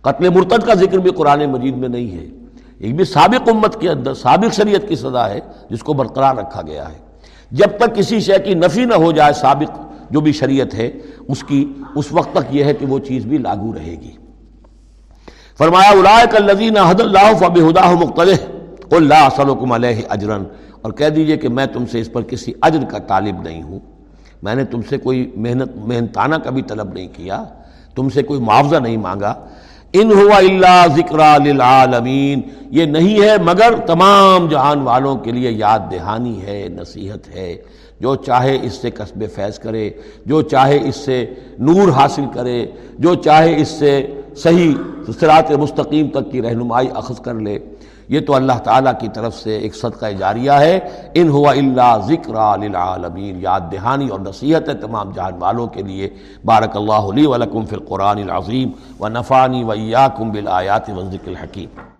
قتل 0.00 0.28
مرتد 0.28 0.66
کا 0.66 0.74
ذکر 0.74 0.98
بھی 0.98 1.10
قرآن 1.10 1.44
مجید 1.44 1.76
میں 1.76 1.88
نہیں 1.88 2.18
ہے۔ 2.18 2.43
ایک 2.84 2.96
بھی 2.96 3.04
سابق 3.04 3.48
امت 3.48 3.80
کے 3.80 3.88
اندر، 3.88 4.14
سابق 4.14 4.54
شریعت 4.54 4.88
کی 4.88 4.96
سزا 4.96 5.28
ہے، 5.28 5.40
جس 5.70 5.82
کو 5.82 5.92
برقرار 5.92 6.36
رکھا 6.36 6.62
گیا 6.62 6.88
ہے۔ 6.88 6.98
جب 7.50 7.66
تک 7.78 7.94
کسی 7.94 8.20
شے 8.20 8.38
کی 8.44 8.54
نفی 8.54 8.84
نہ 8.84 8.94
ہو 8.94 9.12
جائے 9.12 9.32
سابق 9.32 9.80
جو 10.10 10.20
بھی 10.20 10.32
شریعت 10.32 10.74
ہے، 10.74 10.90
اس 11.28 11.44
کی، 11.44 11.72
اس 11.94 12.04
وقت 12.10 12.32
تک 12.32 12.54
یہ 12.54 12.64
ہے 12.64 12.74
کہ 12.74 12.86
وہ 12.86 12.98
چیز 12.98 13.26
بھی 13.26 13.38
لاگو 13.38 13.74
رہے 13.74 13.94
گی۔ 14.00 14.10
فرمایا، 15.58 15.90
اولائک 15.90 16.36
الذین 16.36 16.76
حد 16.76 17.00
اللہ 17.00 17.38
فبہداہ 17.38 17.90
مختلف 17.92 18.46
قل 18.88 19.08
لا 19.08 19.26
اسلکم 19.26 19.72
علیہ 19.72 20.02
اجرن 20.08 20.42
اور 20.82 20.92
کہہ 20.92 21.08
دیجیے 21.08 21.36
کہ 21.36 21.48
میں 21.48 21.66
تم 21.66 21.86
سے 21.86 22.00
اس 22.00 22.12
پر 22.12 22.22
کسی 22.22 22.52
اجر 22.62 22.84
کا 22.84 22.98
طالب 22.98 23.42
نہیں 23.42 23.62
ہوں۔ 23.62 23.78
میں 24.42 24.54
نے 24.54 24.64
تم 24.64 24.80
سے 24.82 24.98
کوئی 24.98 25.30
محنت 25.36 25.76
محنتانہ 25.76 26.36
کا 26.36 26.50
بھی 26.50 26.62
طلب 26.62 26.92
نہیں 26.92 27.08
کیا۔ 27.12 27.44
تم 27.94 28.08
سے 28.08 28.22
کوئی 28.22 28.40
معاوضہ 28.40 28.76
نہیں 28.76 28.96
مانگا۔ 28.96 29.34
ان 29.94 30.12
ہوا 30.12 30.36
اللہ 30.36 30.86
ذکر 30.96 31.40
للعالمین، 31.44 32.40
یہ 32.70 32.84
نہیں 32.84 33.22
ہے 33.22 33.36
مگر 33.44 33.74
تمام 33.86 34.48
جہان 34.48 34.80
والوں 34.80 35.16
کے 35.16 35.32
لیے 35.32 35.50
یاد 35.50 35.78
دہانی 35.90 36.42
ہے، 36.46 36.68
نصیحت 36.68 37.36
ہے۔ 37.36 37.56
جو 38.00 38.14
چاہے 38.14 38.58
اس 38.62 38.72
سے 38.72 38.90
قصب 38.90 39.24
فیض 39.34 39.58
کرے، 39.58 39.90
جو 40.26 40.42
چاہے 40.42 40.78
اس 40.88 40.96
سے 40.96 41.26
نور 41.58 41.88
حاصل 41.88 42.24
کرے، 42.34 42.66
جو 42.98 43.14
چاہے 43.14 43.60
اس 43.60 43.68
سے 43.68 44.06
صحیح 44.36 44.74
صراط 45.20 45.50
مستقیم 45.52 46.08
تک 46.08 46.32
کی 46.32 46.42
رہنمائی 46.42 46.88
اخذ 46.94 47.20
کر 47.20 47.34
لے۔ 47.34 47.58
یہ 48.08 48.20
تو 48.20 48.34
اللہ 48.34 48.58
تعالیٰ 48.64 48.92
کی 49.00 49.08
طرف 49.08 49.34
سے 49.34 49.56
ایک 49.56 49.76
صدقہ 49.76 50.06
جاریہ 50.06 50.50
ہے۔ 50.50 50.80
ان 51.14 51.28
ہوا 51.28 51.52
اللہ 51.52 51.98
ذکر 52.06 52.58
للعالمین۔ 52.58 53.36
یاد 53.40 53.60
دہانی 53.72 54.08
اور 54.08 54.20
نصیحت 54.20 54.68
ہے 54.68 54.74
تمام 54.74 55.12
جان 55.12 55.32
والوں 55.38 55.66
کے 55.66 55.82
لیے۔ 55.82 56.08
بارک 56.44 56.76
اللہ 56.76 56.92
علی 56.92 57.26
ولکم 57.26 57.64
فی 57.64 57.76
القرآن 57.76 58.18
العظیم۔ 58.18 58.70
و 59.00 59.08
نفانی 59.08 59.64
ویاکم 59.64 60.30
بالآیات 60.30 60.90
و 60.90 61.10
ذکر 61.10 61.28
الحکیم۔ 61.28 61.93